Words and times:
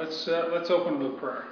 let's 0.00 0.26
uh, 0.28 0.48
let's 0.50 0.70
open 0.70 0.98
with 0.98 1.18
prayer. 1.18 1.44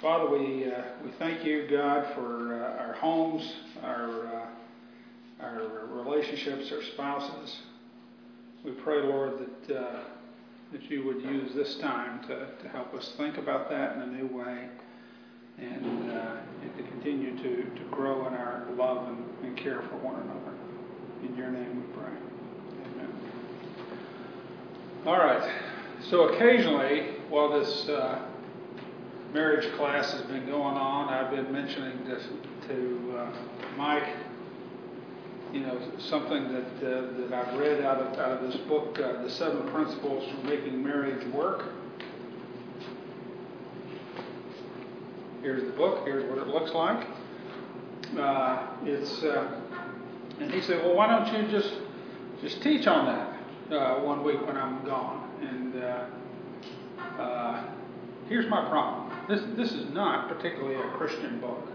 Father, 0.00 0.30
we 0.30 0.70
uh, 0.70 0.82
we 1.04 1.10
thank 1.18 1.44
you, 1.44 1.66
God, 1.68 2.06
for 2.14 2.54
uh, 2.54 2.84
our 2.84 2.92
homes, 2.94 3.52
our 3.82 4.26
uh, 4.26 4.46
our 5.40 5.86
relationships, 5.90 6.70
our 6.70 6.82
spouses. 6.82 7.62
We 8.64 8.70
pray, 8.70 9.02
Lord, 9.02 9.40
that 9.66 9.76
uh, 9.76 10.00
that 10.70 10.88
you 10.88 11.04
would 11.04 11.20
use 11.22 11.52
this 11.52 11.76
time 11.78 12.20
to, 12.28 12.46
to 12.62 12.68
help 12.68 12.94
us 12.94 13.12
think 13.16 13.38
about 13.38 13.68
that 13.70 13.96
in 13.96 14.02
a 14.02 14.06
new 14.06 14.28
way, 14.28 14.68
and, 15.58 16.12
uh, 16.12 16.36
and 16.62 16.76
to 16.76 16.82
continue 16.84 17.36
to, 17.36 17.64
to 17.64 17.84
grow 17.90 18.26
in 18.28 18.34
our 18.34 18.64
love 18.76 19.08
and, 19.08 19.24
and 19.42 19.56
care 19.56 19.82
for 19.82 19.96
one 19.96 20.14
another. 20.14 20.56
In 21.24 21.36
your 21.36 21.50
name 21.50 21.76
we 21.76 22.00
pray. 22.00 22.12
Amen. 22.94 23.12
All 25.06 25.18
right. 25.18 25.71
So 26.10 26.28
occasionally, 26.28 27.14
while 27.28 27.48
this 27.48 27.88
uh, 27.88 28.26
marriage 29.32 29.72
class 29.76 30.12
has 30.12 30.22
been 30.22 30.46
going 30.46 30.76
on, 30.76 31.08
I've 31.08 31.30
been 31.30 31.52
mentioning 31.52 32.04
this 32.04 32.26
to 32.68 33.18
uh, 33.18 33.32
Mike. 33.76 34.08
You 35.52 35.60
know, 35.60 35.78
something 35.98 36.52
that 36.52 36.76
uh, 36.76 37.28
that 37.28 37.32
I've 37.32 37.58
read 37.58 37.82
out 37.82 37.98
of 37.98 38.18
out 38.18 38.32
of 38.32 38.40
this 38.40 38.56
book, 38.62 38.98
uh, 38.98 39.22
"The 39.22 39.30
Seven 39.30 39.70
Principles 39.70 40.28
for 40.30 40.46
Making 40.46 40.82
Marriage 40.82 41.26
Work." 41.32 41.66
Here's 45.42 45.64
the 45.64 45.76
book. 45.76 46.04
Here's 46.06 46.28
what 46.28 46.38
it 46.38 46.48
looks 46.48 46.72
like. 46.72 47.06
Uh, 48.18 48.66
it's 48.84 49.22
uh, 49.22 49.60
and 50.40 50.50
he 50.50 50.60
said, 50.62 50.82
"Well, 50.84 50.96
why 50.96 51.06
don't 51.06 51.32
you 51.32 51.48
just 51.50 51.74
just 52.40 52.62
teach 52.62 52.86
on 52.86 53.06
that 53.06 54.02
one 54.02 54.24
week 54.24 54.44
when 54.46 54.56
I'm 54.56 54.84
gone?" 54.84 55.21
Uh, 55.82 57.64
here's 58.28 58.48
my 58.48 58.68
problem. 58.68 59.10
This 59.28 59.40
this 59.56 59.72
is 59.72 59.92
not 59.92 60.28
particularly 60.28 60.76
a 60.76 60.96
Christian 60.96 61.40
book, 61.40 61.66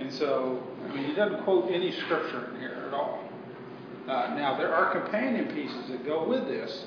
and 0.00 0.12
so 0.12 0.62
I 0.84 0.94
mean 0.94 1.04
he 1.06 1.14
doesn't 1.14 1.42
quote 1.44 1.70
any 1.70 1.92
scripture 1.92 2.50
in 2.52 2.60
here 2.60 2.84
at 2.86 2.94
all. 2.94 3.24
Uh, 4.08 4.34
now 4.34 4.56
there 4.56 4.74
are 4.74 4.92
companion 5.00 5.54
pieces 5.54 5.88
that 5.90 6.04
go 6.04 6.26
with 6.26 6.46
this 6.46 6.84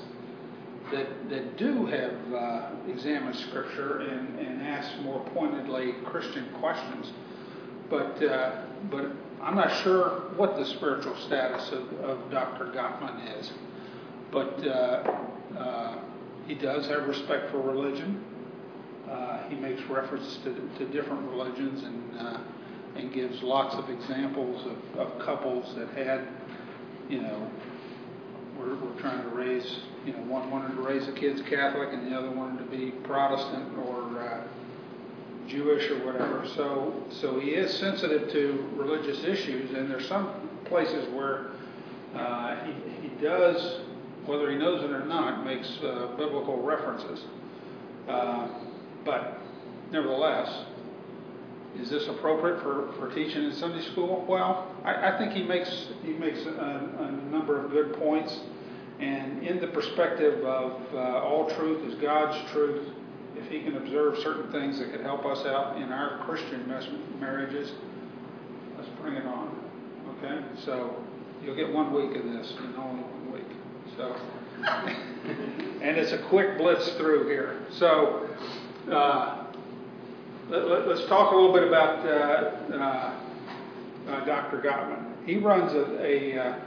that 0.92 1.06
that 1.30 1.56
do 1.56 1.86
have 1.86 2.32
uh, 2.32 2.70
examined 2.88 3.36
scripture 3.36 4.00
and, 4.00 4.38
and 4.38 4.62
ask 4.62 4.98
more 5.00 5.24
pointedly 5.34 5.94
Christian 6.04 6.48
questions, 6.60 7.12
but 7.88 8.22
uh, 8.22 8.62
but 8.90 9.06
I'm 9.42 9.56
not 9.56 9.82
sure 9.82 10.30
what 10.36 10.56
the 10.56 10.64
spiritual 10.64 11.16
status 11.16 11.70
of, 11.72 11.92
of 12.00 12.30
Dr. 12.30 12.66
Gottman 12.66 13.38
is, 13.38 13.52
but 14.30 14.66
uh, 14.66 15.26
uh, 15.58 15.98
he 16.46 16.54
does 16.54 16.86
have 16.88 17.06
respect 17.06 17.50
for 17.50 17.60
religion. 17.60 18.22
Uh, 19.10 19.48
he 19.48 19.56
makes 19.56 19.82
reference 19.88 20.38
to, 20.44 20.54
to 20.78 20.86
different 20.86 21.28
religions 21.30 21.82
and 21.84 22.18
uh, 22.18 22.38
and 22.96 23.12
gives 23.12 23.42
lots 23.42 23.74
of 23.74 23.90
examples 23.90 24.64
of, 24.66 25.00
of 25.00 25.18
couples 25.18 25.74
that 25.74 25.88
had, 25.90 26.28
you 27.08 27.20
know, 27.20 27.50
we're, 28.56 28.76
we're 28.76 29.00
trying 29.00 29.20
to 29.20 29.28
raise, 29.30 29.80
you 30.06 30.12
know, 30.12 30.20
one 30.20 30.48
wanted 30.48 30.76
to 30.76 30.80
raise 30.80 31.06
the 31.06 31.12
kids 31.12 31.42
Catholic 31.42 31.92
and 31.92 32.10
the 32.10 32.16
other 32.16 32.30
wanted 32.30 32.58
to 32.58 32.76
be 32.76 32.92
Protestant 33.02 33.76
or 33.78 34.20
uh, 34.20 34.44
Jewish 35.48 35.90
or 35.90 36.04
whatever. 36.06 36.46
So 36.54 37.02
so 37.10 37.40
he 37.40 37.50
is 37.50 37.76
sensitive 37.78 38.30
to 38.32 38.70
religious 38.76 39.24
issues, 39.24 39.74
and 39.74 39.90
there's 39.90 40.08
some 40.08 40.48
places 40.66 41.12
where 41.12 41.48
uh, 42.14 42.64
he 42.64 43.08
he 43.08 43.08
does 43.20 43.80
whether 44.26 44.50
he 44.50 44.56
knows 44.56 44.82
it 44.82 44.90
or 44.90 45.04
not, 45.04 45.44
makes 45.44 45.68
uh, 45.82 46.14
biblical 46.16 46.62
references. 46.62 47.24
Uh, 48.08 48.48
but 49.04 49.38
nevertheless, 49.90 50.64
is 51.78 51.90
this 51.90 52.06
appropriate 52.08 52.62
for, 52.62 52.92
for 52.98 53.14
teaching 53.14 53.44
in 53.44 53.52
Sunday 53.52 53.82
school? 53.90 54.24
Well, 54.28 54.74
I, 54.84 55.12
I 55.12 55.18
think 55.18 55.32
he 55.32 55.42
makes 55.42 55.88
he 56.02 56.12
makes 56.12 56.38
a, 56.46 56.50
a, 56.50 57.12
number 57.30 57.62
of 57.62 57.70
good 57.70 57.94
points, 57.98 58.38
and 59.00 59.42
in 59.42 59.60
the 59.60 59.66
perspective 59.68 60.44
of 60.44 60.80
uh, 60.94 61.24
all 61.24 61.52
truth 61.56 61.90
is 61.90 62.00
God's 62.00 62.52
truth. 62.52 62.88
If 63.36 63.50
he 63.50 63.62
can 63.62 63.76
observe 63.76 64.18
certain 64.18 64.52
things 64.52 64.78
that 64.78 64.92
could 64.92 65.00
help 65.00 65.26
us 65.26 65.44
out 65.44 65.76
in 65.76 65.90
our 65.92 66.24
Christian 66.24 66.68
marriages, 67.18 67.72
let's 68.78 68.88
bring 69.00 69.14
it 69.14 69.26
on. 69.26 69.58
Okay, 70.16 70.44
so 70.64 71.02
you'll 71.42 71.56
get 71.56 71.72
one 71.72 71.92
week 71.92 72.16
of 72.16 72.24
this, 72.24 72.54
and 72.58 72.76
only. 72.76 73.02
So, 73.96 74.16
and 75.82 75.96
it's 75.96 76.10
a 76.10 76.18
quick 76.28 76.58
blitz 76.58 76.88
through 76.94 77.28
here. 77.28 77.60
So, 77.70 78.28
uh, 78.90 79.44
let, 80.48 80.62
us 80.62 80.98
let, 81.00 81.08
talk 81.08 81.32
a 81.32 81.36
little 81.36 81.52
bit 81.52 81.68
about 81.68 82.04
uh, 82.04 82.74
uh, 82.74 83.20
uh 84.10 84.24
Dr. 84.24 84.60
Gottman. 84.60 85.24
He 85.24 85.36
runs 85.36 85.72
a, 85.74 86.04
a 86.04 86.40
uh, 86.40 86.58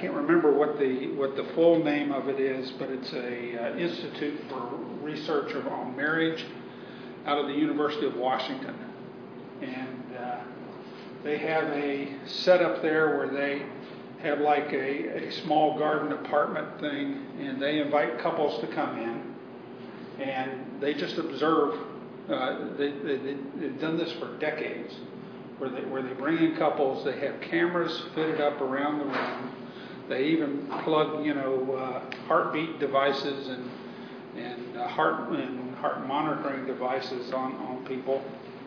can't 0.00 0.14
remember 0.14 0.52
what 0.52 0.78
the 0.78 1.08
what 1.14 1.36
the 1.36 1.44
full 1.54 1.84
name 1.84 2.10
of 2.10 2.28
it 2.28 2.40
is, 2.40 2.70
but 2.72 2.88
it's 2.90 3.12
a 3.12 3.72
uh, 3.72 3.76
Institute 3.76 4.40
for 4.48 4.60
Research 5.02 5.54
on 5.54 5.96
Marriage 5.96 6.44
out 7.26 7.38
of 7.38 7.46
the 7.46 7.54
University 7.54 8.06
of 8.06 8.16
Washington, 8.16 8.74
and 9.62 10.04
they 11.22 11.38
have 11.38 11.64
a 11.64 12.08
setup 12.26 12.80
there 12.80 13.18
where 13.18 13.28
they 13.28 13.66
have 14.22 14.40
like 14.40 14.72
a, 14.72 15.28
a 15.28 15.32
small 15.44 15.78
garden 15.78 16.12
apartment 16.12 16.80
thing, 16.80 17.24
and 17.38 17.62
they 17.62 17.80
invite 17.80 18.18
couples 18.18 18.60
to 18.60 18.66
come 18.68 18.98
in, 18.98 20.22
and 20.22 20.80
they 20.80 20.94
just 20.94 21.18
observe. 21.18 21.78
Uh, 22.28 22.76
they, 22.76 22.90
they, 22.90 23.16
they've 23.56 23.80
done 23.80 23.96
this 23.96 24.12
for 24.12 24.36
decades, 24.38 24.94
where 25.58 25.70
they 25.70 25.80
where 25.82 26.02
they 26.02 26.12
bring 26.14 26.38
in 26.38 26.56
couples. 26.56 27.04
They 27.04 27.18
have 27.20 27.40
cameras 27.40 28.04
fitted 28.14 28.40
up 28.40 28.60
around 28.60 28.98
the 28.98 29.04
room. 29.06 29.52
They 30.08 30.24
even 30.26 30.66
plug, 30.84 31.24
you 31.24 31.34
know, 31.34 31.72
uh, 31.74 32.16
heartbeat 32.26 32.78
devices 32.80 33.48
and 33.48 33.70
and 34.36 34.76
uh, 34.76 34.88
heart 34.88 35.30
and 35.30 35.74
heart 35.76 36.06
monitoring 36.06 36.66
devices 36.66 37.32
on 37.32 37.54
on 37.56 37.84
people 37.86 38.22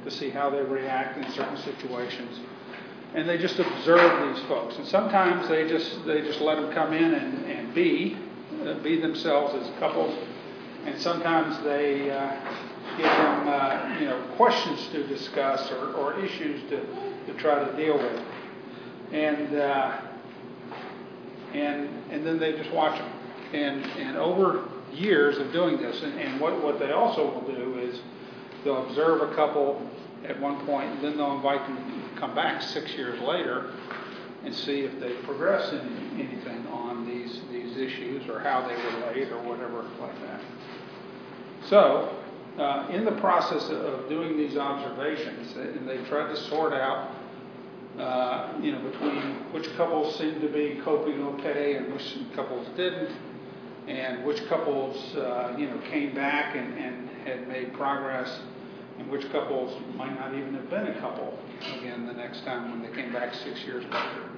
to 0.06 0.12
see 0.12 0.30
how 0.30 0.50
they 0.50 0.62
react 0.62 1.18
in 1.18 1.32
certain 1.34 1.58
situations 1.58 2.40
and 3.14 3.28
they 3.28 3.38
just 3.38 3.60
observe 3.60 4.36
these 4.36 4.44
folks. 4.46 4.78
And 4.78 4.88
sometimes 4.88 5.48
they 5.50 5.68
just 5.68 6.06
they 6.06 6.22
just 6.22 6.42
let 6.42 6.56
them 6.56 6.72
come 6.74 6.94
in 6.94 7.14
and, 7.14 7.46
and 7.46 7.74
be 7.74 8.18
uh, 8.66 8.76
be 8.76 9.00
themselves 9.00 9.54
as 9.56 9.70
couples, 9.80 10.18
and 10.86 11.00
sometimes 11.00 11.62
they 11.64 12.10
uh, 12.12 12.36
give 12.98 13.06
them 13.06 13.48
uh, 13.48 13.98
you 14.00 14.06
know 14.06 14.22
questions 14.36 14.88
to 14.92 15.06
discuss 15.08 15.72
or, 15.72 15.94
or 15.94 16.20
issues 16.20 16.62
to, 16.70 16.82
to 17.28 17.34
try 17.38 17.64
to 17.64 17.76
deal 17.76 17.98
with, 17.98 18.24
and 19.12 19.56
uh, 19.56 20.02
and 21.54 21.90
and 22.12 22.26
then 22.26 22.40
they 22.40 22.54
just 22.54 22.72
watch 22.72 22.98
them. 22.98 23.12
And 23.54 23.86
and 24.00 24.18
over 24.18 24.70
years 24.94 25.38
of 25.38 25.52
doing 25.52 25.78
this, 25.78 26.02
and, 26.04 26.18
and 26.20 26.40
what 26.40 26.64
what 26.64 26.80
they 26.80 26.92
also 26.92 27.26
will 27.30 27.54
do 27.54 27.80
is 27.80 28.00
they'll 28.64 28.88
observe 28.88 29.22
a 29.22 29.36
couple 29.36 29.82
at 30.28 30.40
one 30.40 30.66
point, 30.66 31.02
then 31.02 31.18
they'll 31.18 31.36
invite 31.36 31.66
them 31.68 31.78
to 32.14 32.20
come 32.20 32.36
back 32.36 32.62
six 32.62 32.92
years 32.94 33.20
later 33.22 33.72
and 34.44 34.54
see 34.54 34.82
if 34.82 35.00
they've 35.00 35.22
progressed 35.24 35.74
in 35.74 36.20
anything 36.20 36.66
on 36.68 37.06
these 37.06 37.42
these 37.52 37.78
issues 37.78 38.28
or 38.28 38.40
how 38.40 38.68
they 38.68 38.76
relate 38.76 39.32
or 39.32 39.42
whatever 39.44 39.84
like 40.00 40.22
that. 40.22 40.42
So, 41.68 42.16
uh, 42.58 42.88
in 42.92 43.06
the 43.06 43.14
process 43.14 43.70
of 43.70 44.10
doing 44.10 44.38
these 44.38 44.58
observations, 44.58 45.56
and 45.56 45.88
they 45.88 45.98
tried 46.06 46.34
to 46.34 46.38
sort 46.50 46.74
out, 46.74 47.12
uh, 48.00 48.54
you 48.62 48.72
know, 48.72 48.82
between 48.90 49.22
which 49.52 49.74
couples 49.76 50.18
seemed 50.18 50.42
to 50.42 50.50
be 50.50 50.82
coping 50.84 51.22
okay 51.24 51.76
and 51.76 51.94
which 51.94 52.18
couples 52.36 52.68
didn't, 52.76 53.12
and 53.88 54.24
which 54.26 54.46
couples, 54.48 55.16
uh, 55.16 55.56
you 55.58 55.68
know, 55.68 55.78
came 55.90 56.14
back 56.14 56.56
and, 56.56 56.78
and 56.78 57.10
had 57.26 57.48
made 57.48 57.74
progress 57.74 58.42
in 59.02 59.10
which 59.10 59.30
couples 59.32 59.80
might 59.96 60.14
not 60.20 60.34
even 60.34 60.54
have 60.54 60.70
been 60.70 60.88
a 60.88 61.00
couple 61.00 61.38
again 61.80 62.06
the 62.06 62.14
next 62.14 62.44
time 62.46 62.72
when 62.72 62.82
they 62.82 62.96
came 62.96 63.12
back 63.12 63.34
six 63.34 63.64
years 63.64 63.84
later. 63.86 64.30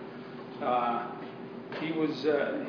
Uh, 0.62 1.12
he 1.80 1.92
was 1.92 2.26
uh, 2.26 2.66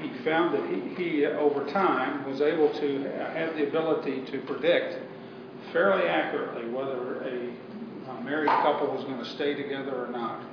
he 0.00 0.10
found 0.24 0.54
that 0.54 0.68
he, 0.68 0.94
he 0.94 1.26
over 1.26 1.64
time 1.72 2.28
was 2.28 2.40
able 2.40 2.72
to 2.74 3.02
have 3.34 3.56
the 3.56 3.66
ability 3.66 4.24
to 4.30 4.40
predict 4.42 4.98
fairly 5.72 6.06
accurately 6.06 6.68
whether 6.70 7.22
a, 7.22 7.52
a 8.10 8.22
married 8.22 8.48
couple 8.48 8.94
was 8.94 9.04
going 9.04 9.18
to 9.18 9.24
stay 9.24 9.54
together 9.54 10.06
or 10.06 10.10
not. 10.10 10.44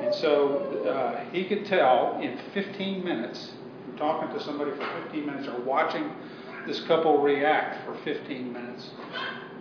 And 0.00 0.14
so 0.14 0.58
uh, 0.86 1.24
he 1.32 1.44
could 1.44 1.64
tell 1.64 2.18
in 2.22 2.38
15 2.52 3.04
minutes, 3.04 3.52
from 3.84 3.96
talking 3.96 4.36
to 4.36 4.44
somebody 4.44 4.70
for 4.72 4.86
15 5.04 5.26
minutes 5.26 5.48
or 5.48 5.60
watching 5.62 6.10
this 6.66 6.80
couple 6.82 7.22
react 7.22 7.84
for 7.86 7.96
15 8.04 8.52
minutes, 8.52 8.90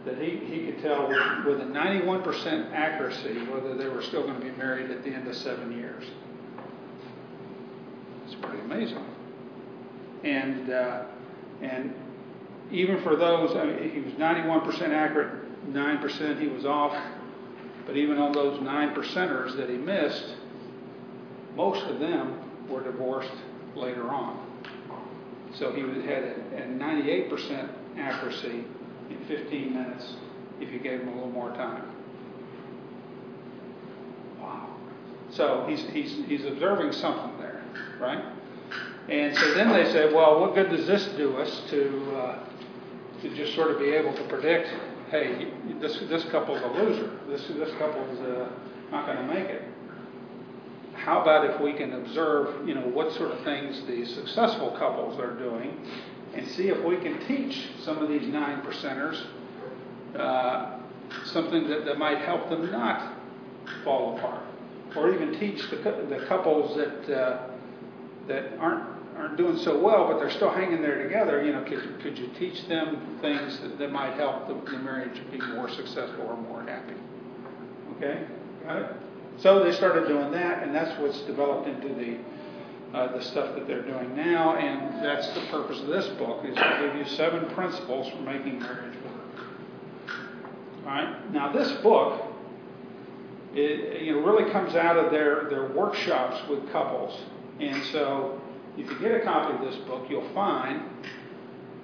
that 0.08 0.22
he, 0.22 0.38
he 0.38 0.66
could 0.66 0.82
tell 0.82 1.08
with, 1.08 1.60
a 1.60 1.66
91% 1.66 2.72
accuracy 2.74 3.40
whether 3.46 3.76
they 3.76 3.90
were 3.90 4.02
still 4.02 4.24
going 4.24 4.40
to 4.40 4.46
be 4.46 4.52
married 4.52 4.90
at 4.90 5.04
the 5.04 5.10
end 5.10 5.28
of 5.28 5.36
seven 5.36 5.78
years. 5.78 6.06
It's 8.26 8.36
pretty 8.36 8.60
amazing. 8.60 9.06
And, 10.24 10.70
uh, 10.70 11.04
and 11.62 11.94
even 12.72 13.02
for 13.04 13.18
those, 13.18 13.56
I 13.56 13.66
mean, 13.66 13.92
he 13.92 14.00
was 14.00 14.14
91% 14.14 14.90
accurate, 14.90 15.74
9% 15.74 16.40
he 16.40 16.48
was 16.48 16.66
off. 16.66 16.96
But 17.86 17.98
even 17.98 18.18
on 18.18 18.32
those 18.32 18.62
9 18.62 18.96
percenters 18.96 19.56
that 19.58 19.70
he 19.70 19.78
missed, 19.78 20.36
most 21.56 21.86
of 21.86 22.00
them 22.00 22.38
were 22.70 22.84
divorced 22.84 23.32
later 23.76 24.10
on. 24.10 24.46
So 25.54 25.74
he 25.74 25.82
had 26.06 26.24
a 26.24 26.68
98% 26.68 27.70
accuracy 27.98 28.66
in 29.10 29.26
15 29.28 29.74
minutes 29.74 30.16
if 30.60 30.72
you 30.72 30.80
gave 30.80 31.02
him 31.02 31.10
a 31.10 31.14
little 31.14 31.32
more 31.32 31.50
time. 31.52 31.84
Wow. 34.40 34.76
So 35.30 35.66
he's, 35.68 35.86
he's, 35.90 36.26
he's 36.28 36.46
observing 36.46 36.94
something 36.94 37.38
there, 37.38 37.64
right? 38.00 38.24
And 39.10 39.36
so 39.38 39.54
then 39.54 39.72
they 39.72 39.92
said, 39.92 40.14
well, 40.14 40.40
what 40.40 40.54
good 40.54 40.70
does 40.70 40.86
this 40.86 41.06
do 41.18 41.38
us 41.38 41.62
to, 41.70 42.16
uh, 42.18 42.46
to 43.22 43.36
just 43.36 43.56
sort 43.56 43.72
of 43.72 43.80
be 43.80 43.90
able 43.90 44.14
to 44.14 44.24
predict, 44.24 44.70
hey, 45.10 45.52
this, 45.80 45.98
this 46.10 46.26
couple's 46.26 46.62
a 46.62 46.68
loser. 46.68 47.18
This, 47.30 47.48
this 47.48 47.72
couple's 47.78 48.20
uh, 48.20 48.50
not 48.92 49.06
going 49.06 49.18
to 49.18 49.34
make 49.34 49.50
it. 49.50 49.64
How 50.94 51.22
about 51.22 51.50
if 51.50 51.62
we 51.62 51.72
can 51.72 51.94
observe, 51.94 52.68
you 52.68 52.74
know, 52.74 52.82
what 52.82 53.14
sort 53.14 53.32
of 53.32 53.42
things 53.46 53.82
the 53.88 54.04
successful 54.06 54.76
couples 54.78 55.18
are 55.20 55.36
doing 55.36 55.80
and 56.38 56.48
see 56.50 56.70
if 56.70 56.84
we 56.84 56.98
can 56.98 57.20
teach 57.28 57.70
some 57.84 57.98
of 57.98 58.08
these 58.10 58.28
nine 58.28 58.62
percenters 58.62 59.26
uh, 60.16 60.80
something 61.26 61.68
that, 61.68 61.86
that 61.86 61.98
might 61.98 62.20
help 62.20 62.50
them 62.50 62.72
not 62.72 63.14
fall 63.84 64.18
apart, 64.18 64.44
or 64.96 65.14
even 65.14 65.38
teach 65.40 65.70
the, 65.70 65.78
the 65.78 66.26
couples 66.28 66.76
that 66.78 67.18
uh, 67.18 67.50
that 68.28 68.58
aren't 68.60 68.98
aren't 69.18 69.36
doing 69.36 69.58
so 69.58 69.80
well, 69.80 70.08
but 70.08 70.20
they're 70.20 70.30
still 70.30 70.52
hanging 70.52 70.82
there 70.82 71.02
together, 71.02 71.44
you 71.44 71.52
know, 71.52 71.64
could, 71.64 72.00
could 72.02 72.18
you 72.18 72.30
teach 72.38 72.68
them 72.68 73.18
things 73.20 73.60
that, 73.62 73.80
that 73.80 73.92
might 73.92 74.14
help 74.14 74.48
the, 74.48 74.72
the 74.72 74.78
marriage 74.78 75.20
be 75.32 75.40
more 75.40 75.68
successful 75.70 76.28
or 76.28 76.38
more 76.38 76.62
happy? 76.62 76.94
Okay, 77.96 78.28
got 78.64 78.78
it? 78.78 78.96
So 79.38 79.64
they 79.64 79.72
started 79.72 80.08
doing 80.08 80.32
that, 80.32 80.62
and 80.62 80.74
that's 80.74 81.00
what's 81.02 81.20
developed 81.22 81.68
into 81.68 81.96
the 81.96 82.18
uh, 82.94 83.16
the 83.18 83.22
stuff 83.22 83.54
that 83.56 83.68
they're 83.68 83.82
doing 83.82 84.16
now, 84.16 84.56
and 84.56 85.04
that's 85.04 85.28
the 85.34 85.42
purpose 85.52 85.80
of 85.82 85.88
this 85.88 86.08
book 86.18 86.46
is 86.46 86.56
to 86.56 86.80
give 86.82 86.96
you 86.96 87.06
seven 87.16 87.46
principles 87.54 88.10
for 88.10 88.22
making 88.22 88.60
marriage 88.60 88.96
work. 89.04 89.46
All 90.86 90.92
right. 90.94 91.34
Now 91.34 91.52
this 91.52 91.72
book, 91.82 92.24
it 93.54 94.02
you 94.02 94.14
know 94.14 94.22
really 94.22 94.50
comes 94.52 94.76
out 94.76 94.98
of 94.98 95.12
their 95.12 95.50
their 95.50 95.68
workshops 95.68 96.48
with 96.50 96.72
couples, 96.72 97.20
and 97.60 97.84
so 97.88 98.42
if 98.78 98.90
you 98.90 99.00
get 99.00 99.12
a 99.12 99.22
copy 99.22 99.56
of 99.56 99.62
this 99.70 99.76
book, 99.86 100.06
you'll 100.08 100.30
find, 100.34 100.84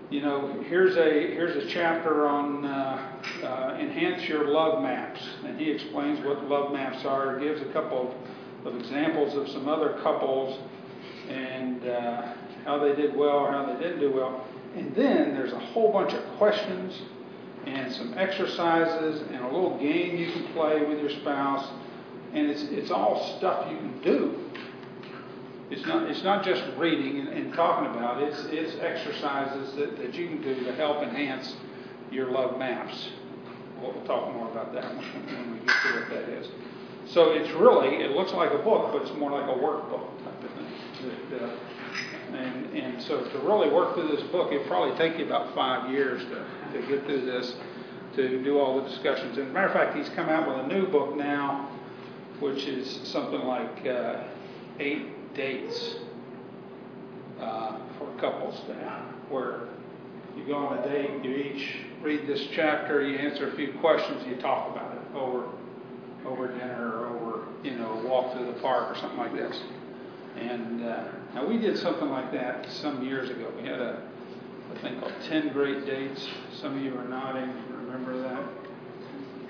you 0.09 0.21
know, 0.21 0.63
here's 0.69 0.95
a 0.95 1.33
here's 1.33 1.63
a 1.63 1.67
chapter 1.67 2.27
on 2.27 2.63
uh, 2.63 3.19
uh, 3.43 3.77
enhance 3.79 4.23
your 4.29 4.47
love 4.47 4.81
maps, 4.81 5.21
and 5.43 5.59
he 5.59 5.69
explains 5.69 6.23
what 6.23 6.45
love 6.45 6.71
maps 6.71 7.03
are. 7.03 7.39
Gives 7.39 7.61
a 7.61 7.73
couple 7.73 8.15
of, 8.63 8.73
of 8.73 8.79
examples 8.79 9.35
of 9.35 9.49
some 9.49 9.67
other 9.67 9.99
couples 10.01 10.59
and 11.33 11.87
uh, 11.87 12.33
how 12.65 12.79
they 12.79 12.95
did 12.95 13.15
well 13.15 13.37
or 13.37 13.51
how 13.51 13.65
they 13.65 13.79
didn't 13.81 13.99
do 13.99 14.11
well. 14.11 14.45
And 14.75 14.95
then 14.95 15.33
there's 15.33 15.53
a 15.53 15.59
whole 15.59 15.91
bunch 15.91 16.13
of 16.13 16.23
questions 16.37 17.01
and 17.65 17.93
some 17.93 18.13
exercises 18.17 19.21
and 19.31 19.43
a 19.43 19.47
little 19.47 19.77
game 19.79 20.17
you 20.17 20.31
can 20.31 20.45
play 20.53 20.83
with 20.83 20.99
your 20.99 21.09
spouse, 21.09 21.67
and 22.33 22.49
it's 22.49 22.63
it's 22.63 22.91
all 22.91 23.37
stuff 23.37 23.71
you 23.71 23.77
can 23.77 24.01
do 24.01 24.43
it's 25.73 25.85
not, 25.87 26.07
it's 26.07 26.23
not 26.23 26.45
just 26.45 26.63
reading 26.77 27.19
and, 27.19 27.29
and 27.29 27.53
talking 27.53 27.89
about 27.95 28.21
it, 28.21 28.29
it's, 28.29 28.45
it's 28.51 28.79
exercises 28.79 29.73
that, 29.75 29.97
that 29.97 30.13
you 30.13 30.27
can 30.27 30.41
do 30.41 30.63
to 30.65 30.73
help 30.75 31.01
enhance 31.01 31.55
your 32.11 32.29
love 32.29 32.59
maps. 32.59 33.09
We'll, 33.81 33.93
talk 34.05 34.33
more 34.33 34.49
about 34.51 34.71
that 34.73 34.85
when 34.95 35.53
we 35.53 35.65
get 35.65 35.75
to 35.81 35.99
what 35.99 36.09
that 36.09 36.29
is. 36.29 36.47
So 37.05 37.31
it's 37.31 37.51
really, 37.51 37.97
it 37.97 38.11
looks 38.11 38.31
like 38.31 38.51
a 38.51 38.57
book, 38.57 38.91
but 38.91 39.01
it's 39.01 39.13
more 39.17 39.31
like 39.31 39.49
a 39.49 39.59
workbook 39.59 40.23
type 40.23 40.43
of 40.43 40.51
thing. 40.51 41.29
That, 41.31 41.43
uh, 41.43 41.55
and, 42.35 42.73
and 42.73 43.01
so 43.01 43.23
to 43.23 43.39
really 43.39 43.69
work 43.69 43.93
through 43.93 44.07
this 44.07 44.23
book, 44.31 44.51
it'd 44.51 44.67
probably 44.67 44.97
take 44.97 45.19
you 45.19 45.25
about 45.25 45.53
five 45.53 45.91
years 45.91 46.23
to, 46.23 46.79
to 46.81 46.87
get 46.87 47.05
through 47.05 47.25
this, 47.25 47.55
to 48.15 48.43
do 48.43 48.57
all 48.59 48.81
the 48.81 48.89
discussions. 48.89 49.37
And 49.37 49.47
as 49.47 49.51
a 49.51 49.53
matter 49.53 49.67
of 49.67 49.73
fact, 49.73 49.95
he's 49.95 50.09
come 50.09 50.29
out 50.29 50.47
with 50.47 50.65
a 50.65 50.67
new 50.67 50.87
book 50.87 51.15
now, 51.15 51.69
which 52.39 52.65
is 52.65 53.01
something 53.03 53.41
like 53.41 53.85
uh, 53.85 54.23
eight 54.79 55.33
dates 55.35 55.95
uh, 57.39 57.77
for 57.97 58.07
couples 58.19 58.61
to 58.67 58.73
have, 58.75 59.03
where 59.29 59.61
you 60.37 60.45
go 60.47 60.55
on 60.55 60.79
a 60.79 60.83
date, 60.83 61.23
you 61.23 61.35
each 61.35 61.77
read 62.01 62.25
this 62.27 62.47
chapter, 62.53 63.05
you 63.05 63.17
answer 63.17 63.51
a 63.51 63.55
few 63.55 63.73
questions, 63.73 64.25
you 64.25 64.35
talk 64.37 64.71
about 64.71 64.95
it 64.95 65.15
over 65.15 65.47
over 66.25 66.47
dinner 66.47 66.99
or 66.99 67.07
over 67.07 67.45
you 67.63 67.71
know 67.71 67.99
a 67.99 68.07
walk 68.07 68.33
through 68.35 68.45
the 68.45 68.59
park 68.61 68.95
or 68.95 68.99
something 68.99 69.19
like 69.19 69.33
this. 69.33 69.61
And 70.37 70.83
uh, 70.83 71.05
now 71.35 71.47
we 71.47 71.57
did 71.57 71.77
something 71.77 72.09
like 72.09 72.31
that 72.31 72.69
some 72.71 73.03
years 73.03 73.29
ago. 73.29 73.51
We 73.55 73.67
had 73.67 73.79
a, 73.79 74.01
a 74.73 74.79
thing 74.79 74.99
called 74.99 75.13
Ten 75.27 75.53
Great 75.53 75.85
Dates. 75.85 76.27
Some 76.59 76.77
of 76.77 76.83
you 76.83 76.97
are 76.97 77.07
nodding. 77.07 77.53
Remember 77.85 78.19
that? 78.21 78.43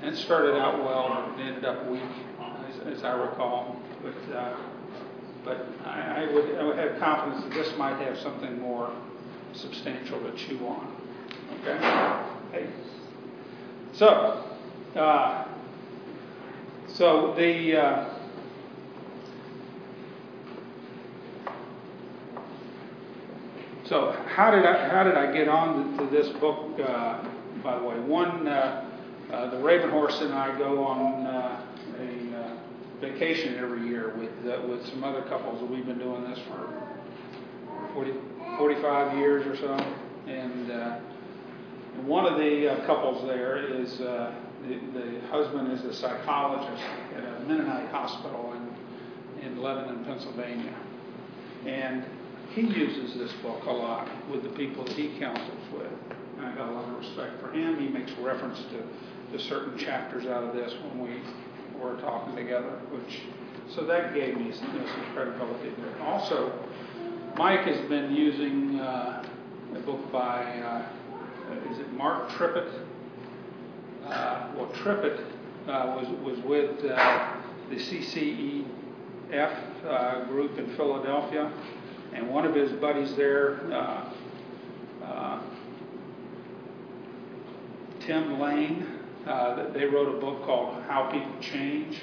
And 0.01 0.13
it 0.13 0.17
started 0.17 0.55
out 0.55 0.83
well, 0.83 1.31
but 1.31 1.39
it 1.39 1.47
ended 1.47 1.65
up 1.65 1.87
weak, 1.87 2.01
as, 2.67 2.97
as 2.97 3.03
I 3.05 3.13
recall. 3.13 3.81
But 4.01 4.35
uh, 4.35 4.57
but 5.43 5.67
I, 5.85 6.23
I, 6.23 6.33
would, 6.33 6.55
I 6.55 6.63
would 6.63 6.77
have 6.77 6.99
confidence 6.99 7.43
that 7.43 7.53
this 7.53 7.77
might 7.77 7.99
have 8.01 8.17
something 8.19 8.59
more 8.59 8.93
substantial 9.53 10.19
to 10.19 10.31
chew 10.35 10.59
on. 10.65 10.95
Okay? 11.61 11.77
Hey. 12.51 12.69
So, 13.93 14.45
uh, 14.95 15.45
so 16.93 17.33
the 17.35 17.75
uh, 17.75 18.09
so 23.85 24.15
how 24.27 24.51
did 24.51 24.65
I 24.65 24.89
how 24.89 25.03
did 25.03 25.15
I 25.15 25.31
get 25.33 25.47
on 25.47 25.97
to 25.97 26.05
this 26.05 26.29
book? 26.39 26.79
Uh, 26.79 27.23
by 27.63 27.79
the 27.79 27.83
way, 27.85 27.99
one 27.99 28.47
uh, 28.47 28.85
uh, 29.31 29.49
the 29.49 29.57
Raven 29.57 29.89
Horse 29.89 30.21
and 30.21 30.33
I 30.33 30.55
go 30.57 30.83
on 30.83 31.25
uh, 31.25 31.65
a 31.99 32.23
vacation 33.01 33.55
every 33.57 33.87
year 33.87 34.13
with 34.15 34.53
uh, 34.53 34.61
with 34.67 34.85
some 34.87 35.03
other 35.03 35.23
couples. 35.23 35.67
We've 35.69 35.85
been 35.85 35.99
doing 35.99 36.23
this 36.29 36.39
for 36.47 36.69
40, 37.93 38.13
45 38.57 39.17
years 39.17 39.45
or 39.45 39.57
so, 39.57 39.73
and 40.27 40.71
uh, 40.71 40.99
one 42.05 42.25
of 42.25 42.37
the 42.37 42.71
uh, 42.71 42.85
couples 42.85 43.25
there 43.27 43.57
is 43.57 43.99
uh, 44.01 44.33
the, 44.67 45.27
husband 45.27 45.71
is 45.71 45.83
a 45.83 45.93
psychologist 45.93 46.83
at 47.15 47.23
a 47.23 47.39
Mennonite 47.47 47.89
hospital 47.89 48.53
in 48.53 48.73
in 49.45 49.61
Lebanon, 49.61 50.05
Pennsylvania, 50.05 50.73
and 51.65 52.05
he 52.53 52.61
uses 52.61 53.17
this 53.17 53.31
book 53.41 53.63
a 53.65 53.71
lot 53.71 54.07
with 54.29 54.43
the 54.43 54.49
people 54.49 54.83
that 54.85 54.93
he 54.93 55.17
counsels 55.19 55.73
with. 55.73 55.91
And 56.37 56.45
I 56.45 56.55
got 56.55 56.69
a 56.69 56.71
lot 56.71 56.87
of 56.89 56.97
respect 56.97 57.41
for 57.41 57.51
him. 57.51 57.79
He 57.79 57.87
makes 57.89 58.11
reference 58.19 58.59
to, 58.59 59.37
to 59.37 59.43
certain 59.43 59.77
chapters 59.77 60.25
out 60.25 60.43
of 60.43 60.53
this 60.53 60.73
when 60.83 61.01
we 61.01 61.21
were 61.81 61.99
talking 62.01 62.35
together, 62.35 62.79
which 62.91 63.21
so 63.73 63.85
that 63.85 64.13
gave 64.13 64.37
me 64.37 64.51
some, 64.51 64.67
some 64.67 65.13
credibility 65.13 65.71
there. 65.77 66.01
Also, 66.01 66.51
Mike 67.37 67.61
has 67.61 67.79
been 67.89 68.13
using 68.13 68.79
uh, 68.79 69.25
a 69.75 69.79
book 69.79 70.11
by 70.11 70.43
uh, 70.43 70.87
is 71.71 71.79
it 71.79 71.91
Mark 71.93 72.29
Trippett? 72.29 72.71
Uh, 74.05 74.51
well, 74.55 74.67
Trippett 74.75 75.19
uh, 75.67 75.95
was 75.95 76.07
was 76.23 76.39
with 76.45 76.83
uh, 76.91 77.35
the 77.69 77.75
CCEF 77.75 78.65
uh, 79.85 80.25
group 80.25 80.57
in 80.57 80.75
Philadelphia, 80.75 81.51
and 82.13 82.29
one 82.29 82.45
of 82.45 82.53
his 82.53 82.71
buddies 82.73 83.15
there. 83.15 83.59
Tim 88.05 88.37
Lane, 88.37 88.85
uh, 89.25 89.69
they 89.71 89.85
wrote 89.85 90.13
a 90.13 90.19
book 90.19 90.43
called 90.43 90.83
How 90.83 91.09
People 91.09 91.31
Change, 91.39 92.01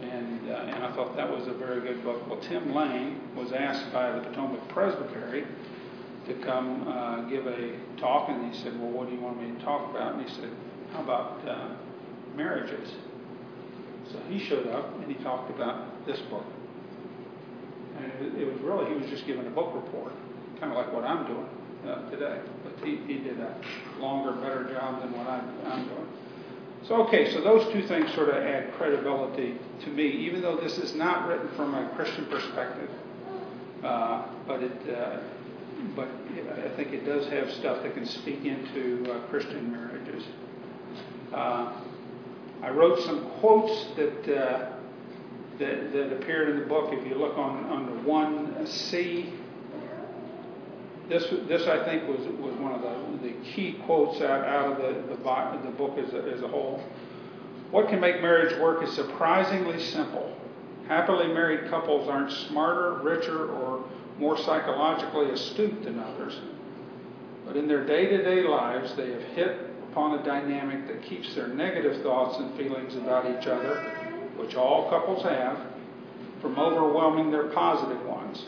and, 0.00 0.50
uh, 0.50 0.54
and 0.54 0.82
I 0.82 0.92
thought 0.94 1.14
that 1.16 1.30
was 1.30 1.46
a 1.46 1.52
very 1.52 1.82
good 1.82 2.02
book. 2.02 2.26
Well, 2.26 2.40
Tim 2.40 2.74
Lane 2.74 3.20
was 3.36 3.52
asked 3.52 3.92
by 3.92 4.12
the 4.12 4.20
Potomac 4.20 4.66
Presbytery 4.68 5.44
to 6.26 6.34
come 6.42 6.88
uh, 6.88 7.20
give 7.28 7.46
a 7.46 7.72
talk, 7.98 8.30
and 8.30 8.52
he 8.52 8.62
said, 8.62 8.80
Well, 8.80 8.90
what 8.90 9.10
do 9.10 9.14
you 9.14 9.20
want 9.20 9.42
me 9.42 9.54
to 9.58 9.62
talk 9.62 9.90
about? 9.90 10.14
And 10.14 10.26
he 10.26 10.34
said, 10.34 10.48
about 11.02 11.46
uh, 11.48 11.68
marriages? 12.36 12.92
So 14.12 14.18
he 14.28 14.38
showed 14.38 14.66
up 14.68 14.94
and 15.00 15.10
he 15.10 15.22
talked 15.22 15.50
about 15.50 16.06
this 16.06 16.20
book. 16.30 16.44
And 17.96 18.36
it, 18.38 18.46
was 18.46 18.60
really, 18.60 18.92
he 18.92 19.00
was 19.00 19.08
just 19.08 19.26
giving 19.26 19.46
a 19.46 19.50
book 19.50 19.72
report, 19.74 20.12
kind 20.60 20.72
of 20.72 20.78
like 20.78 20.92
what 20.92 21.04
I'm 21.04 21.26
doing 21.26 21.48
uh, 21.88 22.10
today. 22.10 22.40
But 22.64 22.86
he, 22.86 22.96
he 23.06 23.18
did 23.18 23.38
a 23.38 23.56
longer, 23.98 24.32
better 24.32 24.64
job 24.72 25.00
than 25.00 25.16
what 25.16 25.26
I, 25.28 25.40
I'm 25.66 25.84
doing. 25.86 26.08
So, 26.88 26.96
okay, 27.06 27.32
so 27.32 27.40
those 27.40 27.72
two 27.72 27.86
things 27.86 28.12
sort 28.12 28.28
of 28.28 28.36
add 28.36 28.74
credibility 28.74 29.56
to 29.84 29.90
me, 29.90 30.06
even 30.06 30.42
though 30.42 30.56
this 30.56 30.76
is 30.76 30.94
not 30.94 31.28
written 31.28 31.48
from 31.56 31.74
a 31.74 31.88
Christian 31.96 32.26
perspective. 32.26 32.90
Uh, 33.82 34.26
but 34.46 34.62
it, 34.62 34.94
uh, 34.94 35.18
but 35.96 36.08
I 36.64 36.74
think 36.76 36.92
it 36.92 37.06
does 37.06 37.26
have 37.28 37.50
stuff 37.52 37.82
that 37.82 37.94
can 37.94 38.06
speak 38.06 38.44
into 38.44 39.10
uh, 39.10 39.26
Christian 39.28 39.70
marriages. 39.72 40.24
Uh, 41.34 41.72
I 42.62 42.70
wrote 42.70 43.00
some 43.00 43.28
quotes 43.40 43.86
that, 43.96 44.36
uh, 44.36 44.72
that, 45.58 45.92
that 45.92 46.12
appeared 46.12 46.50
in 46.50 46.60
the 46.60 46.66
book. 46.66 46.92
If 46.92 47.04
you 47.06 47.16
look 47.16 47.36
on, 47.36 47.64
on 47.64 47.86
the 47.86 48.02
1C, 48.08 49.32
this, 51.08 51.26
this 51.48 51.66
I 51.66 51.84
think 51.84 52.08
was, 52.08 52.20
was 52.38 52.54
one 52.60 52.72
of 52.72 52.82
the, 52.82 53.28
the 53.28 53.34
key 53.42 53.72
quotes 53.84 54.20
out, 54.20 54.46
out 54.46 54.72
of 54.72 54.78
the, 54.78 55.14
the, 55.14 55.60
the 55.64 55.76
book 55.76 55.98
as 55.98 56.14
a, 56.14 56.22
as 56.32 56.42
a 56.42 56.48
whole. 56.48 56.82
What 57.72 57.88
can 57.88 57.98
make 58.00 58.22
marriage 58.22 58.56
work 58.60 58.84
is 58.84 58.94
surprisingly 58.94 59.80
simple. 59.80 60.36
Happily 60.86 61.26
married 61.26 61.68
couples 61.68 62.08
aren't 62.08 62.30
smarter, 62.30 63.00
richer, 63.02 63.50
or 63.50 63.84
more 64.18 64.38
psychologically 64.38 65.30
astute 65.30 65.82
than 65.82 65.98
others, 65.98 66.38
but 67.44 67.56
in 67.56 67.66
their 67.66 67.84
day 67.84 68.06
to 68.06 68.22
day 68.22 68.42
lives, 68.44 68.94
they 68.94 69.10
have 69.10 69.22
hit 69.22 69.73
upon 69.94 70.18
a 70.18 70.24
dynamic 70.24 70.88
that 70.88 71.00
keeps 71.04 71.36
their 71.36 71.46
negative 71.46 72.02
thoughts 72.02 72.36
and 72.40 72.52
feelings 72.56 72.96
about 72.96 73.24
each 73.26 73.46
other, 73.46 73.76
which 74.36 74.56
all 74.56 74.90
couples 74.90 75.22
have, 75.22 75.56
from 76.40 76.58
overwhelming 76.58 77.30
their 77.30 77.44
positive 77.50 78.04
ones. 78.04 78.44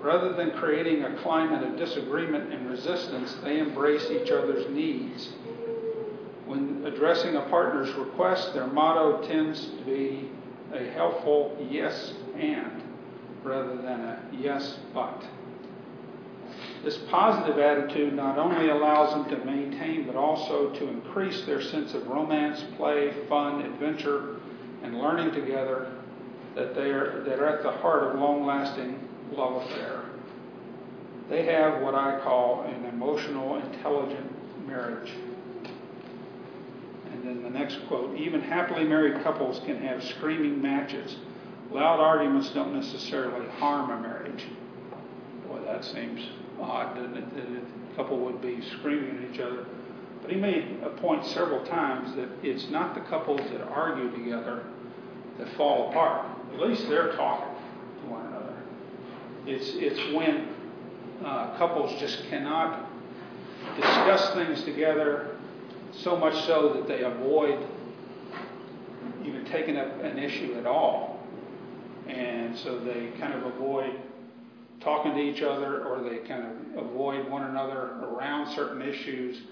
Rather 0.00 0.32
than 0.32 0.50
creating 0.50 1.04
a 1.04 1.16
climate 1.18 1.62
of 1.62 1.76
disagreement 1.76 2.52
and 2.52 2.68
resistance, 2.68 3.32
they 3.44 3.60
embrace 3.60 4.10
each 4.10 4.32
other's 4.32 4.68
needs. 4.70 5.28
When 6.46 6.82
addressing 6.84 7.36
a 7.36 7.42
partner's 7.42 7.94
request, 7.94 8.52
their 8.52 8.66
motto 8.66 9.24
tends 9.28 9.66
to 9.66 9.84
be 9.84 10.32
a 10.72 10.82
helpful 10.90 11.56
yes 11.70 12.12
and 12.36 12.82
rather 13.44 13.76
than 13.76 14.00
a 14.00 14.20
yes 14.32 14.78
but. 14.92 15.22
This 16.82 16.96
positive 17.10 17.58
attitude 17.58 18.14
not 18.14 18.38
only 18.38 18.70
allows 18.70 19.12
them 19.12 19.36
to 19.36 19.44
maintain 19.44 20.06
but 20.06 20.16
also 20.16 20.70
to 20.70 20.88
increase 20.88 21.44
their 21.44 21.60
sense 21.60 21.92
of 21.92 22.06
romance, 22.06 22.64
play, 22.76 23.12
fun, 23.28 23.60
adventure, 23.62 24.36
and 24.82 24.98
learning 24.98 25.32
together 25.32 25.92
that, 26.54 26.74
they 26.74 26.90
are, 26.90 27.22
that 27.24 27.38
are 27.38 27.48
at 27.48 27.62
the 27.62 27.70
heart 27.70 28.04
of 28.04 28.18
long 28.18 28.46
lasting 28.46 28.98
love 29.32 29.62
affair. 29.62 30.02
They 31.28 31.44
have 31.44 31.82
what 31.82 31.94
I 31.94 32.18
call 32.20 32.62
an 32.62 32.86
emotional, 32.86 33.56
intelligent 33.56 34.66
marriage. 34.66 35.12
And 37.12 37.22
then 37.24 37.42
the 37.42 37.50
next 37.50 37.78
quote 37.88 38.16
even 38.16 38.40
happily 38.40 38.84
married 38.84 39.22
couples 39.22 39.60
can 39.66 39.76
have 39.82 40.02
screaming 40.02 40.62
matches. 40.62 41.16
Loud 41.70 42.00
arguments 42.00 42.50
don't 42.50 42.74
necessarily 42.74 43.46
harm 43.48 43.90
a 43.90 44.00
marriage. 44.00 44.46
Boy, 45.46 45.60
that 45.66 45.84
seems 45.84 46.26
odd, 46.62 46.94
doesn't 46.94 47.16
it? 47.16 47.34
That 47.34 47.44
a 47.44 47.96
couple 47.96 48.18
would 48.18 48.40
be 48.40 48.60
screaming 48.78 49.24
at 49.24 49.34
each 49.34 49.40
other. 49.40 49.66
But 50.22 50.30
he 50.30 50.36
made 50.36 50.78
a 50.82 50.90
point 50.90 51.24
several 51.26 51.64
times 51.66 52.14
that 52.16 52.28
it's 52.42 52.68
not 52.68 52.94
the 52.94 53.00
couples 53.02 53.40
that 53.50 53.62
argue 53.62 54.10
together 54.10 54.64
that 55.38 55.48
fall 55.56 55.90
apart. 55.90 56.26
At 56.52 56.60
least 56.60 56.88
they're 56.88 57.12
talking 57.12 57.54
to 58.02 58.10
one 58.10 58.26
another. 58.26 58.54
It's, 59.46 59.70
it's 59.74 60.14
when 60.14 60.48
uh, 61.24 61.56
couples 61.56 61.98
just 62.00 62.24
cannot 62.28 62.86
discuss 63.76 64.34
things 64.34 64.62
together 64.64 65.36
so 65.92 66.16
much 66.16 66.34
so 66.46 66.74
that 66.74 66.86
they 66.86 67.02
avoid 67.02 67.66
even 69.24 69.44
taking 69.46 69.76
up 69.76 70.02
an 70.02 70.18
issue 70.18 70.54
at 70.58 70.66
all. 70.66 71.26
And 72.08 72.56
so 72.58 72.78
they 72.78 73.12
kind 73.18 73.34
of 73.34 73.44
avoid 73.54 73.94
talking 74.80 75.12
to 75.14 75.20
each 75.20 75.42
other 75.42 75.84
or 75.84 76.02
they 76.02 76.18
kind 76.26 76.44
of 76.44 76.86
avoid 76.86 77.28
one 77.30 77.44
another 77.44 77.92
around 78.02 78.54
certain 78.54 78.82
issues. 78.82 79.42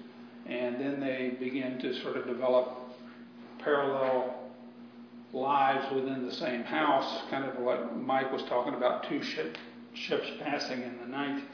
And 0.47 0.81
then 0.81 1.01
they 1.01 1.37
begin 1.39 1.79
to 1.81 2.01
sort 2.03 2.17
of 2.17 2.27
develop 2.27 2.69
parallel 3.59 4.49
lives 5.33 5.93
within 5.95 6.25
the 6.25 6.33
same 6.33 6.63
house, 6.63 7.23
kind 7.31 7.45
of 7.45 7.59
what 7.59 7.97
Mike 7.97 8.33
was 8.33 8.43
talking 8.45 8.75
about 8.75 9.07
two 9.09 9.23
ship, 9.23 9.57
ships 9.95 10.27
passing 10.43 10.83
in 10.83 10.99
the 11.01 11.07
night. 11.07 11.45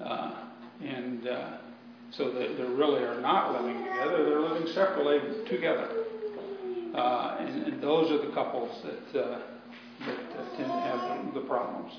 Uh, 0.00 0.34
and 0.82 1.28
uh, 1.28 1.58
so 2.10 2.30
they, 2.32 2.48
they 2.54 2.64
really 2.64 3.02
are 3.04 3.20
not 3.20 3.52
living 3.52 3.84
together, 3.84 4.24
they're 4.24 4.40
living 4.40 4.66
separately 4.72 5.20
together. 5.48 5.88
Uh, 6.94 7.36
and, 7.38 7.66
and, 7.66 7.82
those 7.82 8.10
are 8.10 8.26
the 8.26 8.32
couples 8.34 8.82
that, 8.82 9.22
uh, 9.22 9.38
that 10.06 10.56
tend 10.56 10.66
to 10.66 10.80
have 10.80 11.32
the, 11.32 11.40
the 11.40 11.46
problems. 11.46 11.92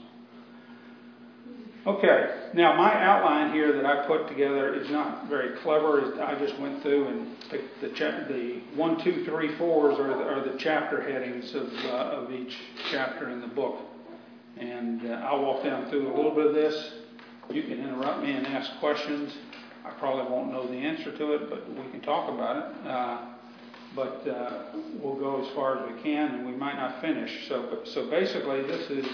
Okay, 1.88 2.50
now 2.54 2.76
my 2.78 2.94
outline 2.94 3.54
here 3.54 3.74
that 3.74 3.88
I 3.88 4.06
put 4.06 4.28
together 4.28 4.76
is 4.76 4.92
not 4.92 5.28
very 5.28 5.58
clever. 5.62 6.22
I 6.22 6.38
just 6.38 6.60
went 6.60 6.84
through 6.84 7.08
and 7.08 7.36
picked 7.50 7.82
the, 7.82 7.90
cha- 7.90 8.28
the 8.28 8.62
one, 8.76 9.04
two, 9.04 9.26
three, 9.26 9.58
fours 9.58 9.98
are 9.98 10.10
the, 10.10 10.24
are 10.24 10.42
the 10.48 10.60
chapter 10.60 11.02
headings 11.02 11.56
of, 11.56 11.74
uh, 11.86 12.20
of 12.20 12.32
each 12.32 12.56
chapter 12.92 13.30
in 13.32 13.42
the 13.42 13.48
book. 13.48 13.80
And 14.58 15.10
uh, 15.10 15.26
I'll 15.26 15.42
walk 15.42 15.64
down 15.64 15.90
through 15.90 16.14
a 16.14 16.16
little 16.16 16.36
bit 16.36 16.46
of 16.46 16.54
this. 16.54 16.94
You 17.50 17.64
can 17.64 17.84
interrupt 17.84 18.22
me 18.22 18.32
and 18.34 18.46
ask 18.46 18.80
questions. 18.80 19.34
I 19.84 19.90
probably 19.90 20.32
won't 20.32 20.52
know 20.52 20.68
the 20.68 20.78
answer 20.78 21.12
to 21.18 21.34
it, 21.34 21.50
but 21.50 21.68
we 21.68 21.90
can 21.90 22.02
talk 22.02 22.30
about 22.32 22.58
it. 22.58 22.88
Uh, 22.88 23.26
but 23.96 24.28
uh, 24.28 24.66
we'll 25.02 25.20
go 25.20 25.44
as 25.44 25.52
far 25.56 25.80
as 25.80 25.92
we 25.96 26.00
can, 26.04 26.36
and 26.36 26.46
we 26.46 26.52
might 26.52 26.76
not 26.76 27.02
finish. 27.02 27.48
So, 27.48 27.80
so 27.86 28.08
basically, 28.08 28.62
this 28.62 28.90
is 28.92 29.06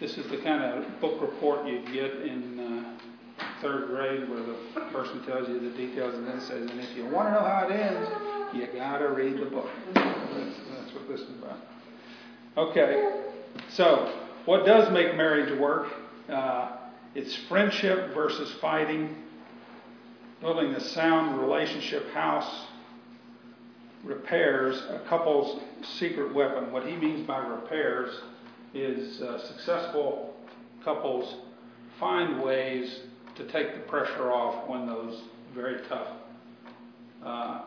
this 0.00 0.18
is 0.18 0.26
the 0.30 0.38
kind 0.38 0.62
of 0.62 1.00
book 1.00 1.20
report 1.20 1.66
you 1.66 1.80
get 1.92 2.12
in 2.22 2.60
uh, 2.60 3.44
third 3.60 3.88
grade, 3.88 4.28
where 4.28 4.42
the 4.42 4.54
person 4.92 5.24
tells 5.24 5.48
you 5.48 5.60
the 5.60 5.76
details 5.76 6.14
and 6.14 6.26
then 6.26 6.40
says, 6.40 6.70
"And 6.70 6.80
if 6.80 6.96
you 6.96 7.06
want 7.06 7.28
to 7.28 7.32
know 7.32 7.46
how 7.46 7.68
it 7.68 7.72
ends, 7.72 8.08
you 8.54 8.66
got 8.78 8.98
to 8.98 9.08
read 9.08 9.38
the 9.38 9.46
book." 9.46 9.68
That's, 9.94 10.56
that's 10.76 10.94
what 10.94 11.08
this 11.08 11.20
is 11.20 11.30
about. 11.42 11.58
Okay, 12.56 13.22
so 13.70 14.12
what 14.44 14.66
does 14.66 14.92
make 14.92 15.16
marriage 15.16 15.58
work? 15.58 15.88
Uh, 16.28 16.76
it's 17.14 17.34
friendship 17.48 18.14
versus 18.14 18.52
fighting 18.60 19.16
building 20.44 20.74
a 20.74 20.80
sound 20.80 21.40
relationship 21.40 22.10
house 22.10 22.66
repairs 24.02 24.76
a 24.90 24.98
couple's 25.08 25.62
secret 25.82 26.34
weapon. 26.34 26.70
What 26.70 26.86
he 26.86 26.96
means 26.96 27.26
by 27.26 27.38
repairs 27.38 28.20
is 28.74 29.22
uh, 29.22 29.38
successful 29.46 30.34
couples 30.84 31.36
find 31.98 32.42
ways 32.42 33.00
to 33.36 33.46
take 33.50 33.74
the 33.74 33.80
pressure 33.80 34.32
off 34.32 34.68
when 34.68 34.86
those 34.86 35.22
very 35.54 35.80
tough 35.88 36.08
uh, 37.24 37.26
uh, 37.26 37.62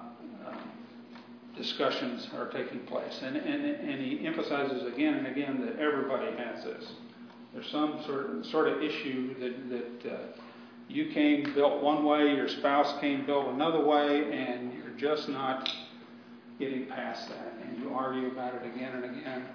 discussions 1.56 2.28
are 2.36 2.48
taking 2.50 2.80
place. 2.82 3.20
And, 3.24 3.38
and, 3.38 3.66
and 3.66 4.02
he 4.02 4.26
emphasizes 4.26 4.84
again 4.94 5.16
and 5.16 5.28
again 5.28 5.66
that 5.66 5.80
everybody 5.80 6.36
has 6.38 6.64
this. 6.64 6.92
There's 7.54 7.70
some 7.72 8.04
sort 8.06 8.30
of, 8.30 8.46
sort 8.46 8.68
of 8.68 8.84
issue 8.84 9.34
that, 9.40 9.70
that 9.70 10.14
uh, 10.14 10.18
you 10.90 11.12
came 11.12 11.54
built 11.54 11.82
one 11.82 12.06
way, 12.06 12.36
your 12.36 12.48
spouse 12.48 13.00
came 13.02 13.26
built 13.26 13.48
another 13.54 13.84
way, 13.84 14.32
and 14.32 14.74
you're 14.74 14.98
just 14.98 15.28
not 15.30 15.70
getting 16.60 16.86
past 16.86 17.28
that. 17.30 17.54
And 17.64 17.80
you 17.80 17.94
argue 17.94 18.28
about 18.28 18.56
it 18.56 18.66
again 18.66 18.94
and 18.94 19.06
again, 19.06 19.46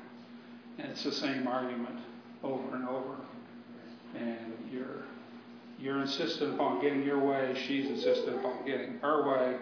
and 0.79 0.91
it's 0.91 1.05
the 1.05 1.13
same 1.13 1.47
argument 1.47 1.99
over 2.43 2.77
and 2.77 2.89
over. 2.89 3.17
And 4.17 4.53
you're 4.71 5.05
you're 5.79 6.01
insistent 6.01 6.55
upon 6.55 6.81
getting 6.81 7.03
your 7.03 7.19
way, 7.19 7.61
she's 7.67 7.87
insistent 7.87 8.37
upon 8.37 8.65
getting 8.65 8.99
her 8.99 9.29
way. 9.29 9.57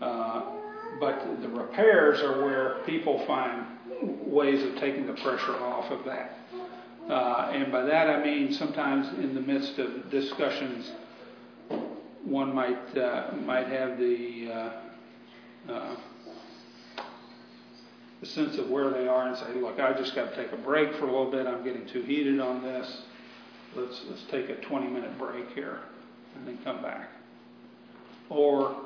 Uh, 0.00 0.42
but 0.98 1.40
the 1.40 1.48
repairs 1.48 2.20
are 2.20 2.44
where 2.44 2.82
people 2.84 3.24
find 3.26 3.64
ways 4.02 4.62
of 4.64 4.76
taking 4.76 5.06
the 5.06 5.12
pressure 5.12 5.54
off 5.56 5.90
of 5.90 6.04
that. 6.04 6.38
Uh, 7.08 7.50
and 7.52 7.70
by 7.70 7.82
that 7.82 8.08
I 8.08 8.24
mean 8.24 8.52
sometimes 8.52 9.06
in 9.18 9.34
the 9.34 9.40
midst 9.40 9.78
of 9.78 10.10
discussions, 10.10 10.90
one 12.24 12.54
might 12.54 12.96
uh, 12.96 13.30
might 13.44 13.68
have 13.68 13.98
the 13.98 14.50
uh, 14.50 15.72
uh, 15.72 15.96
the 18.20 18.26
sense 18.26 18.58
of 18.58 18.70
where 18.70 18.90
they 18.90 19.06
are 19.06 19.26
and 19.26 19.36
say, 19.36 19.54
"Look, 19.54 19.78
I 19.80 19.92
just 19.92 20.14
got 20.14 20.30
to 20.30 20.36
take 20.36 20.52
a 20.52 20.56
break 20.56 20.94
for 20.94 21.04
a 21.04 21.06
little 21.06 21.30
bit. 21.30 21.46
I'm 21.46 21.64
getting 21.64 21.86
too 21.86 22.02
heated 22.02 22.40
on 22.40 22.62
this. 22.62 23.02
Let's 23.74 24.02
let's 24.08 24.22
take 24.30 24.48
a 24.48 24.56
20 24.56 24.86
minute 24.88 25.18
break 25.18 25.50
here, 25.54 25.80
and 26.36 26.46
then 26.46 26.58
come 26.64 26.82
back." 26.82 27.10
Or 28.30 28.76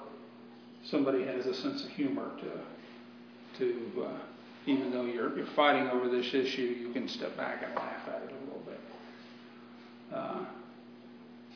somebody 0.84 1.24
has 1.24 1.46
a 1.46 1.54
sense 1.54 1.84
of 1.84 1.90
humor 1.90 2.30
to 2.40 3.58
to 3.58 4.04
uh, 4.04 4.18
even 4.68 4.90
though 4.90 5.04
you're, 5.04 5.34
you're 5.36 5.46
fighting 5.56 5.88
over 5.88 6.08
this 6.08 6.34
issue, 6.34 6.62
you 6.62 6.92
can 6.92 7.08
step 7.08 7.36
back 7.36 7.62
and 7.64 7.74
laugh 7.74 8.06
at 8.06 8.22
it 8.22 8.30
a 8.30 8.44
little 8.44 8.62
bit. 8.66 8.80
Uh, 10.14 10.44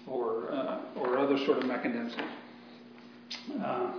or, 0.06 0.50
uh, 0.50 0.80
or 0.96 1.18
other 1.18 1.38
sort 1.44 1.58
of 1.58 1.66
mechanism. 1.66 2.24
Uh, 3.62 3.92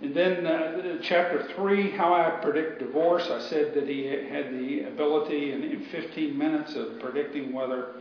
And 0.00 0.14
then 0.14 0.46
uh, 0.46 0.98
chapter 1.02 1.48
3, 1.56 1.90
How 1.90 2.14
I 2.14 2.30
Predict 2.40 2.78
Divorce, 2.78 3.28
I 3.30 3.40
said 3.40 3.74
that 3.74 3.88
he 3.88 4.06
had 4.06 4.52
the 4.52 4.84
ability 4.84 5.52
in, 5.52 5.64
in 5.64 5.84
15 5.86 6.38
minutes 6.38 6.76
of 6.76 7.00
predicting 7.00 7.52
whether 7.52 7.96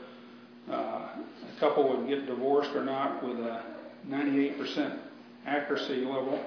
uh, 0.70 0.74
a 0.76 1.60
couple 1.60 1.90
would 1.90 2.08
get 2.08 2.28
divorced 2.28 2.70
or 2.76 2.84
not 2.84 3.24
with 3.28 3.40
a 3.40 3.64
98% 4.08 5.00
accuracy 5.48 6.06
level. 6.06 6.40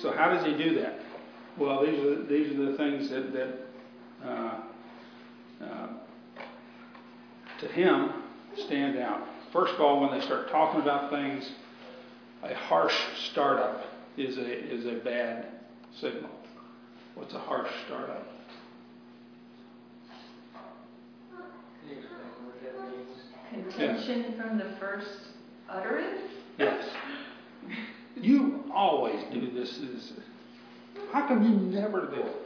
So, 0.00 0.10
how 0.10 0.32
does 0.32 0.46
he 0.46 0.56
do 0.56 0.80
that? 0.80 1.00
Well, 1.58 1.84
these 1.84 1.98
are, 1.98 2.22
these 2.24 2.58
are 2.58 2.70
the 2.70 2.76
things 2.78 3.10
that, 3.10 3.32
that 3.34 3.58
uh, 4.24 4.60
uh, 5.62 5.88
to 7.60 7.68
him 7.68 8.10
stand 8.56 8.98
out. 8.98 9.20
First 9.52 9.74
of 9.74 9.82
all, 9.82 10.00
when 10.00 10.18
they 10.18 10.24
start 10.24 10.50
talking 10.50 10.80
about 10.80 11.10
things, 11.10 11.50
a 12.42 12.54
harsh 12.54 12.94
startup 13.30 13.91
is 14.16 14.38
a 14.38 14.74
is 14.74 14.86
a 14.86 15.02
bad 15.04 15.46
signal. 16.00 16.30
What's 17.14 17.34
a 17.34 17.38
harsh 17.38 17.70
startup? 17.86 18.26
Contention 23.50 24.24
yes. 24.28 24.40
from 24.40 24.56
the 24.56 24.76
first 24.80 25.08
utterance? 25.68 26.20
Yes. 26.58 26.88
You 28.16 28.64
always 28.74 29.22
do 29.32 29.50
this. 29.50 29.80
How 31.12 31.28
come 31.28 31.42
you 31.42 31.50
never 31.50 32.06
do 32.06 32.22
it? 32.22 32.36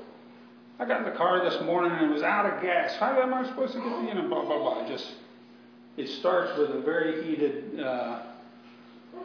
I 0.78 0.84
got 0.84 1.06
in 1.06 1.10
the 1.10 1.16
car 1.16 1.48
this 1.48 1.62
morning 1.62 1.92
and 1.92 2.10
it 2.10 2.12
was 2.12 2.22
out 2.22 2.46
of 2.46 2.60
gas. 2.60 2.96
How 2.98 3.20
am 3.20 3.32
I 3.32 3.46
supposed 3.46 3.72
to 3.74 3.78
get 3.78 4.08
you 4.08 4.14
know, 4.14 4.28
blah, 4.28 4.44
blah, 4.44 4.58
blah. 4.58 4.88
Just, 4.88 5.14
it 5.96 6.08
starts 6.08 6.58
with 6.58 6.70
a 6.70 6.80
very 6.80 7.24
heated, 7.24 7.80
uh, 7.80 8.22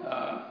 uh, 0.05 0.43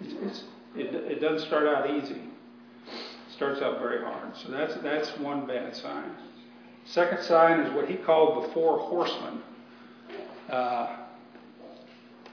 it's, 0.00 0.14
it's, 0.22 0.44
it, 0.76 0.94
it 0.94 1.20
doesn't 1.20 1.46
start 1.46 1.66
out 1.66 1.90
easy. 1.90 2.14
It 2.14 3.32
starts 3.34 3.60
out 3.62 3.78
very 3.78 4.02
hard. 4.02 4.36
So 4.36 4.50
that's, 4.50 4.74
that's 4.76 5.16
one 5.18 5.46
bad 5.46 5.74
sign. 5.74 6.10
Second 6.84 7.22
sign 7.22 7.60
is 7.60 7.74
what 7.74 7.88
he 7.88 7.96
called 7.96 8.44
the 8.44 8.48
four 8.52 8.78
horsemen. 8.78 9.40
Uh, 10.50 10.96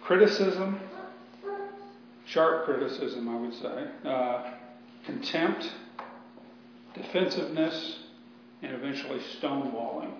criticism, 0.02 0.80
sharp 2.26 2.66
criticism, 2.66 3.30
I 3.30 3.36
would 3.40 3.54
say, 3.54 3.88
uh, 4.06 4.52
contempt, 5.06 5.72
defensiveness, 6.94 8.00
and 8.62 8.74
eventually 8.74 9.20
stonewalling. 9.40 10.12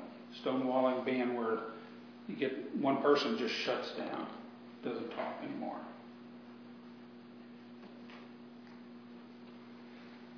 Stonewalling 0.44 1.04
being 1.06 1.36
where 1.36 1.60
you 2.28 2.36
get 2.36 2.76
one 2.78 3.02
person 3.02 3.38
just 3.38 3.54
shuts 3.54 3.92
down, 3.92 4.28
doesn't 4.84 5.10
talk 5.12 5.36
anymore. 5.44 5.78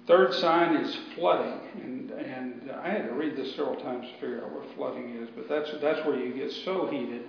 Third 0.05 0.33
sign 0.33 0.75
is 0.75 0.97
flooding, 1.15 1.59
and 1.81 2.11
and 2.11 2.71
I 2.71 2.89
had 2.89 3.07
to 3.07 3.13
read 3.13 3.37
this 3.37 3.55
several 3.55 3.75
times 3.75 4.05
to 4.07 4.13
figure 4.13 4.43
out 4.43 4.51
what 4.51 4.75
flooding 4.75 5.15
is, 5.15 5.29
but 5.35 5.47
that's 5.47 5.71
that's 5.81 6.05
where 6.05 6.17
you 6.19 6.33
get 6.33 6.51
so 6.51 6.87
heated, 6.87 7.23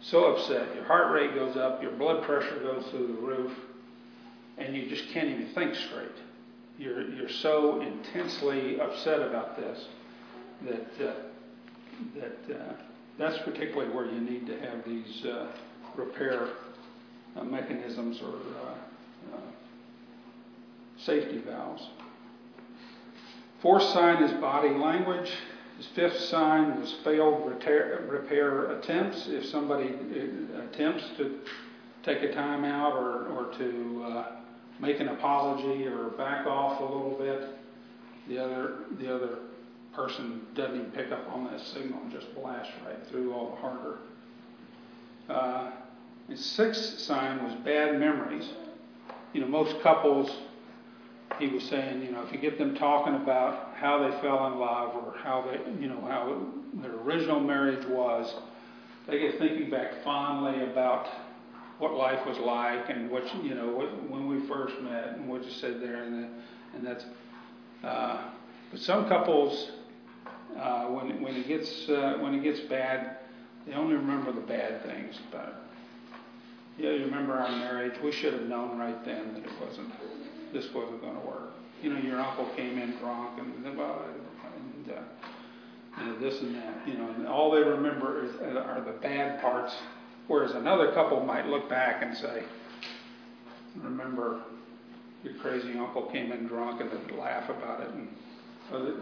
so 0.00 0.34
upset, 0.34 0.74
your 0.74 0.84
heart 0.84 1.12
rate 1.12 1.34
goes 1.34 1.56
up, 1.56 1.80
your 1.80 1.92
blood 1.92 2.24
pressure 2.24 2.58
goes 2.60 2.84
through 2.90 3.06
the 3.06 3.22
roof, 3.22 3.52
and 4.58 4.74
you 4.74 4.88
just 4.88 5.08
can't 5.10 5.28
even 5.28 5.46
think 5.54 5.74
straight. 5.76 6.08
You're, 6.78 7.08
you're 7.10 7.28
so 7.28 7.80
intensely 7.80 8.80
upset 8.80 9.20
about 9.20 9.56
this 9.56 9.86
that, 10.62 11.08
uh, 11.08 11.14
that 12.16 12.56
uh, 12.56 12.72
that's 13.18 13.38
particularly 13.38 13.94
where 13.94 14.06
you 14.06 14.20
need 14.20 14.46
to 14.46 14.58
have 14.60 14.84
these 14.84 15.24
uh, 15.24 15.46
repair 15.96 16.48
uh, 17.36 17.44
mechanisms 17.44 18.20
or 18.22 18.34
uh, 18.34 19.36
uh, 19.36 19.40
safety 21.04 21.38
valves. 21.38 21.88
Fourth 23.60 23.84
sign 23.84 24.22
is 24.22 24.32
body 24.40 24.70
language. 24.70 25.30
His 25.76 25.86
fifth 25.94 26.18
sign 26.20 26.80
was 26.80 26.92
failed 27.04 27.48
repair, 27.48 28.04
repair 28.08 28.72
attempts. 28.72 29.26
If 29.28 29.46
somebody 29.46 29.94
attempts 30.70 31.04
to 31.16 31.40
take 32.02 32.22
a 32.22 32.32
time 32.32 32.64
out 32.64 32.94
or, 32.94 33.26
or 33.28 33.52
to 33.58 34.24
make 34.80 35.00
an 35.00 35.08
apology 35.08 35.86
or 35.86 36.10
back 36.10 36.46
off 36.46 36.80
a 36.80 36.84
little 36.84 37.16
bit, 37.18 37.48
the 38.28 38.38
other 38.38 38.74
the 38.98 39.14
other 39.14 39.38
person 39.94 40.42
doesn't 40.54 40.74
even 40.74 40.90
pick 40.92 41.12
up 41.12 41.28
on 41.30 41.44
that 41.44 41.60
signal 41.60 42.00
and 42.02 42.12
just 42.12 42.34
blasts 42.34 42.72
right 42.86 43.06
through 43.08 43.32
all 43.32 43.50
the 43.50 43.56
harder. 43.56 43.98
Uh, 45.28 45.70
the 46.28 46.36
sixth 46.36 46.98
sign 47.00 47.42
was 47.44 47.54
bad 47.64 47.98
memories. 47.98 48.48
You 49.32 49.40
know, 49.42 49.46
most 49.46 49.80
couples, 49.82 50.30
he 51.38 51.48
was 51.48 51.64
saying, 51.64 52.02
you 52.02 52.12
know, 52.12 52.22
if 52.22 52.32
you 52.32 52.38
get 52.38 52.58
them 52.58 52.74
talking 52.74 53.14
about 53.14 53.74
how 53.74 53.98
they 53.98 54.10
fell 54.20 54.46
in 54.46 54.58
love 54.58 54.94
or 54.94 55.14
how 55.22 55.42
they, 55.42 55.80
you 55.80 55.88
know, 55.88 56.00
how 56.02 56.46
their 56.82 56.94
original 57.00 57.40
marriage 57.40 57.86
was, 57.88 58.34
they 59.06 59.18
get 59.18 59.38
thinking 59.38 59.70
back 59.70 60.02
fondly 60.04 60.62
about 60.64 61.08
what 61.78 61.94
life 61.94 62.24
was 62.26 62.38
like 62.38 62.88
and 62.90 63.10
what 63.10 63.24
you 63.42 63.54
know 63.54 63.68
what, 63.68 64.10
when 64.10 64.28
we 64.28 64.46
first 64.46 64.80
met 64.82 65.16
and 65.16 65.28
what 65.28 65.44
you 65.44 65.50
said 65.50 65.80
there 65.80 66.04
and 66.04 66.22
the, 66.22 66.28
and 66.76 66.86
that's 66.86 67.04
uh, 67.82 68.28
but 68.70 68.78
some 68.78 69.08
couples 69.08 69.72
uh, 70.56 70.84
when 70.84 71.20
when 71.20 71.34
it 71.34 71.48
gets 71.48 71.88
uh, 71.88 72.18
when 72.20 72.34
it 72.34 72.42
gets 72.44 72.60
bad 72.60 73.16
they 73.66 73.74
only 73.74 73.94
remember 73.94 74.32
the 74.32 74.40
bad 74.40 74.82
things 74.84 75.18
about 75.28 75.48
it. 75.48 75.54
Yeah, 76.78 76.90
you 76.90 77.04
remember 77.04 77.34
our 77.34 77.50
marriage. 77.50 77.94
We 78.02 78.12
should 78.12 78.32
have 78.32 78.42
known 78.42 78.78
right 78.78 79.04
then 79.04 79.34
that 79.34 79.44
it 79.44 79.52
wasn't 79.60 79.92
this 80.52 80.72
wasn't 80.74 81.00
going 81.00 81.14
to 81.14 81.26
work. 81.26 81.52
You 81.82 81.92
know, 81.92 82.00
your 82.00 82.20
uncle 82.20 82.46
came 82.56 82.78
in 82.78 82.96
drunk 82.98 83.38
and 83.38 83.66
and, 83.66 83.78
uh, 83.78 83.82
know 86.04 86.18
this 86.18 86.40
and 86.40 86.54
that. 86.54 86.86
You 86.86 86.94
know, 86.94 87.08
and 87.16 87.26
all 87.26 87.50
they 87.50 87.62
remember 87.62 88.24
is, 88.24 88.34
are 88.40 88.80
the 88.80 88.98
bad 89.00 89.40
parts 89.40 89.74
Whereas 90.28 90.52
another 90.52 90.92
couple 90.92 91.20
might 91.20 91.46
look 91.46 91.68
back 91.68 92.02
and 92.02 92.16
say, 92.16 92.44
remember 93.76 94.42
your 95.24 95.34
crazy 95.34 95.76
uncle 95.78 96.02
came 96.10 96.32
in 96.32 96.46
drunk 96.46 96.80
and 96.80 96.90
they'd 96.90 97.16
laugh 97.16 97.48
about 97.48 97.80
it. 97.80 97.90
And, 97.90 98.08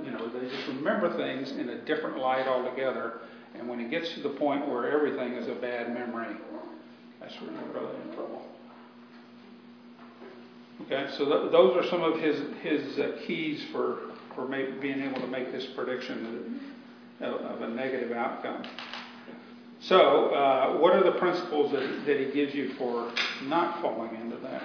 you 0.04 0.10
know, 0.10 0.28
they 0.28 0.48
just 0.48 0.66
remember 0.68 1.14
things 1.16 1.52
in 1.52 1.68
a 1.68 1.84
different 1.84 2.18
light 2.18 2.46
altogether. 2.46 3.20
And 3.54 3.68
when 3.68 3.80
it 3.80 3.90
gets 3.90 4.12
to 4.14 4.20
the 4.20 4.30
point 4.30 4.66
where 4.68 4.90
everything 4.90 5.34
is 5.34 5.48
a 5.48 5.54
bad 5.54 5.92
memory, 5.92 6.36
that's 7.20 7.34
where 7.40 7.50
you're 7.50 7.74
really 7.74 7.94
in 8.08 8.14
trouble. 8.14 8.42
Okay, 10.82 11.10
so 11.16 11.24
th- 11.24 11.52
those 11.52 11.76
are 11.76 11.88
some 11.88 12.02
of 12.02 12.18
his 12.20 12.36
his 12.62 12.98
uh, 12.98 13.18
keys 13.26 13.64
for 13.72 14.10
for 14.34 14.46
being 14.46 15.02
able 15.02 15.20
to 15.20 15.26
make 15.26 15.52
this 15.52 15.66
prediction 15.74 16.60
of, 17.20 17.34
of 17.34 17.62
a 17.62 17.68
negative 17.68 18.12
outcome. 18.12 18.64
So, 19.80 20.26
uh, 20.26 20.76
what 20.78 20.94
are 20.94 21.02
the 21.02 21.18
principles 21.18 21.72
that, 21.72 22.04
that, 22.06 22.20
he 22.20 22.32
gives 22.32 22.54
you 22.54 22.74
for 22.74 23.10
not 23.44 23.80
falling 23.80 24.14
into 24.14 24.36
that? 24.36 24.62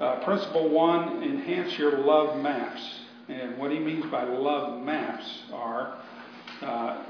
Uh, 0.00 0.24
principle 0.24 0.68
one 0.68 1.22
enhance 1.22 1.76
your 1.78 1.98
love 1.98 2.40
maps. 2.40 3.00
And 3.28 3.58
what 3.58 3.72
he 3.72 3.78
means 3.78 4.04
by 4.10 4.24
love 4.24 4.82
maps 4.82 5.24
are 5.52 5.98
uh, 6.62 7.04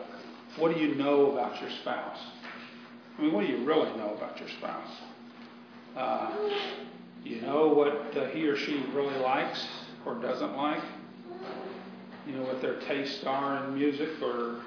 what 0.57 0.75
do 0.75 0.81
you 0.81 0.95
know 0.95 1.33
about 1.33 1.61
your 1.61 1.71
spouse? 1.83 2.19
I 3.19 3.23
mean, 3.23 3.33
what 3.33 3.47
do 3.47 3.53
you 3.53 3.65
really 3.65 3.95
know 3.97 4.15
about 4.15 4.39
your 4.39 4.49
spouse? 4.49 4.91
You 7.25 7.41
know 7.41 7.69
what 7.69 8.15
uh, 8.17 8.29
he 8.29 8.47
or 8.47 8.57
she 8.57 8.85
really 8.93 9.17
likes 9.17 9.67
or 10.05 10.15
doesn't 10.17 10.57
like? 10.57 10.83
You 12.27 12.35
know 12.37 12.43
what 12.43 12.61
their 12.61 12.79
tastes 12.81 13.25
are 13.25 13.65
in 13.65 13.75
music 13.75 14.11
or 14.23 14.61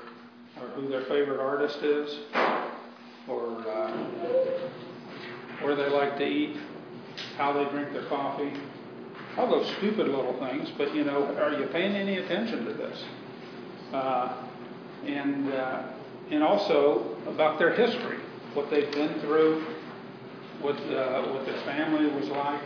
or 0.60 0.68
who 0.70 0.88
their 0.90 1.02
favorite 1.02 1.40
artist 1.40 1.84
is, 1.84 2.18
or 3.28 3.58
uh, 3.70 3.92
where 5.62 5.76
they 5.76 5.88
like 5.90 6.18
to 6.18 6.26
eat, 6.26 6.58
how 7.38 7.54
they 7.54 7.66
drink 7.66 7.94
their 7.94 8.06
coffee, 8.06 8.52
all 9.38 9.48
those 9.48 9.68
stupid 9.78 10.08
little 10.08 10.34
things. 10.40 10.72
But 10.80 10.96
you 10.96 11.04
know, 11.04 11.26
are 11.38 11.60
you 11.60 11.68
paying 11.68 11.96
any 11.96 12.18
attention 12.18 12.66
to 12.66 12.74
this? 12.74 13.04
Uh, 13.94 14.36
and 15.06 15.54
uh, 15.54 15.84
and 16.32 16.44
also 16.44 17.16
about 17.28 17.60
their 17.60 17.74
history, 17.74 18.18
what 18.56 18.70
they've 18.72 18.92
been 18.92 19.20
through, 19.22 19.64
what 20.62 20.76
uh, 20.76 21.24
what 21.32 21.46
their 21.46 21.60
family 21.62 22.08
was 22.08 22.28
like, 22.30 22.62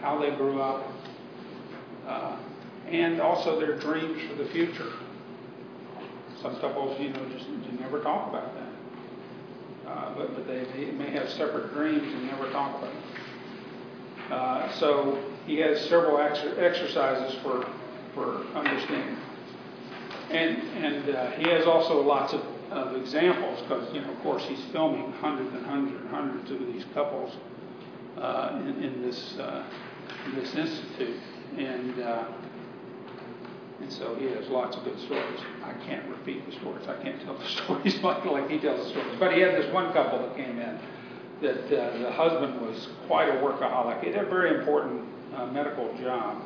how 0.00 0.18
they 0.18 0.30
grew 0.36 0.60
up, 0.60 0.86
uh, 2.06 2.36
and 2.88 3.20
also 3.20 3.58
their 3.58 3.78
dreams 3.78 4.20
for 4.28 4.42
the 4.42 4.48
future. 4.50 4.92
Some 6.42 6.58
couples, 6.60 6.98
you 7.00 7.10
know, 7.10 7.28
just 7.30 7.48
you 7.48 7.78
never 7.78 8.00
talk 8.00 8.28
about 8.28 8.54
that. 8.54 9.90
Uh, 9.90 10.14
but 10.14 10.34
but 10.34 10.46
they, 10.46 10.90
may 10.92 11.10
have 11.10 11.28
separate 11.30 11.72
dreams 11.72 12.02
and 12.02 12.26
never 12.26 12.50
talk 12.50 12.78
about 12.78 12.94
it. 12.94 14.32
Uh, 14.32 14.72
so 14.78 15.22
he 15.46 15.56
has 15.56 15.80
several 15.88 16.18
ex- 16.18 16.38
exercises 16.58 17.38
for 17.42 17.66
for 18.14 18.44
understanding, 18.54 19.16
and 20.30 20.56
and 20.84 21.10
uh, 21.10 21.30
he 21.32 21.48
has 21.48 21.66
also 21.66 22.00
lots 22.00 22.32
of, 22.32 22.42
of 22.70 22.96
examples 22.96 23.60
because 23.62 23.92
you 23.92 24.00
know 24.00 24.10
of 24.10 24.20
course 24.20 24.44
he's 24.44 24.62
filming 24.72 25.12
hundreds 25.12 25.52
and 25.54 25.66
hundreds 25.66 26.00
and 26.00 26.08
hundreds 26.10 26.50
of 26.50 26.58
these 26.72 26.84
couples 26.94 27.36
uh, 28.16 28.60
in, 28.60 28.82
in, 28.82 29.02
this 29.02 29.36
uh, 29.38 29.64
this 30.34 30.54
institute, 30.54 31.20
and 31.56 32.00
uh, 32.00 32.24
and 33.80 33.92
so 33.92 34.14
he 34.16 34.26
has 34.26 34.48
lots 34.48 34.76
of 34.76 34.84
good 34.84 34.98
stories. 35.00 35.40
I 35.64 35.72
can't 35.86 36.06
repeat 36.08 36.46
the 36.46 36.52
stories. 36.52 36.86
I 36.86 37.02
can't 37.02 37.20
tell 37.22 37.36
the 37.36 37.46
stories 37.64 38.02
like, 38.02 38.24
like 38.24 38.50
he 38.50 38.58
tells 38.58 38.84
the 38.84 38.90
stories. 38.90 39.16
But 39.18 39.32
he 39.34 39.40
had 39.40 39.54
this 39.54 39.72
one 39.72 39.92
couple 39.92 40.18
that 40.20 40.36
came 40.36 40.58
in 40.58 40.78
that 41.42 41.64
uh, 41.66 41.98
the 41.98 42.12
husband 42.12 42.60
was 42.60 42.88
quite 43.06 43.28
a 43.28 43.32
workaholic. 43.32 44.04
He 44.04 44.12
had 44.12 44.26
a 44.26 44.28
very 44.28 44.58
important 44.58 45.02
uh, 45.34 45.46
medical 45.46 45.96
job, 45.98 46.42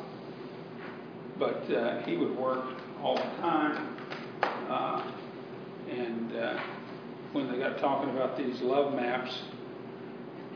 but 1.37 1.69
uh, 1.71 2.01
he 2.03 2.15
would 2.15 2.35
work 2.37 2.63
all 3.03 3.15
the 3.15 3.41
time. 3.41 3.95
And 5.89 6.35
uh, 6.35 6.59
when 7.31 7.51
they 7.51 7.57
got 7.57 7.77
talking 7.79 8.09
about 8.09 8.37
these 8.37 8.61
love 8.61 8.93
maps, 8.93 9.41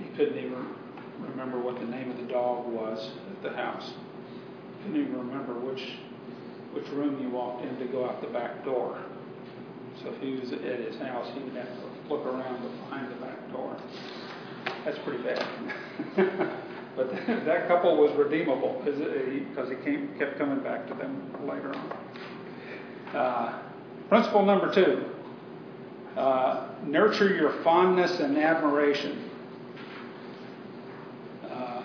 he 0.02 0.10
couldn't 0.16 0.38
even 0.38 0.76
remember 1.20 1.60
what 1.60 1.80
the 1.80 1.86
name 1.86 2.10
of 2.10 2.18
the 2.18 2.32
dog 2.32 2.68
was 2.68 3.12
at 3.32 3.44
the 3.44 3.56
house. 3.56 3.94
Couldn't 4.84 5.02
even 5.02 5.18
remember 5.18 5.54
which 5.54 5.98
which 6.74 6.88
room 6.90 7.20
you 7.22 7.30
walked 7.30 7.66
in 7.66 7.78
to 7.80 7.86
go 7.86 8.08
out 8.08 8.22
the 8.22 8.28
back 8.28 8.64
door. 8.64 8.98
So 10.02 10.14
if 10.14 10.22
he 10.22 10.36
was 10.36 10.52
at 10.54 10.62
his 10.62 10.96
house, 11.02 11.28
he 11.34 11.42
would 11.42 11.56
have 11.56 11.68
to 11.68 12.14
look 12.14 12.26
around 12.26 12.62
behind 12.86 13.12
the 13.12 13.16
back 13.16 13.52
door. 13.52 13.76
That's 14.86 15.00
pretty 15.00 15.24
bad. 15.24 15.46
but 16.96 17.10
that 17.46 17.68
couple 17.68 17.98
was 17.98 18.16
redeemable 18.16 18.82
because 18.84 19.00
he, 19.00 19.40
because 19.40 19.70
he 19.70 19.76
came, 19.84 20.16
kept 20.18 20.38
coming 20.38 20.60
back 20.60 20.88
to 20.88 20.94
them 20.94 21.32
later 21.48 21.74
on. 21.74 23.16
Uh, 23.16 23.62
principle 24.08 24.46
number 24.46 24.74
two 24.74 25.04
uh, 26.18 26.68
nurture 26.86 27.36
your 27.36 27.52
fondness 27.64 28.20
and 28.20 28.38
admiration. 28.38 29.30
Uh, 31.50 31.84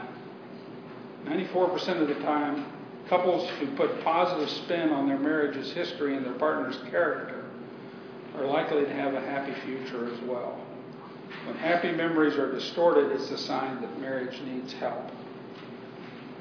94% 1.26 2.00
of 2.00 2.08
the 2.08 2.14
time, 2.16 2.66
Couples 3.08 3.50
who 3.60 3.66
put 3.76 4.02
positive 4.02 4.48
spin 4.48 4.90
on 4.90 5.06
their 5.06 5.18
marriage's 5.18 5.72
history 5.72 6.16
and 6.16 6.24
their 6.24 6.32
partner's 6.34 6.78
character 6.90 7.44
are 8.36 8.46
likely 8.46 8.84
to 8.84 8.92
have 8.94 9.14
a 9.14 9.20
happy 9.20 9.52
future 9.60 10.12
as 10.12 10.20
well. 10.22 10.58
When 11.44 11.56
happy 11.56 11.92
memories 11.92 12.36
are 12.36 12.50
distorted, 12.50 13.12
it's 13.12 13.30
a 13.30 13.36
sign 13.36 13.80
that 13.82 14.00
marriage 14.00 14.40
needs 14.40 14.72
help. 14.72 15.10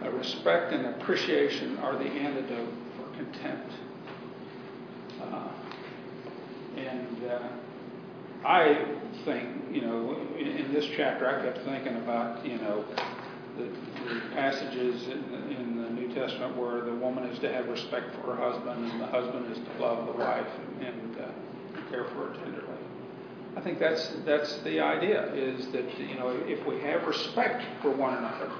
Uh, 0.01 0.09
respect 0.11 0.71
and 0.71 0.85
appreciation 0.85 1.77
are 1.79 1.97
the 1.97 2.05
antidote 2.05 2.73
for 2.95 3.17
contempt. 3.17 3.71
Uh, 5.21 5.49
and 6.77 7.29
uh, 7.29 7.47
I 8.45 8.85
think, 9.25 9.49
you 9.71 9.81
know, 9.81 10.17
in, 10.37 10.47
in, 10.47 10.73
this 10.73 10.85
chapter, 10.97 11.27
I 11.27 11.43
kept 11.43 11.65
thinking 11.65 11.95
about, 11.95 12.45
you 12.45 12.57
know, 12.57 12.83
the, 13.57 13.63
the 13.63 14.21
passages 14.33 15.07
in 15.07 15.31
the, 15.31 15.37
in 15.59 15.77
the, 15.77 15.89
New 15.93 16.13
Testament 16.13 16.57
where 16.57 16.81
the 16.81 16.93
woman 16.95 17.23
is 17.25 17.39
to 17.39 17.53
have 17.53 17.67
respect 17.67 18.13
for 18.15 18.35
her 18.35 18.51
husband 18.51 18.91
and 18.91 18.99
the 18.99 19.05
husband 19.05 19.51
is 19.51 19.57
to 19.59 19.81
love 19.81 20.05
the 20.07 20.11
wife 20.13 20.47
and, 20.79 20.87
and 20.87 21.17
uh, 21.21 21.89
care 21.89 22.05
for 22.05 22.27
her 22.27 22.33
tenderly. 22.43 22.77
I 23.55 23.61
think 23.61 23.79
that's 23.79 24.11
that's 24.25 24.57
the 24.61 24.79
idea 24.79 25.31
is 25.33 25.67
that 25.67 25.99
you 25.99 26.15
know 26.15 26.29
if 26.47 26.65
we 26.65 26.79
have 26.81 27.05
respect 27.05 27.63
for 27.81 27.91
one 27.91 28.17
another, 28.17 28.51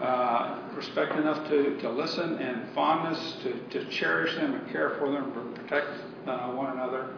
uh, 0.00 0.60
respect 0.76 1.16
enough 1.16 1.48
to, 1.48 1.76
to 1.80 1.90
listen 1.90 2.38
and 2.38 2.72
fondness 2.74 3.36
to, 3.42 3.58
to 3.70 3.90
cherish 3.90 4.36
them 4.36 4.54
and 4.54 4.70
care 4.70 4.90
for 4.90 5.10
them 5.10 5.32
and 5.36 5.54
protect 5.56 5.88
uh, 6.28 6.52
one 6.52 6.70
another, 6.72 7.10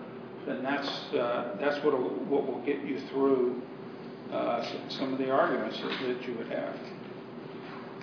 then 0.47 0.63
that's 0.63 0.89
uh, 1.15 1.57
that's 1.61 1.83
what 1.85 1.95
what 2.27 2.47
will 2.47 2.63
get 2.65 2.83
you 2.85 3.01
through 3.09 3.61
uh, 4.33 4.65
some 4.89 5.13
of 5.13 5.19
the 5.19 5.31
arguments 5.31 5.81
that, 5.81 6.27
you 6.27 6.35
would 6.35 6.49
have. 6.49 6.77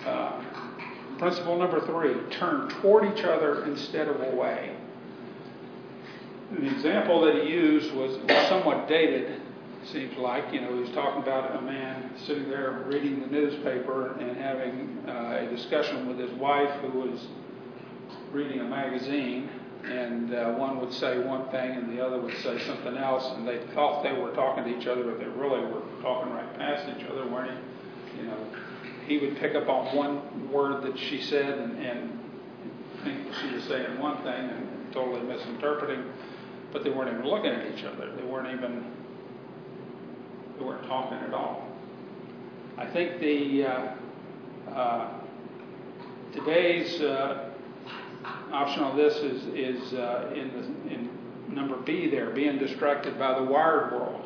Uh, 0.04 0.42
principle 1.18 1.58
number 1.58 1.80
three 1.86 2.14
turn 2.30 2.68
toward 2.80 3.04
each 3.12 3.24
other 3.24 3.64
instead 3.64 4.08
of 4.08 4.20
away. 4.32 4.76
The 6.52 6.66
example 6.66 7.20
that 7.22 7.34
he 7.34 7.50
used 7.50 7.92
was, 7.94 8.16
was 8.18 8.48
somewhat 8.48 8.88
dated, 8.88 9.42
seems 9.84 10.16
like. 10.16 10.52
You 10.52 10.60
know, 10.60 10.74
he 10.74 10.80
was 10.80 10.90
talking 10.90 11.22
about 11.22 11.56
a 11.56 11.62
man 11.62 12.10
sitting 12.26 12.48
there 12.48 12.84
reading 12.86 13.20
the 13.20 13.26
newspaper 13.26 14.12
and 14.18 14.36
having 14.36 14.98
uh, 15.06 15.46
a 15.46 15.50
discussion 15.54 16.06
with 16.06 16.18
his 16.18 16.30
wife 16.38 16.70
who 16.80 17.00
was 17.00 17.26
reading 18.32 18.60
a 18.60 18.64
magazine 18.64 19.50
and 19.84 20.34
uh, 20.34 20.52
one 20.52 20.80
would 20.80 20.92
say 20.92 21.18
one 21.18 21.48
thing 21.50 21.70
and 21.72 21.96
the 21.96 22.04
other 22.04 22.20
would 22.20 22.36
say 22.38 22.58
something 22.66 22.96
else, 22.96 23.24
and 23.36 23.46
they 23.46 23.58
thought 23.74 24.02
they 24.02 24.12
were 24.12 24.32
talking 24.32 24.64
to 24.64 24.78
each 24.78 24.86
other, 24.86 25.04
but 25.04 25.18
they 25.18 25.26
really 25.26 25.60
were 25.60 25.82
talking 26.02 26.32
right 26.32 26.58
past 26.58 26.88
each 26.96 27.06
other, 27.06 27.26
weren't 27.26 27.50
they? 27.50 28.20
You 28.20 28.26
know, 28.26 28.46
he 29.06 29.18
would 29.18 29.36
pick 29.38 29.54
up 29.54 29.68
on 29.68 29.94
one 29.96 30.52
word 30.52 30.82
that 30.82 30.98
she 30.98 31.22
said 31.22 31.58
and, 31.58 31.78
and 31.78 32.18
think 33.04 33.34
she 33.40 33.54
was 33.54 33.64
saying 33.64 33.98
one 33.98 34.16
thing 34.22 34.50
and 34.50 34.92
totally 34.92 35.22
misinterpreting, 35.22 36.04
but 36.72 36.84
they 36.84 36.90
weren't 36.90 37.12
even 37.12 37.26
looking 37.26 37.50
at 37.50 37.66
each 37.72 37.84
other. 37.84 38.12
They 38.14 38.24
weren't 38.24 38.52
even 38.52 38.84
they 40.58 40.64
weren't 40.64 40.86
talking 40.86 41.18
at 41.18 41.32
all. 41.32 41.66
I 42.76 42.86
think 42.86 43.20
the 43.20 43.64
uh, 43.64 43.94
uh, 44.70 45.20
today's 46.32 47.00
uh, 47.00 47.47
option 48.52 48.82
on 48.82 48.96
this 48.96 49.14
is, 49.16 49.44
is 49.54 49.94
uh, 49.94 50.32
in, 50.34 50.48
the, 50.52 50.92
in 50.92 51.10
number 51.48 51.76
B 51.76 52.10
there, 52.10 52.30
being 52.30 52.58
distracted 52.58 53.18
by 53.18 53.38
the 53.38 53.44
wired 53.44 53.92
world. 53.92 54.24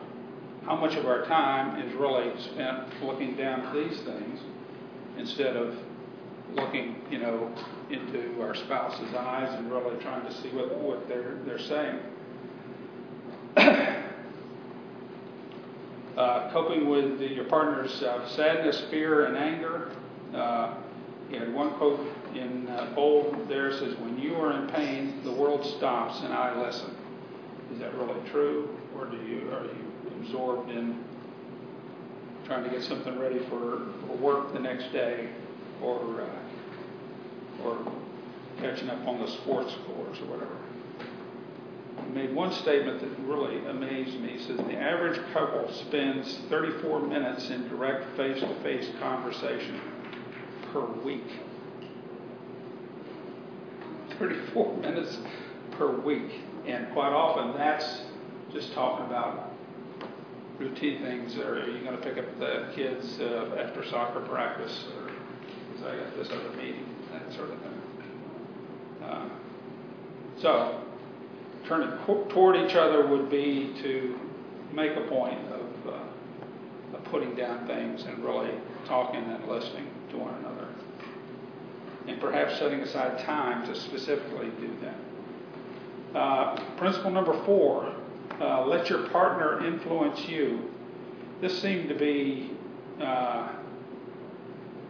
How 0.64 0.76
much 0.76 0.94
of 0.94 1.06
our 1.06 1.24
time 1.26 1.80
is 1.82 1.92
really 1.94 2.30
spent 2.40 3.02
looking 3.02 3.36
down 3.36 3.60
at 3.62 3.74
these 3.74 4.00
things 4.02 4.40
instead 5.18 5.56
of 5.56 5.76
looking, 6.54 6.96
you 7.10 7.18
know, 7.18 7.52
into 7.90 8.40
our 8.40 8.54
spouse's 8.54 9.14
eyes 9.14 9.52
and 9.58 9.70
really 9.70 10.00
trying 10.02 10.24
to 10.24 10.32
see 10.42 10.48
what, 10.50 10.76
what 10.78 11.08
they're, 11.08 11.38
they're 11.44 11.58
saying. 11.58 11.98
uh, 16.16 16.50
coping 16.52 16.88
with 16.88 17.18
the, 17.18 17.26
your 17.26 17.44
partner's 17.44 18.02
uh, 18.02 18.28
sadness, 18.28 18.82
fear, 18.90 19.26
and 19.26 19.36
anger. 19.36 19.90
Uh, 20.34 20.74
he 21.28 21.36
had 21.36 21.52
one 21.52 21.72
quote 21.74 22.00
in 22.34 22.68
uh, 22.68 22.92
bold 22.94 23.48
there 23.48 23.72
says, 23.72 23.96
When 23.98 24.18
you 24.18 24.36
are 24.36 24.52
in 24.52 24.68
pain, 24.68 25.20
the 25.24 25.32
world 25.32 25.64
stops 25.76 26.20
and 26.22 26.32
I 26.32 26.60
listen. 26.60 26.94
Is 27.72 27.78
that 27.78 27.94
really 27.94 28.20
true? 28.30 28.76
Or 28.96 29.06
do 29.06 29.16
you 29.16 29.50
are 29.52 29.64
you 29.64 30.20
absorbed 30.20 30.70
in 30.70 31.02
trying 32.44 32.64
to 32.64 32.70
get 32.70 32.82
something 32.82 33.18
ready 33.18 33.38
for, 33.48 33.92
for 34.06 34.16
work 34.16 34.52
the 34.52 34.60
next 34.60 34.92
day 34.92 35.28
or 35.82 36.22
uh, 36.22 37.64
or 37.64 37.78
catching 38.58 38.90
up 38.90 39.06
on 39.06 39.20
the 39.20 39.28
sports 39.28 39.72
scores 39.72 40.18
or 40.20 40.26
whatever? 40.26 40.56
He 42.06 42.12
made 42.12 42.34
one 42.34 42.52
statement 42.52 43.00
that 43.00 43.18
really 43.26 43.64
amazed 43.66 44.18
me. 44.20 44.32
He 44.32 44.38
says 44.38 44.56
the 44.56 44.76
average 44.76 45.20
couple 45.32 45.70
spends 45.72 46.38
34 46.48 47.00
minutes 47.00 47.50
in 47.50 47.68
direct 47.68 48.16
face-to-face 48.16 48.90
conversation 48.98 49.80
per 50.72 50.84
week. 50.84 51.26
34 54.18 54.76
minutes 54.82 55.18
per 55.72 55.90
week. 55.90 56.30
And 56.66 56.92
quite 56.92 57.12
often 57.12 57.56
that's 57.56 58.02
just 58.52 58.72
talking 58.72 59.06
about 59.06 59.52
routine 60.58 61.02
things. 61.02 61.36
Or 61.36 61.60
are 61.60 61.68
you 61.68 61.84
going 61.84 61.96
to 61.96 62.02
pick 62.02 62.18
up 62.18 62.38
the 62.38 62.68
kids 62.74 63.18
uh, 63.20 63.56
after 63.58 63.84
soccer 63.84 64.20
practice? 64.20 64.84
Or 64.96 65.10
because 65.72 65.86
I 65.86 65.96
got 65.96 66.16
this 66.16 66.28
other 66.30 66.56
meeting, 66.56 66.86
that 67.12 67.32
sort 67.34 67.50
of 67.50 67.58
thing. 67.60 67.80
Uh, 69.02 69.28
so, 70.40 70.80
turning 71.66 71.90
toward 72.28 72.56
each 72.56 72.76
other 72.76 73.06
would 73.06 73.30
be 73.30 73.74
to 73.82 74.18
make 74.72 74.96
a 74.96 75.02
point 75.02 75.38
of, 75.52 75.92
uh, 75.92 76.96
of 76.96 77.04
putting 77.04 77.34
down 77.34 77.66
things 77.66 78.02
and 78.04 78.24
really 78.24 78.50
talking 78.86 79.22
and 79.22 79.48
listening 79.48 79.86
to 80.10 80.16
one 80.16 80.34
another 80.34 80.51
and 82.06 82.20
perhaps 82.20 82.58
setting 82.58 82.80
aside 82.80 83.24
time 83.24 83.66
to 83.66 83.74
specifically 83.74 84.50
do 84.60 84.70
that. 84.82 86.18
Uh, 86.18 86.76
principle 86.76 87.10
number 87.10 87.42
four 87.44 87.94
uh, 88.40 88.66
let 88.66 88.90
your 88.90 89.08
partner 89.08 89.64
influence 89.64 90.28
you. 90.28 90.70
This 91.40 91.60
seemed 91.60 91.88
to 91.88 91.94
be 91.94 92.50
uh, 93.00 93.52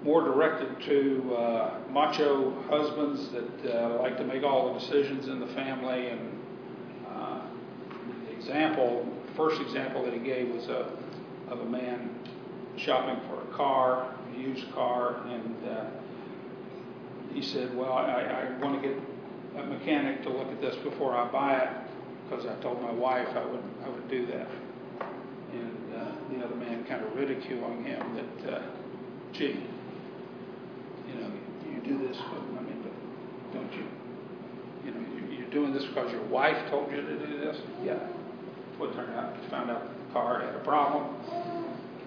more 0.05 0.23
directed 0.23 0.81
to 0.83 1.35
uh, 1.37 1.79
macho 1.91 2.61
husbands 2.69 3.29
that 3.31 3.75
uh, 3.75 3.99
like 4.01 4.17
to 4.17 4.25
make 4.25 4.43
all 4.43 4.73
the 4.73 4.81
decisions 4.81 5.29
in 5.29 5.39
the 5.39 5.47
family. 5.49 6.09
And 6.09 6.43
uh, 7.09 7.41
the 8.27 8.33
example, 8.33 9.07
first 9.37 9.61
example 9.61 10.05
that 10.05 10.15
he 10.15 10.21
gave 10.21 10.49
was 10.49 10.69
a, 10.69 10.91
of 11.49 11.61
a 11.61 11.67
man 11.67 12.11
shopping 12.77 13.21
for 13.29 13.43
a 13.43 13.57
car, 13.57 14.15
a 14.35 14.39
used 14.39 14.73
car, 14.73 15.21
and 15.27 15.57
he 17.35 17.43
said, 17.43 17.75
well, 17.77 17.93
I, 17.93 18.23
I 18.23 18.59
want 18.65 18.81
to 18.83 18.89
get 18.89 18.97
a 19.59 19.65
mechanic 19.67 20.23
to 20.23 20.31
look 20.31 20.49
at 20.49 20.61
this 20.61 20.77
before 20.77 21.15
I 21.15 21.31
buy 21.31 21.59
it 21.59 21.69
because 22.29 22.47
I 22.47 22.55
told 22.63 22.81
my 22.83 22.91
wife 22.93 23.29
I 23.35 23.45
would, 23.45 23.63
I 23.85 23.89
would 23.89 24.09
do 24.09 24.27
that. 24.27 24.47
And 25.53 25.95
uh, 25.95 26.05
the 26.31 26.45
other 26.45 26.55
man 26.57 26.85
kind 26.85 27.05
of 27.05 27.15
ridiculing 27.15 27.85
him 27.85 28.15
that, 28.45 28.55
uh, 28.57 28.63
gee, 29.33 29.63
you 31.09 31.15
know, 31.21 31.31
you 31.71 31.81
do 31.85 32.07
this, 32.09 32.17
but, 32.17 32.39
I 32.59 32.63
mean, 32.63 32.83
but 32.83 33.55
don't 33.55 33.73
you, 33.75 33.85
you 34.87 34.91
know, 34.93 35.01
you- 35.01 35.37
you're 35.39 35.51
doing 35.51 35.73
this 35.75 35.85
because 35.85 36.11
your 36.13 36.23
wife 36.25 36.57
told 36.71 36.91
you 36.91 37.03
to 37.03 37.27
do 37.27 37.39
this? 37.41 37.59
Yeah. 37.85 37.99
What 38.79 38.95
turned 38.95 39.15
out, 39.15 39.35
he 39.43 39.49
found 39.51 39.71
out 39.71 39.83
the 40.09 40.13
car 40.15 40.41
had 40.41 40.55
a 40.55 40.59
problem, 40.61 41.15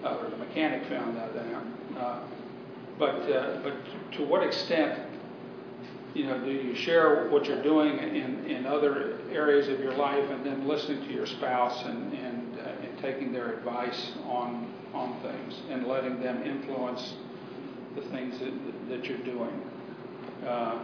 uh, 0.04 0.18
or 0.18 0.30
the 0.30 0.38
mechanic 0.38 0.88
found 0.90 1.16
that 1.18 1.30
out. 1.54 1.64
Uh, 1.98 2.20
But, 2.98 3.30
uh, 3.30 3.60
but 3.62 3.74
to 4.14 4.24
what 4.24 4.42
extent, 4.42 4.98
you 6.16 6.26
know, 6.26 6.40
do 6.44 6.50
you 6.52 6.74
share 6.74 7.28
what 7.30 7.46
you're 7.46 7.62
doing 7.62 7.98
in, 8.00 8.46
in 8.46 8.66
other 8.66 9.20
areas 9.32 9.68
of 9.68 9.80
your 9.80 9.94
life 9.94 10.28
and 10.32 10.46
then 10.46 10.68
listening 10.68 11.06
to 11.08 11.14
your 11.14 11.26
spouse 11.28 11.86
and, 11.86 12.14
and, 12.14 12.60
uh, 12.60 12.88
and 12.88 12.98
taking 13.00 13.34
their 13.34 13.54
advice 13.58 14.14
on, 14.24 14.74
on 14.94 15.22
things 15.22 15.60
and 15.70 15.86
letting 15.86 16.20
them 16.22 16.42
influence 16.44 17.16
the 17.96 18.02
things 18.10 18.40
that, 18.40 18.54
that 18.90 19.06
you're 19.06 19.18
doing? 19.20 19.62
Uh, 20.48 20.80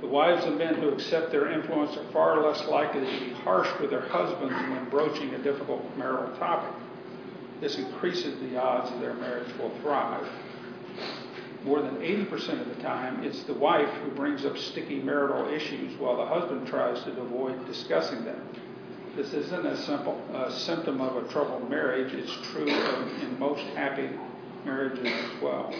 The 0.00 0.08
wives 0.08 0.46
of 0.46 0.56
men 0.56 0.74
who 0.74 0.88
accept 0.88 1.30
their 1.30 1.52
influence 1.52 1.96
are 1.96 2.10
far 2.10 2.40
less 2.42 2.66
likely 2.68 3.00
to 3.00 3.20
be 3.20 3.32
harsh 3.44 3.68
with 3.80 3.90
their 3.90 4.08
husbands 4.08 4.54
when 4.54 4.88
broaching 4.88 5.34
a 5.34 5.38
difficult 5.38 5.82
marital 5.96 6.34
topic. 6.38 6.74
This 7.60 7.76
increases 7.76 8.40
the 8.40 8.58
odds 8.58 8.90
that 8.90 9.00
their 9.00 9.12
marriage 9.14 9.52
will 9.58 9.72
thrive. 9.82 10.26
More 11.64 11.82
than 11.82 11.96
80% 11.96 12.60
of 12.60 12.74
the 12.74 12.82
time, 12.82 13.22
it's 13.22 13.42
the 13.42 13.54
wife 13.54 13.90
who 14.02 14.10
brings 14.12 14.46
up 14.46 14.56
sticky 14.56 15.00
marital 15.00 15.52
issues 15.52 15.98
while 15.98 16.16
the 16.16 16.24
husband 16.24 16.66
tries 16.66 17.02
to 17.04 17.20
avoid 17.20 17.66
discussing 17.66 18.24
them. 18.24 18.40
This 19.14 19.34
isn't 19.34 19.66
a 19.66 19.76
simple 19.76 20.18
a 20.32 20.50
symptom 20.50 21.00
of 21.00 21.16
a 21.16 21.28
troubled 21.28 21.68
marriage, 21.68 22.14
it's 22.14 22.32
true 22.48 22.72
of, 22.72 23.22
in 23.22 23.38
most 23.38 23.62
happy 23.74 24.08
marriages 24.64 25.06
as 25.06 25.42
well. 25.42 25.74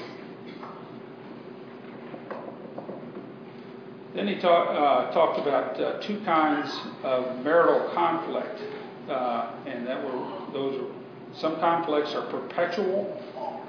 Then 4.14 4.26
he 4.26 4.38
talk, 4.38 4.68
uh, 4.68 5.12
talked 5.12 5.38
about 5.38 5.80
uh, 5.80 6.00
two 6.02 6.20
kinds 6.24 6.76
of 7.04 7.42
marital 7.44 7.88
conflict, 7.94 8.60
uh, 9.08 9.52
and 9.66 9.86
that 9.86 10.04
were 10.04 10.52
those. 10.52 10.80
Are, 10.80 10.94
some 11.32 11.60
conflicts 11.60 12.12
are 12.14 12.26
perpetual, 12.26 13.16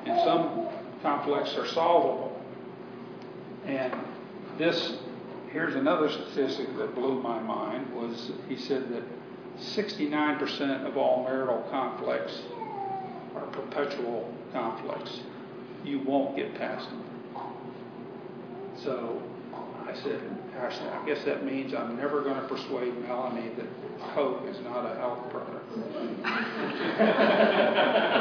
and 0.06 0.20
some 0.26 0.68
conflicts 1.02 1.56
are 1.56 1.68
solvable. 1.68 2.42
And 3.66 3.94
this, 4.58 4.94
here's 5.52 5.76
another 5.76 6.10
statistic 6.10 6.76
that 6.78 6.96
blew 6.96 7.22
my 7.22 7.40
mind. 7.40 7.94
Was 7.94 8.32
he 8.48 8.58
said 8.58 8.90
that 8.90 9.04
69% 9.60 10.86
of 10.88 10.98
all 10.98 11.24
marital 11.24 11.66
conflicts 11.70 12.42
are 13.36 13.46
perpetual 13.48 14.34
conflicts. 14.52 15.22
You 15.84 16.00
won't 16.00 16.36
get 16.36 16.56
past 16.56 16.90
them. 16.90 17.04
So 18.84 19.22
I 19.88 19.94
said, 19.94 20.20
gosh, 20.56 20.78
I 20.80 21.06
guess 21.06 21.24
that 21.26 21.46
means 21.46 21.74
I'm 21.74 21.96
never 21.98 22.22
going 22.22 22.36
to 22.36 22.48
persuade 22.48 22.98
Melanie 23.02 23.52
that 23.58 23.68
Coke 24.14 24.44
is 24.48 24.60
not 24.62 24.86
a 24.86 24.96
health 24.96 25.30
product. 25.30 25.66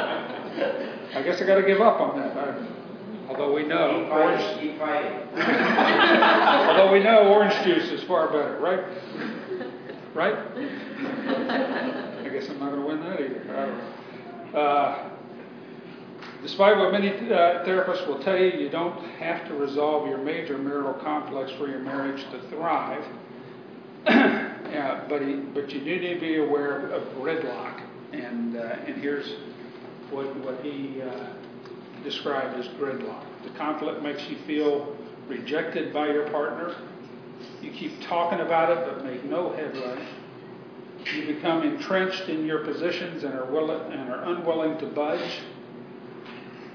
I 1.13 1.21
guess 1.23 1.41
I 1.41 1.45
got 1.45 1.55
to 1.55 1.63
give 1.63 1.81
up 1.81 1.99
on 1.99 2.19
that. 2.19 2.37
I, 2.37 2.67
although 3.29 3.53
we 3.53 3.63
know 3.63 4.03
Keep 4.03 4.11
orange, 4.13 4.41
fighting, 4.41 4.69
keep 4.69 4.79
fighting. 4.79 5.27
although 6.69 6.91
we 6.91 6.99
know 7.03 7.27
orange 7.33 7.53
juice 7.63 7.91
is 7.91 8.03
far 8.03 8.27
better, 8.27 8.57
right? 8.59 8.83
Right? 10.13 10.35
I 12.23 12.29
guess 12.29 12.49
I'm 12.49 12.59
not 12.59 12.71
going 12.71 12.81
to 12.81 12.87
win 12.87 12.99
that 13.01 13.21
either. 13.21 13.57
I 13.57 13.65
don't 13.65 13.77
know. 14.53 14.59
Uh, 14.59 15.11
Despite 16.41 16.77
what 16.77 16.91
many 16.91 17.09
uh, 17.09 17.63
therapists 17.65 18.07
will 18.07 18.19
tell 18.23 18.35
you, 18.35 18.59
you 18.59 18.69
don't 18.69 18.99
have 19.19 19.47
to 19.47 19.53
resolve 19.53 20.07
your 20.07 20.17
major 20.17 20.57
marital 20.57 20.93
conflicts 20.93 21.51
for 21.53 21.67
your 21.67 21.79
marriage 21.79 22.23
to 22.31 22.41
thrive. 22.49 23.05
yeah, 24.07 25.05
but, 25.07 25.21
he, 25.21 25.35
but 25.35 25.69
you 25.69 25.81
do 25.81 25.99
need 25.99 26.15
to 26.15 26.19
be 26.19 26.37
aware 26.37 26.79
of, 26.79 27.03
of 27.03 27.13
gridlock. 27.13 27.81
And, 28.11 28.57
uh, 28.57 28.75
and 28.87 28.97
here's 28.97 29.35
what, 30.11 30.35
what 30.37 30.59
he 30.63 31.01
uh, 31.01 31.33
described 32.03 32.59
as 32.59 32.67
gridlock. 32.69 33.23
The 33.43 33.49
conflict 33.51 34.01
makes 34.01 34.27
you 34.29 34.37
feel 34.45 34.95
rejected 35.27 35.93
by 35.93 36.07
your 36.07 36.29
partner. 36.29 36.75
You 37.61 37.71
keep 37.71 38.01
talking 38.01 38.39
about 38.39 38.77
it 38.77 38.85
but 38.85 39.05
make 39.05 39.23
no 39.23 39.51
headway. 39.53 40.05
You 41.13 41.33
become 41.33 41.63
entrenched 41.63 42.29
in 42.29 42.45
your 42.45 42.59
positions 42.59 43.23
and 43.23 43.33
are, 43.33 43.45
willing, 43.45 43.91
and 43.91 44.09
are 44.09 44.23
unwilling 44.23 44.77
to 44.79 44.85
budge. 44.85 45.39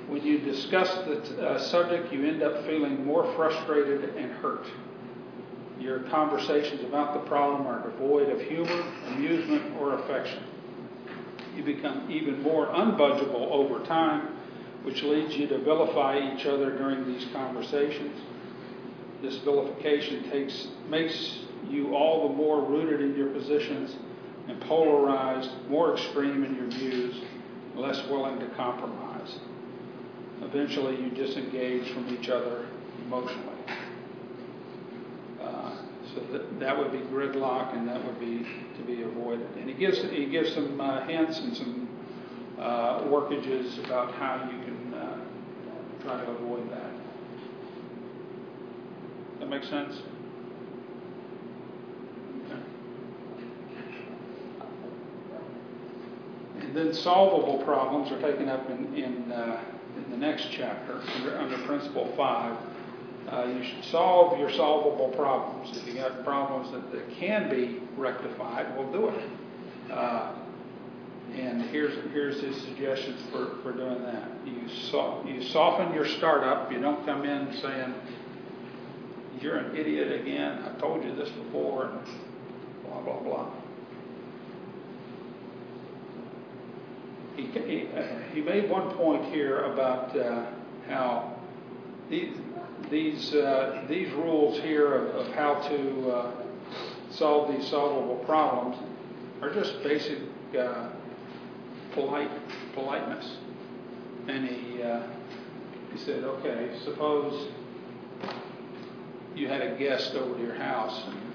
When 0.09 0.25
you 0.25 0.39
discuss 0.39 0.93
the 1.05 1.49
uh, 1.49 1.59
subject, 1.59 2.13
you 2.13 2.25
end 2.25 2.43
up 2.43 2.65
feeling 2.65 3.05
more 3.05 3.33
frustrated 3.35 4.17
and 4.17 4.33
hurt. 4.33 4.67
Your 5.79 6.01
conversations 6.01 6.83
about 6.85 7.13
the 7.15 7.29
problem 7.29 7.67
are 7.67 7.89
devoid 7.89 8.29
of 8.31 8.41
humor, 8.41 8.85
amusement, 9.09 9.77
or 9.79 9.99
affection. 9.99 10.43
You 11.57 11.65
become 11.65 12.11
even 12.11 12.43
more 12.43 12.67
unbudgeable 12.67 13.51
over 13.51 13.85
time, 13.87 14.37
which 14.83 15.03
leads 15.03 15.35
you 15.35 15.47
to 15.49 15.59
vilify 15.59 16.19
each 16.19 16.47
other 16.47 16.77
during 16.77 17.07
these 17.07 17.27
conversations. 17.33 18.21
This 19.23 19.39
vilification 19.39 20.31
takes, 20.31 20.69
makes 20.89 21.41
you 21.69 21.95
all 21.95 22.29
the 22.29 22.35
more 22.35 22.63
rooted 22.63 23.01
in 23.01 23.17
your 23.17 23.31
positions 23.31 23.97
and 24.49 24.61
polarized, 24.61 25.51
more 25.69 25.95
extreme 25.95 26.45
in 26.45 26.55
your 26.55 26.67
views, 26.67 27.23
less 27.75 28.07
willing 28.09 28.39
to 28.39 28.47
compromise. 28.55 29.39
Eventually, 30.43 30.97
you 30.97 31.11
disengage 31.11 31.91
from 31.93 32.15
each 32.15 32.29
other 32.29 32.67
emotionally. 33.07 33.57
So 36.17 36.23
that, 36.33 36.61
that 36.61 36.79
would 36.79 36.93
be 36.93 36.99
gridlock, 36.99 37.77
and 37.77 37.87
that 37.89 38.03
would 38.03 38.19
be 38.19 38.47
to 38.79 38.83
be 38.87 39.03
avoided. 39.03 39.47
And 39.57 39.69
he 39.69 39.75
gives 39.75 40.01
he 40.01 40.25
gives 40.25 40.55
some 40.55 40.81
uh, 40.81 41.07
hints 41.07 41.39
and 41.41 41.55
some 41.55 41.89
uh, 42.59 43.03
workages 43.03 43.85
about 43.85 44.13
how 44.15 44.49
you 44.51 44.59
can 44.65 44.95
uh, 44.95 45.19
try 46.03 46.25
to 46.25 46.31
avoid 46.31 46.71
that. 46.71 46.91
That 49.41 49.51
makes 49.51 49.69
sense. 49.69 50.01
Okay. 52.47 52.61
And 56.61 56.75
then 56.75 56.95
solvable 56.95 57.63
problems 57.63 58.11
are 58.11 58.21
taken 58.23 58.49
up 58.49 58.71
in 58.71 58.95
in, 58.95 59.31
uh, 59.33 59.63
in 59.99 60.11
the 60.11 60.17
next 60.17 60.49
chapter 60.51 61.03
under, 61.17 61.37
under 61.37 61.59
Principle 61.67 62.11
Five. 62.17 62.57
Uh, 63.29 63.47
you 63.47 63.65
should 63.65 63.85
solve 63.85 64.39
your 64.39 64.51
solvable 64.53 65.09
problems. 65.17 65.77
If 65.77 65.87
you 65.87 65.95
got 65.95 66.25
problems 66.25 66.71
that, 66.71 66.93
that 66.93 67.11
can 67.19 67.51
be 67.51 67.81
rectified, 67.97 68.77
we'll 68.77 68.93
do 68.93 69.09
it. 69.09 69.31
Uh, 69.91 70.33
and 71.35 71.63
here's 71.63 71.93
here's 72.13 72.41
his 72.41 72.57
suggestions 72.63 73.21
for, 73.33 73.57
for 73.63 73.73
doing 73.73 74.01
that. 74.05 74.31
You 74.47 74.69
so, 74.91 75.25
you 75.27 75.43
soften 75.43 75.93
your 75.93 76.07
startup. 76.07 76.71
You 76.71 76.81
don't 76.81 77.05
come 77.05 77.25
in 77.25 77.53
saying 77.61 77.95
you're 79.41 79.57
an 79.57 79.77
idiot 79.77 80.21
again. 80.21 80.65
I 80.65 80.79
told 80.79 81.05
you 81.05 81.15
this 81.17 81.29
before. 81.31 81.91
Blah 82.85 83.01
blah 83.03 83.21
blah. 83.21 83.51
He 87.35 87.47
he, 87.47 87.89
uh, 87.89 88.19
he 88.33 88.41
made 88.41 88.71
one 88.71 88.95
point 88.97 89.25
here 89.27 89.65
about 89.65 90.17
uh, 90.17 90.47
how 90.89 91.35
these 92.09 92.37
these 92.91 93.35
uh, 93.35 93.85
these 93.89 94.13
rules 94.13 94.59
here 94.61 94.95
of, 94.95 95.27
of 95.27 95.35
how 95.35 95.55
to 95.55 96.11
uh, 96.11 96.33
solve 97.11 97.57
these 97.57 97.67
solvable 97.69 98.23
problems 98.25 98.77
are 99.43 99.53
just 99.53 99.83
basic 99.83 100.19
uh, 100.59 100.89
polite 101.93 102.31
politeness. 102.75 103.39
And 104.29 104.49
he 104.49 104.83
uh, 104.83 105.03
he 105.93 105.99
said, 105.99 106.25
okay, 106.25 106.77
suppose 106.85 107.49
you 109.35 109.49
had 109.49 109.63
a 109.63 109.77
guest 109.79 110.15
over 110.15 110.35
to 110.35 110.43
your 110.43 110.55
house, 110.55 111.05
and, 111.07 111.33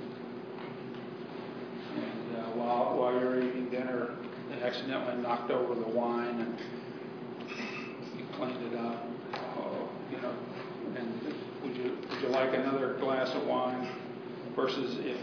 and 2.03 2.37
uh, 2.37 2.41
while 2.55 2.97
while 2.97 3.13
you're 3.13 3.41
eating 3.41 3.69
dinner, 3.69 4.15
they 4.49 4.61
accidentally 4.61 5.21
knocked 5.21 5.51
over 5.51 5.75
the 5.75 5.87
wine, 5.87 6.41
and 6.41 6.59
you 8.17 8.25
cleaned 8.35 8.73
it 8.73 8.77
up. 8.77 9.05
Oh, 9.57 9.89
you 10.11 10.17
know, 10.21 10.33
and 10.97 11.21
would 11.63 11.77
you 11.77 11.97
would 12.09 12.21
you 12.21 12.27
like 12.41 12.55
another 12.55 12.95
glass 12.95 13.29
of 13.35 13.45
wine? 13.45 13.87
Versus 14.55 14.97
if 15.05 15.17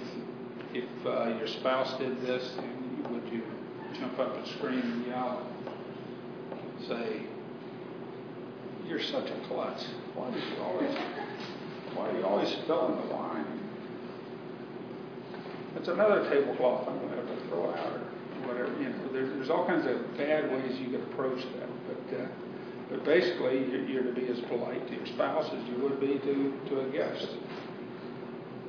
if 0.75 1.07
uh, 1.07 1.37
your 1.39 1.49
spouse 1.49 1.99
did 1.99 2.21
this, 2.23 2.57
would 3.11 3.29
you 3.33 3.43
jump 3.99 4.19
up 4.19 4.37
and 4.37 4.47
scream 4.47 4.81
and 4.81 5.07
yell, 5.07 5.47
and 6.53 6.87
say, 6.87 7.23
"You're 8.87 9.03
such 9.03 9.31
a 9.31 9.41
klutz! 9.49 9.85
Why 10.15 10.31
do 10.31 10.39
you 10.39 10.63
always 10.63 10.97
why 11.95 12.09
are 12.09 12.19
you 12.19 12.25
always 12.25 12.49
spilling 12.49 12.97
the 13.03 13.15
wine?" 13.15 13.45
It's 15.77 15.89
another 15.89 16.29
tablecloth 16.31 16.89
I'm 16.89 16.99
going 16.99 17.11
to 17.11 17.17
have 17.17 17.27
to 17.27 17.49
throw 17.49 17.71
out 17.71 17.93
or 17.93 18.49
whatever. 18.49 18.73
You 18.81 18.89
know, 18.89 19.13
there, 19.13 19.27
there's 19.27 19.51
all 19.51 19.67
kinds 19.67 19.87
of 19.87 20.17
bad 20.17 20.51
ways 20.51 20.79
you 20.81 20.91
could 20.91 21.03
approach 21.03 21.43
that, 21.43 21.69
but. 21.87 22.21
Uh, 22.21 22.27
But 22.91 23.05
basically, 23.05 23.67
you're, 23.89 24.03
to 24.03 24.13
be 24.13 24.29
as 24.29 24.41
polite 24.41 24.87
to 24.89 24.95
your 24.95 25.07
spouse 25.07 25.51
as 25.53 25.69
you 25.69 25.83
would 25.83 26.01
be 26.01 26.19
to, 26.19 26.61
to 26.69 26.81
a 26.81 26.91
guest. 26.91 27.29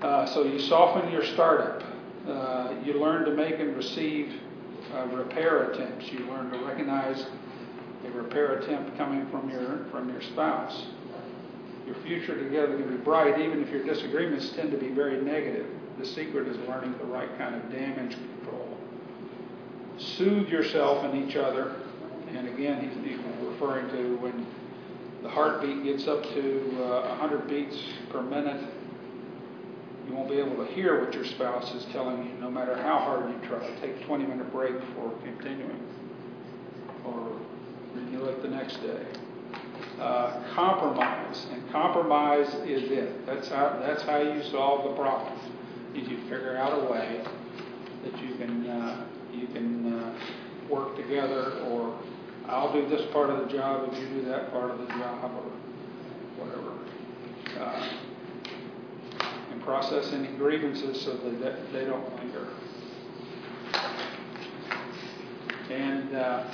Uh, 0.02 0.26
so 0.26 0.44
you 0.44 0.60
soften 0.60 1.12
your 1.12 1.26
startup. 1.26 1.84
Uh, 2.28 2.74
you 2.84 2.94
learn 2.94 3.26
to 3.26 3.32
make 3.32 3.60
and 3.60 3.76
receive 3.76 4.34
uh, 4.94 5.06
repair 5.08 5.72
attempts. 5.72 6.12
You 6.12 6.20
learn 6.28 6.52
to 6.52 6.60
recognize 6.66 7.26
a 8.06 8.12
repair 8.12 8.60
attempt 8.60 8.98
coming 8.98 9.30
from 9.30 9.50
your 9.50 9.86
from 9.92 10.10
your 10.10 10.22
spouse. 10.22 10.86
Your 11.86 11.96
future 12.04 12.38
together 12.42 12.78
can 12.78 12.98
be 12.98 13.04
bright, 13.04 13.40
even 13.40 13.64
if 13.64 13.70
your 13.70 13.84
disagreements 13.84 14.52
tend 14.52 14.72
to 14.72 14.78
be 14.78 14.90
very 14.90 15.22
negative. 15.22 15.66
The 15.98 16.06
secret 16.06 16.48
is 16.48 16.58
learning 16.68 16.98
the 16.98 17.06
right 17.06 17.36
kind 17.38 17.56
of 17.56 17.72
damage 17.72 18.16
control. 18.16 18.78
Soothe 19.98 20.50
yourself 20.50 21.04
and 21.04 21.28
each 21.28 21.36
other. 21.36 21.76
And 22.36 22.48
again, 22.48 22.90
he's, 22.90 23.00
referring 23.60 23.90
to 23.90 24.18
when 24.18 24.46
the 25.22 25.30
heartbeat 25.30 25.84
gets 25.84 26.08
up 26.08 26.24
to 26.24 26.84
uh, 26.84 27.10
100 27.20 27.48
beats 27.48 27.78
per 28.10 28.22
minute, 28.22 28.64
you 30.08 30.14
won't 30.14 30.30
be 30.30 30.38
able 30.38 30.66
to 30.66 30.72
hear 30.72 31.04
what 31.04 31.14
your 31.14 31.26
spouse 31.26 31.74
is 31.74 31.86
telling 31.92 32.26
you, 32.26 32.34
no 32.40 32.50
matter 32.50 32.76
how 32.76 33.00
hard 33.00 33.30
you 33.30 33.48
try. 33.48 33.60
Take 33.82 34.02
a 34.02 34.06
20 34.06 34.26
minute 34.26 34.52
break 34.52 34.80
before 34.80 35.14
continuing, 35.24 35.86
or 37.06 37.38
renew 37.94 38.26
it 38.26 38.42
the 38.42 38.48
next 38.48 38.78
day. 38.82 39.06
Uh, 40.00 40.42
compromise, 40.54 41.48
and 41.52 41.70
compromise 41.72 42.48
is 42.66 42.90
it. 42.90 43.26
That's 43.26 43.50
how 43.50 43.78
that's 43.82 44.02
how 44.04 44.20
you 44.20 44.42
solve 44.44 44.90
the 44.90 44.96
problem. 44.96 45.38
Is 45.94 46.08
you 46.08 46.18
figure 46.30 46.56
out 46.56 46.82
a 46.82 46.92
way 46.92 47.22
that 48.04 48.22
you 48.22 48.36
can 48.36 48.68
uh, 48.68 49.06
you 49.34 49.48
can 49.48 49.94
uh, 49.94 50.20
work 50.70 50.96
together, 50.96 51.60
or 51.66 51.94
I'll 52.50 52.74
do 52.74 52.88
this 52.90 53.06
part 53.12 53.30
of 53.30 53.40
the 53.40 53.54
job 53.54 53.90
if 53.92 54.00
you 54.00 54.08
do 54.08 54.26
that 54.26 54.52
part 54.52 54.72
of 54.72 54.80
the 54.80 54.88
job, 54.88 55.32
or 55.36 56.44
whatever. 56.44 56.74
Uh, 57.60 57.90
and 59.52 59.62
process 59.64 60.12
any 60.14 60.30
grievances 60.30 61.00
so 61.02 61.16
that 61.16 61.72
they 61.72 61.86
don't 61.86 62.16
linger. 62.18 62.48
And 65.70 66.16
uh, 66.16 66.52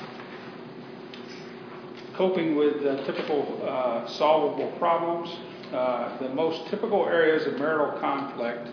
coping 2.16 2.56
with 2.56 2.82
typical 3.06 3.62
uh, 3.64 4.08
solvable 4.08 4.72
problems. 4.78 5.34
Uh, 5.72 6.18
the 6.20 6.30
most 6.30 6.68
typical 6.70 7.06
areas 7.06 7.46
of 7.48 7.58
marital 7.58 8.00
conflict 8.00 8.70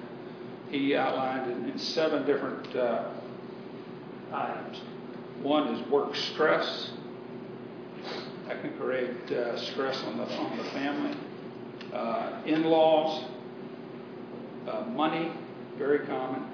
he 0.71 0.95
outlined 0.95 1.51
in, 1.51 1.71
in 1.71 1.79
seven 1.79 2.27
different 2.27 2.75
uh, 2.75 3.09
items. 4.33 4.81
One 5.43 5.69
is 5.75 5.89
work 5.89 6.15
stress. 6.15 6.91
That 8.53 8.61
can 8.61 8.77
create 8.79 9.33
uh, 9.33 9.57
stress 9.57 10.03
on 10.05 10.19
the, 10.19 10.25
on 10.25 10.59
the 10.59 10.65
family. 10.65 11.17
in 12.45 12.65
laws, 12.65 13.25
money, 14.88 15.33
very 15.79 16.01
common. 16.01 16.45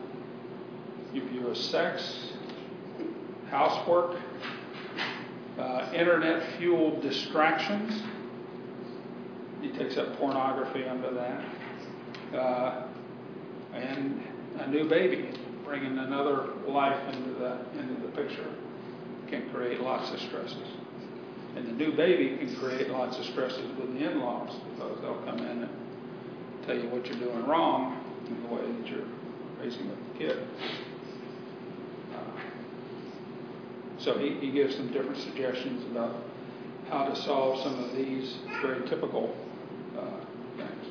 You 1.13 1.29
view 1.29 1.51
as 1.51 1.59
sex, 1.59 2.29
housework, 3.51 4.17
uh, 5.59 5.91
internet 5.93 6.57
fueled 6.57 7.03
distractions. 7.03 8.01
He 9.61 9.71
takes 9.73 9.97
up 9.97 10.17
pornography 10.19 10.85
under 10.85 11.11
that. 11.11 11.45
Uh, 12.33 12.87
and 13.75 14.23
a 14.61 14.69
new 14.69 14.89
baby, 14.89 15.37
bringing 15.65 15.99
another 15.99 16.51
life 16.69 17.13
into 17.13 17.31
the, 17.31 17.59
into 17.77 18.01
the 18.03 18.13
picture, 18.13 18.55
can 19.27 19.51
create 19.51 19.81
lots 19.81 20.13
of 20.13 20.21
stresses. 20.21 20.78
And 21.57 21.67
the 21.67 21.73
new 21.73 21.97
baby 21.97 22.37
can 22.37 22.55
create 22.57 22.91
lots 22.91 23.19
of 23.19 23.25
stresses 23.25 23.67
with 23.79 23.95
the 23.95 24.11
in 24.11 24.21
laws 24.21 24.55
because 24.75 25.01
they'll 25.01 25.23
come 25.25 25.39
in 25.39 25.63
and 25.63 25.71
tell 26.67 26.77
you 26.77 26.89
what 26.89 27.07
you're 27.07 27.19
doing 27.19 27.47
wrong 27.47 28.05
in 28.27 28.43
the 28.43 28.55
way 28.55 28.61
that 28.61 28.87
you're 28.87 29.07
raising 29.61 29.89
the 29.89 30.19
kid. 30.19 30.47
So 33.99 34.17
he, 34.17 34.35
he 34.35 34.51
gives 34.53 34.77
some 34.77 34.93
different 34.93 35.19
suggestions 35.19 35.85
about 35.91 36.15
how 36.89 37.05
to 37.05 37.17
solve 37.23 37.63
some 37.63 37.83
of 37.83 37.97
these 37.97 38.37
very 38.63 38.89
typical 38.89 39.37
uh, 39.99 40.11
things. 40.57 40.87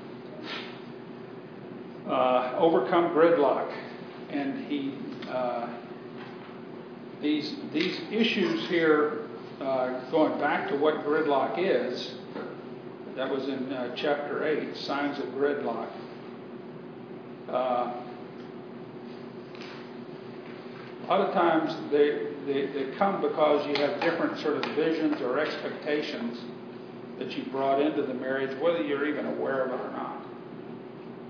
Uh, 2.06 2.56
overcome 2.60 3.12
gridlock, 3.12 3.74
and 4.30 4.65
he 4.67 4.93
uh, 5.30 5.67
these 7.22 7.56
these 7.74 8.00
issues 8.12 8.67
here, 8.67 9.27
uh, 9.62 10.10
going 10.12 10.39
back 10.39 10.70
to 10.70 10.76
what 10.76 11.06
gridlock 11.06 11.56
is. 11.58 12.15
That 13.15 13.30
was 13.32 13.48
in 13.48 13.74
uh, 13.74 13.96
chapter 13.96 14.46
eight, 14.46 14.76
signs 14.78 15.17
of 15.17 15.26
gridlock. 15.30 15.89
Uh, 17.50 17.93
a 21.04 21.08
lot 21.08 21.22
of 21.22 21.34
times 21.34 21.76
they 21.91 22.28
they, 22.46 22.67
they 22.67 22.96
come 22.98 23.22
because 23.22 23.65
you 23.67 23.76
have 23.84 24.00
different 24.02 24.39
sort 24.39 24.58
of 24.58 24.76
visions 24.76 25.22
or 25.22 25.39
expectations 25.39 26.39
that 27.17 27.36
you 27.36 27.43
brought 27.52 27.82
into 27.82 28.04
the 28.04 28.13
marriage, 28.13 28.58
whether 28.62 28.82
you're 28.84 29.08
even 29.08 29.26
aware 29.26 29.65
of 29.65 29.72
it 29.72 29.84
or 29.84 29.91
not. 29.91 30.26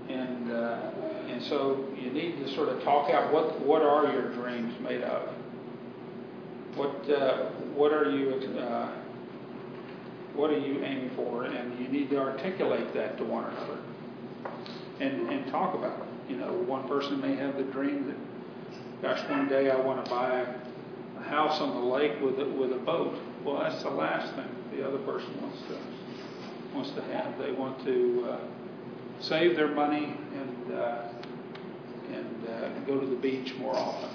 And 0.08 0.52
uh, 0.52 0.90
and 1.28 1.42
so 1.42 1.86
you 1.96 2.10
need 2.10 2.44
to 2.44 2.54
sort 2.54 2.68
of 2.68 2.82
talk 2.82 3.10
out 3.10 3.32
what 3.32 3.60
what 3.60 3.82
are 3.82 4.12
your 4.12 4.32
dreams 4.34 4.74
made 4.80 5.02
of? 5.02 5.37
What 6.78 7.10
uh, 7.10 7.46
what 7.74 7.92
are 7.92 8.08
you 8.10 8.34
uh, 8.58 8.92
what 10.34 10.50
are 10.50 10.58
you 10.58 10.82
aiming 10.84 11.10
for? 11.16 11.44
And 11.44 11.78
you 11.80 11.88
need 11.88 12.08
to 12.10 12.18
articulate 12.18 12.94
that 12.94 13.18
to 13.18 13.24
one 13.24 13.44
another 13.44 13.78
and 15.00 15.28
and 15.28 15.50
talk 15.50 15.74
about 15.74 15.98
it. 15.98 16.30
You 16.30 16.36
know, 16.36 16.52
one 16.52 16.86
person 16.86 17.20
may 17.20 17.34
have 17.36 17.56
the 17.56 17.64
dream 17.64 18.06
that, 18.06 18.16
gosh, 19.02 19.28
one 19.30 19.48
day 19.48 19.70
I 19.70 19.76
want 19.76 20.04
to 20.04 20.10
buy 20.10 20.44
a 21.18 21.22
house 21.22 21.60
on 21.60 21.74
the 21.74 21.86
lake 21.86 22.20
with 22.20 22.38
a, 22.38 22.44
with 22.44 22.72
a 22.72 22.78
boat. 22.78 23.18
Well, 23.44 23.58
that's 23.60 23.82
the 23.82 23.90
last 23.90 24.34
thing 24.34 24.48
the 24.76 24.86
other 24.86 24.98
person 24.98 25.30
wants 25.42 25.58
to 25.62 25.78
wants 26.74 26.90
to 26.92 27.02
have. 27.12 27.38
They 27.38 27.50
want 27.52 27.82
to 27.84 28.28
uh, 28.30 28.38
save 29.20 29.56
their 29.56 29.68
money 29.68 30.14
and 30.34 30.72
uh, 30.74 31.02
and 32.12 32.48
uh, 32.48 32.68
go 32.86 33.00
to 33.00 33.06
the 33.06 33.16
beach 33.16 33.54
more 33.56 33.74
often, 33.74 34.10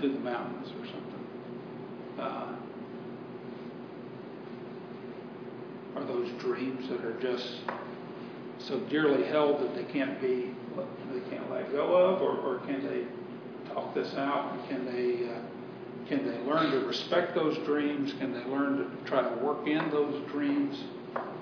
to 0.00 0.08
the 0.08 0.18
mountains 0.18 0.68
or 0.68 0.86
something. 0.86 1.26
Uh, 2.18 2.56
are 5.96 6.04
those 6.04 6.30
dreams 6.40 6.88
that 6.88 7.04
are 7.04 7.20
just 7.20 7.60
so 8.58 8.78
dearly 8.88 9.24
held 9.26 9.60
that 9.60 9.74
they 9.74 9.84
can't 9.84 10.20
be 10.20 10.54
they 11.12 11.30
can't 11.30 11.50
let 11.50 11.70
go 11.72 11.96
of, 11.96 12.22
or, 12.22 12.38
or 12.38 12.58
can 12.66 12.82
they 12.86 13.04
talk 13.74 13.94
this 13.94 14.14
out? 14.14 14.56
Can 14.68 14.84
they 14.86 15.28
uh, 15.28 15.38
can 16.08 16.26
they 16.26 16.38
learn 16.38 16.70
to 16.72 16.86
respect 16.86 17.34
those 17.34 17.56
dreams? 17.66 18.12
Can 18.18 18.32
they 18.32 18.44
learn 18.50 18.78
to 18.78 19.08
try 19.08 19.22
to 19.22 19.44
work 19.44 19.66
in 19.66 19.90
those 19.90 20.26
dreams 20.30 20.76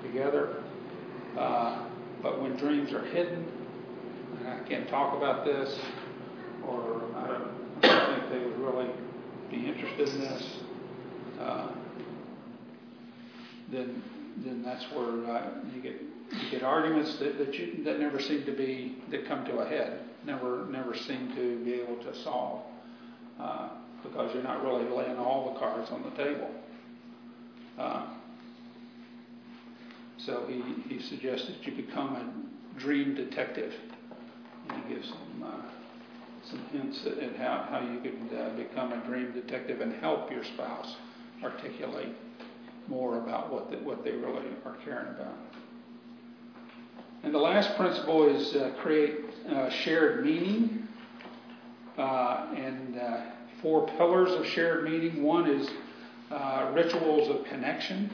together? 0.03 0.62
Uh, 1.38 1.87
but 2.23 2.40
when 2.42 2.57
dreams 2.57 2.92
are 2.92 3.05
hidden, 3.07 3.47
I 4.47 4.59
can't 4.68 4.88
talk 4.88 5.16
about 5.16 5.44
this, 5.44 5.79
or 6.66 7.03
I 7.16 7.27
don't, 7.29 7.85
I 7.85 7.88
don't 7.88 8.21
think 8.21 8.31
they 8.31 8.38
would 8.47 8.58
really 8.70 8.90
be 9.50 9.66
interested 9.66 10.09
in 10.09 10.20
this, 10.20 10.57
uh, 11.40 11.72
then 13.70 14.02
then 14.44 14.62
that's 14.62 14.85
where 14.92 15.26
uh, 15.31 15.50
you 15.74 15.83
get 15.83 16.00
you 16.31 16.50
get 16.50 16.62
arguments 16.62 17.16
that, 17.18 17.38
that 17.38 17.54
you 17.54 17.83
that 17.85 17.98
never 17.98 18.20
seem 18.20 18.44
to 18.44 18.52
be 18.52 18.98
that 19.11 19.26
come 19.26 19.44
to 19.44 19.59
a 19.59 19.68
head 19.68 20.00
never 20.24 20.66
never 20.70 20.94
seem 20.94 21.35
to 21.35 21.64
be 21.64 21.74
able 21.74 21.96
to 21.96 22.14
solve 22.22 22.62
uh, 23.40 23.70
because 24.02 24.33
you're 24.35 24.42
not 24.42 24.62
really 24.62 24.85
laying 24.85 25.16
all 25.16 25.52
the 25.52 25.59
cards 25.59 25.90
on 25.90 26.02
the 26.02 26.11
table. 26.11 26.50
Uh, 27.78 28.07
so 30.18 30.44
he, 30.46 30.62
he 30.88 31.00
suggests 31.00 31.46
that 31.46 31.64
you 31.64 31.74
become 31.74 32.16
a 32.16 32.78
dream 32.78 33.14
detective. 33.14 33.72
And 34.68 34.84
he 34.84 34.95
gives 34.95 35.09
some 35.09 35.43
hints 36.72 37.05
at, 37.07 37.36
how, 37.36 37.66
how 37.70 37.80
you 37.80 38.01
can 38.01 38.36
uh, 38.36 38.57
become 38.57 38.92
a 38.92 39.07
dream 39.07 39.32
detective 39.32 39.80
and 39.80 39.92
help 39.94 40.30
your 40.30 40.44
spouse 40.44 40.96
articulate 41.42 42.14
more 42.88 43.18
about 43.18 43.53
what, 43.53 43.70
the, 43.70 43.76
what 43.78 44.03
they 44.05 44.12
really 44.12 44.46
are 44.64 44.76
caring 44.84 45.09
about. 45.09 45.34
And 47.22 47.34
the 47.34 47.38
last 47.38 47.76
principle 47.76 48.28
is 48.28 48.55
uh, 48.55 48.72
create 48.80 49.16
uh, 49.49 49.70
shared 49.70 50.24
meaning. 50.24 50.88
Uh, 51.96 52.55
and 52.57 52.96
uh, 52.96 53.20
four 53.61 53.88
pillars 53.96 54.30
of 54.30 54.46
shared 54.46 54.84
meaning. 54.84 55.22
One 55.22 55.51
is 55.51 55.68
uh, 56.30 56.70
rituals 56.74 57.28
of 57.28 57.44
connection. 57.46 58.11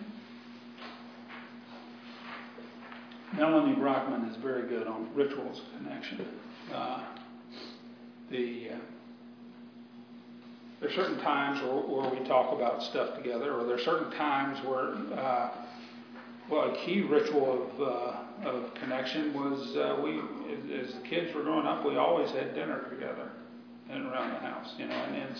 Melanie 3.34 3.74
Brockman 3.74 4.24
is 4.30 4.36
very 4.36 4.68
good 4.68 4.86
on 4.86 5.08
rituals 5.14 5.60
of 5.60 5.78
connection. 5.78 6.26
Uh, 6.72 7.04
the 8.30 8.70
there's 10.84 10.96
certain 10.96 11.18
times 11.20 11.62
where, 11.62 11.72
where 11.72 12.10
we 12.10 12.26
talk 12.28 12.52
about 12.52 12.82
stuff 12.82 13.16
together, 13.16 13.54
or 13.54 13.64
there's 13.64 13.82
certain 13.86 14.10
times 14.12 14.62
where, 14.66 14.90
uh, 15.18 15.50
well, 16.50 16.74
a 16.74 16.76
key 16.84 17.00
ritual 17.00 17.70
of, 17.72 17.80
uh, 17.80 18.48
of 18.50 18.74
connection 18.74 19.32
was 19.32 19.74
uh, 19.76 19.98
we, 20.04 20.18
as, 20.52 20.88
as 20.88 20.94
the 20.94 21.00
kids 21.08 21.34
were 21.34 21.42
growing 21.42 21.66
up, 21.66 21.86
we 21.86 21.96
always 21.96 22.30
had 22.32 22.54
dinner 22.54 22.86
together 22.90 23.30
and 23.88 24.04
around 24.08 24.34
the 24.34 24.40
house, 24.40 24.74
you 24.76 24.86
know, 24.86 24.94
and, 24.94 25.16
and 25.16 25.36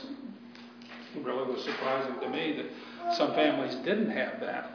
it 1.14 1.22
really 1.22 1.44
was 1.52 1.62
surprising 1.62 2.18
to 2.20 2.28
me 2.30 2.56
that 2.56 3.14
some 3.14 3.34
families 3.34 3.74
didn't 3.84 4.10
have 4.10 4.40
that. 4.40 4.70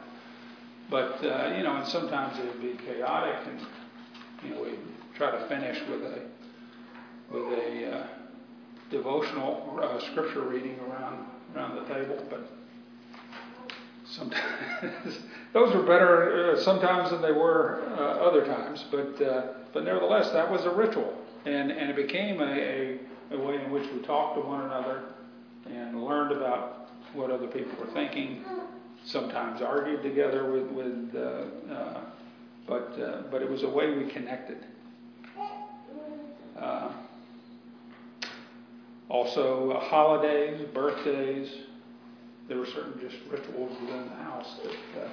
But, 0.88 1.24
uh, 1.24 1.52
you 1.56 1.64
know, 1.64 1.76
and 1.76 1.86
sometimes 1.88 2.38
it 2.38 2.44
would 2.46 2.62
be 2.62 2.78
chaotic 2.84 3.36
and, 3.46 3.60
you 4.44 4.54
know, 4.54 4.62
we 4.62 4.78
try 5.16 5.32
to 5.32 5.48
finish 5.48 5.80
with 5.88 6.02
a, 6.02 6.22
with 7.30 7.44
a 7.44 7.92
uh, 7.92 8.06
devotional 8.90 9.78
uh, 9.80 10.00
scripture 10.10 10.42
reading 10.42 10.78
around, 10.90 11.24
around 11.54 11.76
the 11.76 11.94
table, 11.94 12.18
but 12.28 12.50
sometimes, 14.04 15.18
those 15.52 15.74
were 15.74 15.82
better 15.82 16.52
uh, 16.52 16.60
sometimes 16.60 17.10
than 17.10 17.22
they 17.22 17.32
were 17.32 17.82
uh, 17.96 18.26
other 18.26 18.44
times, 18.44 18.84
but, 18.90 19.22
uh, 19.22 19.52
but 19.72 19.84
nevertheless, 19.84 20.30
that 20.30 20.50
was 20.50 20.64
a 20.64 20.70
ritual. 20.70 21.16
And, 21.44 21.70
and 21.70 21.88
it 21.88 21.96
became 21.96 22.40
a, 22.40 22.44
a, 22.44 22.98
a 23.32 23.38
way 23.38 23.62
in 23.64 23.70
which 23.70 23.90
we 23.92 24.00
talked 24.00 24.36
to 24.36 24.42
one 24.42 24.62
another 24.62 25.04
and 25.66 26.04
learned 26.04 26.32
about 26.32 26.88
what 27.14 27.30
other 27.30 27.46
people 27.46 27.72
were 27.78 27.90
thinking, 27.92 28.44
sometimes 29.04 29.62
argued 29.62 30.02
together 30.02 30.50
with, 30.50 30.66
with 30.70 31.16
uh, 31.16 32.00
but, 32.66 33.30
but 33.30 33.42
it 33.42 33.50
was 33.50 33.62
a 33.62 33.68
way 33.68 33.90
we 33.90 34.10
connected. 34.10 34.58
Also, 39.10 39.72
uh, 39.72 39.80
holidays, 39.80 40.64
birthdays, 40.72 41.52
there 42.48 42.58
were 42.58 42.66
certain 42.66 42.98
just 43.00 43.16
rituals 43.28 43.76
within 43.80 44.08
the 44.08 44.14
house 44.22 44.56
that, 44.62 45.02
uh, 45.02 45.08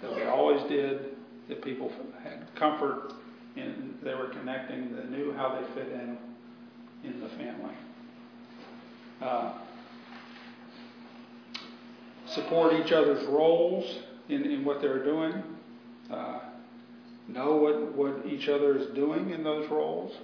that 0.00 0.16
we 0.16 0.22
always 0.22 0.62
did, 0.62 1.14
that 1.48 1.62
people 1.62 1.92
had 2.22 2.48
comfort 2.54 3.12
in, 3.54 3.94
they 4.02 4.14
were 4.14 4.28
connecting, 4.28 4.96
they 4.96 5.04
knew 5.14 5.32
how 5.34 5.60
they 5.60 5.74
fit 5.74 5.92
in 5.92 6.16
in 7.04 7.20
the 7.20 7.28
family. 7.28 7.74
Uh, 9.20 9.52
support 12.26 12.72
each 12.72 12.92
other's 12.92 13.24
roles 13.26 13.98
in, 14.30 14.50
in 14.50 14.64
what 14.64 14.80
they're 14.80 15.04
doing, 15.04 15.42
uh, 16.10 16.40
know 17.28 17.56
what, 17.56 17.94
what 17.94 18.26
each 18.26 18.48
other 18.48 18.78
is 18.78 18.86
doing 18.94 19.30
in 19.30 19.44
those 19.44 19.68
roles. 19.70 20.14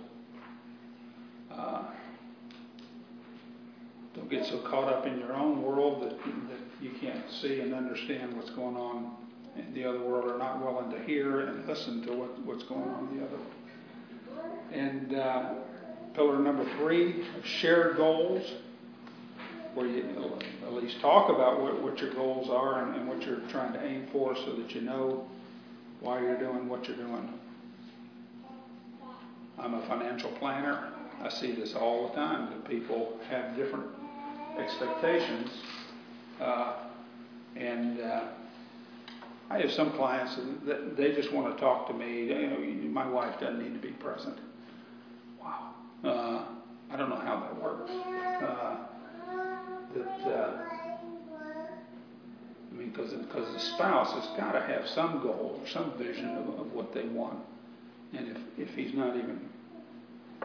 Uh, 1.52 1.82
don't 4.14 4.28
get 4.28 4.44
so 4.46 4.58
caught 4.58 4.92
up 4.92 5.06
in 5.06 5.18
your 5.18 5.34
own 5.34 5.62
world 5.62 6.02
that, 6.02 6.18
that 6.18 6.60
you 6.80 6.90
can't 7.00 7.30
see 7.30 7.60
and 7.60 7.74
understand 7.74 8.36
what's 8.36 8.50
going 8.50 8.76
on 8.76 9.14
in 9.56 9.72
the 9.74 9.84
other 9.84 10.00
world 10.00 10.30
or 10.30 10.38
not 10.38 10.64
willing 10.64 10.90
to 10.90 11.00
hear 11.04 11.40
and 11.40 11.66
listen 11.66 12.02
to 12.06 12.12
what, 12.12 12.38
what's 12.44 12.64
going 12.64 12.88
on 12.88 13.08
in 13.08 13.18
the 13.18 13.26
other. 13.26 13.36
world. 13.36 13.50
And 14.72 15.14
uh, 15.14 15.54
pillar 16.14 16.38
number 16.38 16.64
three, 16.78 17.24
shared 17.44 17.96
goals 17.96 18.54
where 19.74 19.86
you 19.86 20.04
at 20.66 20.72
least 20.72 21.00
talk 21.00 21.30
about 21.30 21.60
what, 21.60 21.80
what 21.80 21.98
your 22.00 22.12
goals 22.12 22.48
are 22.50 22.84
and, 22.84 22.96
and, 22.96 23.08
what 23.08 23.22
you're 23.22 23.40
trying 23.50 23.72
to 23.72 23.84
aim 23.84 24.08
for 24.12 24.34
so 24.34 24.56
that 24.56 24.74
you 24.74 24.80
know 24.80 25.28
why 26.00 26.20
you're 26.20 26.38
doing 26.38 26.68
what 26.68 26.88
you're 26.88 26.96
doing. 26.96 27.32
I'm 29.58 29.74
a 29.74 29.86
financial 29.86 30.30
planner. 30.32 30.92
I 31.22 31.28
see 31.28 31.52
this 31.52 31.74
all 31.74 32.08
the 32.08 32.14
time 32.14 32.50
that 32.50 32.68
people 32.68 33.18
have 33.28 33.54
different 33.54 33.86
expectations. 34.58 35.50
Uh, 36.40 36.74
and 37.56 38.00
uh, 38.00 38.28
I 39.50 39.58
have 39.58 39.72
some 39.72 39.92
clients 39.92 40.38
that 40.66 40.96
they 40.96 41.12
just 41.12 41.32
want 41.32 41.54
to 41.54 41.60
talk 41.60 41.88
to 41.88 41.94
me. 41.94 42.26
You 42.26 42.46
know, 42.46 42.58
my 42.88 43.08
wife 43.08 43.38
doesn't 43.40 43.62
need 43.62 43.74
to 43.74 43.80
be 43.80 43.92
present. 43.94 44.38
Wow. 45.40 45.74
Uh, 46.04 46.44
I 46.92 46.96
don't 46.96 47.10
know 47.10 47.16
how 47.16 47.40
that 47.40 47.62
works. 47.62 47.90
Uh, 47.90 48.76
that 49.94 50.32
uh, 50.32 50.64
I 52.70 52.76
mean, 52.76 52.90
because 52.90 53.12
because 53.12 53.52
the 53.52 53.60
spouse 53.74 54.12
has 54.12 54.26
got 54.36 54.52
to 54.52 54.60
have 54.60 54.86
some 54.86 55.20
goal 55.20 55.60
or 55.60 55.68
some 55.68 55.98
vision 55.98 56.28
of, 56.36 56.60
of 56.60 56.72
what 56.72 56.94
they 56.94 57.04
want, 57.04 57.38
and 58.12 58.28
if 58.28 58.68
if 58.68 58.74
he's 58.74 58.94
not 58.94 59.16
even 59.16 59.40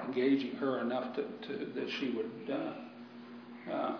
engaging 0.03 0.55
her 0.55 0.79
enough 0.79 1.15
to, 1.15 1.23
to 1.47 1.65
that 1.75 1.89
she 1.89 2.09
would 2.09 2.31
uh, 2.51 2.73
uh, 3.71 3.97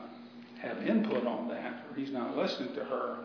have 0.62 0.78
input 0.88 1.26
on 1.26 1.48
that, 1.50 1.84
or 1.90 1.96
he's 1.96 2.12
not 2.12 2.38
listening 2.38 2.74
to 2.76 2.84
her, 2.84 3.18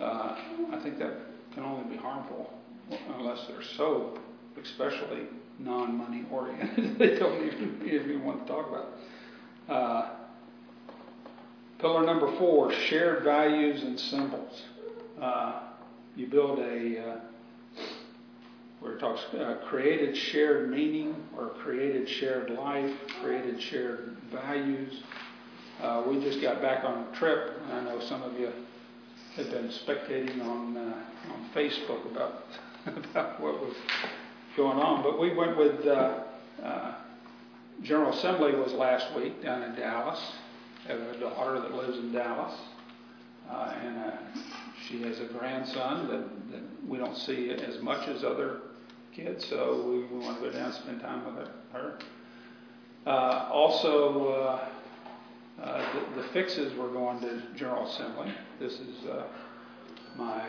uh, 0.00 0.36
I 0.72 0.80
think 0.82 0.98
that 0.98 1.12
can 1.54 1.62
only 1.64 1.88
be 1.88 1.96
harmful 1.96 2.52
unless 3.18 3.46
they're 3.46 3.62
so, 3.76 4.18
especially 4.62 5.22
non-money 5.58 6.24
oriented, 6.30 6.98
they 6.98 7.18
don't 7.18 7.46
even, 7.46 7.80
even 7.86 8.24
want 8.24 8.46
to 8.46 8.52
talk 8.52 8.68
about. 8.68 8.86
It. 9.68 9.72
Uh, 9.72 10.10
Pillar 11.84 12.06
number 12.06 12.34
four, 12.38 12.72
shared 12.72 13.24
values 13.24 13.82
and 13.82 13.98
symbols. 13.98 14.62
Uh, 15.20 15.60
you 16.16 16.26
build 16.26 16.58
a, 16.60 16.98
uh, 16.98 17.20
where 18.80 18.94
it 18.94 19.00
talks, 19.00 19.20
uh, 19.34 19.58
created 19.68 20.16
shared 20.16 20.70
meaning 20.70 21.14
or 21.36 21.48
created 21.62 22.08
shared 22.08 22.48
life, 22.50 22.90
created 23.20 23.60
shared 23.60 24.16
values. 24.32 25.02
Uh, 25.84 26.02
we 26.08 26.18
just 26.18 26.40
got 26.40 26.62
back 26.62 26.82
on 26.82 27.06
a 27.06 27.16
trip, 27.16 27.60
I 27.70 27.82
know 27.82 28.00
some 28.00 28.22
of 28.22 28.40
you 28.40 28.50
have 29.36 29.50
been 29.50 29.68
spectating 29.68 30.40
on, 30.40 30.74
uh, 30.78 30.94
on 31.30 31.50
Facebook 31.54 32.10
about, 32.10 32.44
about 32.86 33.38
what 33.38 33.60
was 33.60 33.76
going 34.56 34.78
on, 34.78 35.02
but 35.02 35.20
we 35.20 35.34
went 35.34 35.58
with 35.58 35.86
uh, 35.86 36.22
General 37.82 38.14
Assembly 38.14 38.54
was 38.54 38.72
last 38.72 39.14
week 39.14 39.42
down 39.42 39.62
in 39.62 39.74
Dallas 39.74 40.18
I 40.86 40.92
have 40.92 41.00
a 41.00 41.20
daughter 41.20 41.60
that 41.60 41.74
lives 41.74 41.98
in 41.98 42.12
Dallas, 42.12 42.54
uh, 43.50 43.74
and 43.82 43.98
uh, 43.98 44.10
she 44.88 45.02
has 45.02 45.20
a 45.20 45.26
grandson 45.26 46.08
that, 46.08 46.52
that 46.52 46.88
we 46.88 46.96
don't 46.96 47.16
see 47.16 47.50
as 47.50 47.82
much 47.82 48.08
as 48.08 48.24
other 48.24 48.60
kids, 49.14 49.46
so 49.50 49.84
we, 49.86 49.98
we 50.16 50.24
want 50.24 50.38
to 50.40 50.46
go 50.46 50.50
down 50.50 50.66
and 50.66 50.74
spend 50.74 51.00
time 51.02 51.24
with 51.36 51.48
her. 51.72 51.98
Uh, 53.06 53.48
also, 53.52 54.28
uh, 54.28 54.32
uh, 54.32 54.68
the, 55.58 56.22
the, 56.22 56.28
fixes 56.28 56.74
were 56.74 56.88
going 56.88 57.20
to 57.20 57.42
General 57.56 57.86
Assembly. 57.86 58.32
This 58.58 58.74
is 58.74 59.06
uh, 59.06 59.24
my 60.16 60.42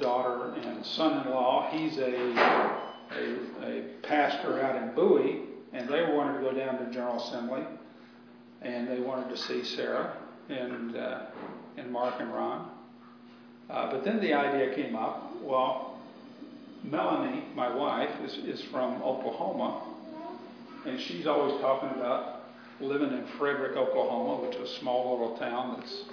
daughter 0.00 0.54
and 0.54 0.84
son-in-law. 0.84 1.70
He's 1.70 1.98
a, 1.98 2.14
a, 3.12 3.36
a 3.62 3.82
pastor 4.02 4.60
out 4.60 4.76
in 4.82 4.94
Bowie, 4.94 5.42
and 5.72 5.88
they 5.88 6.02
wanted 6.02 6.38
to 6.38 6.40
go 6.40 6.52
down 6.52 6.78
to 6.84 6.92
General 6.92 7.22
Assembly 7.22 7.64
and 8.64 8.88
they 8.88 9.00
wanted 9.00 9.28
to 9.28 9.36
see 9.36 9.62
Sarah 9.62 10.16
and 10.48 10.96
uh, 10.96 11.26
and 11.76 11.90
Mark 11.92 12.14
and 12.18 12.32
Ron. 12.32 12.70
Uh, 13.70 13.90
but 13.90 14.04
then 14.04 14.20
the 14.20 14.32
idea 14.32 14.74
came 14.74 14.96
up. 14.96 15.32
Well, 15.42 15.98
Melanie, 16.82 17.44
my 17.54 17.74
wife, 17.74 18.10
is 18.24 18.36
is 18.38 18.62
from 18.64 19.02
Oklahoma, 19.02 19.82
and 20.86 21.00
she's 21.00 21.26
always 21.26 21.60
talking 21.60 21.90
about 21.90 22.33
living 22.80 23.12
in 23.12 23.26
Frederick, 23.38 23.76
Oklahoma, 23.76 24.46
which 24.46 24.56
is 24.56 24.70
a 24.70 24.78
small 24.80 25.12
little 25.12 25.36
town 25.36 25.76
that's 25.78 26.04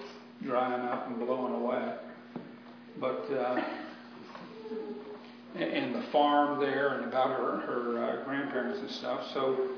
drying 0.43 0.82
up 0.82 1.07
and 1.07 1.20
blowing 1.20 1.53
away. 1.53 1.95
But 2.99 3.26
uh, 3.32 3.64
and 5.55 5.95
the 5.95 6.03
farm 6.12 6.59
there, 6.59 6.99
and 6.99 7.05
about 7.05 7.30
her 7.32 7.57
her 7.57 8.03
uh, 8.03 8.26
grandparents 8.26 8.80
and 8.80 8.89
stuff. 8.89 9.32
So 9.34 9.70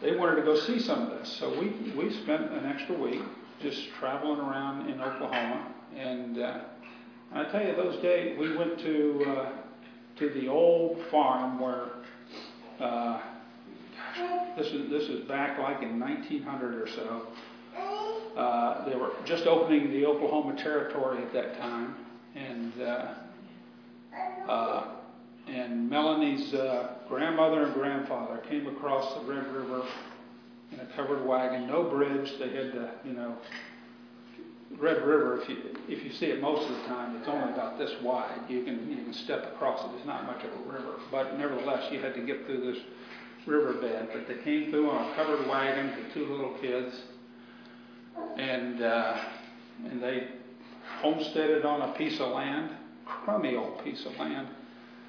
they 0.00 0.14
wanted 0.16 0.36
to 0.36 0.42
go 0.42 0.58
see 0.58 0.78
some 0.78 1.02
of 1.02 1.18
this. 1.18 1.36
So 1.38 1.58
we, 1.58 1.70
we 1.96 2.12
spent 2.22 2.52
an 2.52 2.66
extra 2.66 2.96
week 2.96 3.22
just 3.60 3.88
traveling 3.98 4.38
around 4.38 4.88
in 4.88 5.00
Oklahoma. 5.00 5.74
And 5.96 6.38
uh, 6.38 6.60
I 7.32 7.44
tell 7.44 7.66
you, 7.66 7.74
those 7.74 8.00
days 8.00 8.38
we 8.38 8.56
went 8.56 8.78
to 8.80 9.24
uh, 9.26 9.50
to 10.18 10.30
the 10.30 10.48
old 10.48 11.00
farm 11.10 11.60
where 11.60 11.86
uh, 12.80 13.20
this 14.56 14.68
is 14.68 14.90
this 14.90 15.04
is 15.04 15.20
back 15.28 15.58
like 15.58 15.82
in 15.82 15.98
1900 16.00 16.82
or 16.82 16.88
so. 16.88 17.26
Uh, 18.36 18.88
they 18.88 18.96
were 18.96 19.12
just 19.24 19.46
opening 19.46 19.90
the 19.90 20.06
Oklahoma 20.06 20.56
Territory 20.56 21.22
at 21.22 21.32
that 21.32 21.58
time, 21.58 21.94
and 22.34 22.72
uh, 22.80 23.14
uh, 24.48 24.94
and 25.48 25.88
Melanie's 25.88 26.54
uh, 26.54 26.94
grandmother 27.08 27.64
and 27.64 27.74
grandfather 27.74 28.38
came 28.48 28.66
across 28.66 29.14
the 29.14 29.20
Red 29.32 29.46
River 29.52 29.84
in 30.72 30.80
a 30.80 30.86
covered 30.94 31.24
wagon, 31.26 31.66
no 31.66 31.84
bridge. 31.84 32.32
They 32.38 32.50
had 32.50 32.72
to, 32.72 32.90
you 33.04 33.14
know, 33.14 33.36
Red 34.78 34.98
River. 35.04 35.40
If 35.40 35.48
you 35.48 35.56
if 35.88 36.04
you 36.04 36.12
see 36.12 36.26
it 36.26 36.40
most 36.40 36.68
of 36.70 36.76
the 36.76 36.86
time, 36.86 37.16
it's 37.16 37.28
only 37.28 37.52
about 37.52 37.78
this 37.78 37.90
wide. 38.02 38.40
You 38.48 38.62
can 38.62 38.88
you 38.90 38.96
can 38.96 39.12
step 39.12 39.44
across 39.54 39.84
it. 39.84 39.96
It's 39.96 40.06
not 40.06 40.26
much 40.26 40.44
of 40.44 40.50
a 40.52 40.70
river, 40.70 40.94
but 41.10 41.38
nevertheless, 41.38 41.90
you 41.90 42.00
had 42.00 42.14
to 42.14 42.20
get 42.20 42.44
through 42.46 42.72
this 42.72 42.82
riverbed. 43.48 44.08
But 44.12 44.28
they 44.28 44.42
came 44.42 44.70
through 44.70 44.90
on 44.90 45.10
a 45.10 45.14
covered 45.14 45.46
wagon 45.48 45.96
with 45.96 46.12
two 46.12 46.26
little 46.26 46.54
kids, 46.60 46.94
and 48.36 48.82
uh, 48.82 49.16
and 49.90 50.02
they 50.02 50.28
homesteaded 51.00 51.64
on 51.64 51.90
a 51.90 51.92
piece 51.94 52.20
of 52.20 52.32
land, 52.32 52.70
crummy 53.04 53.56
old 53.56 53.82
piece 53.84 54.04
of 54.06 54.16
land. 54.18 54.48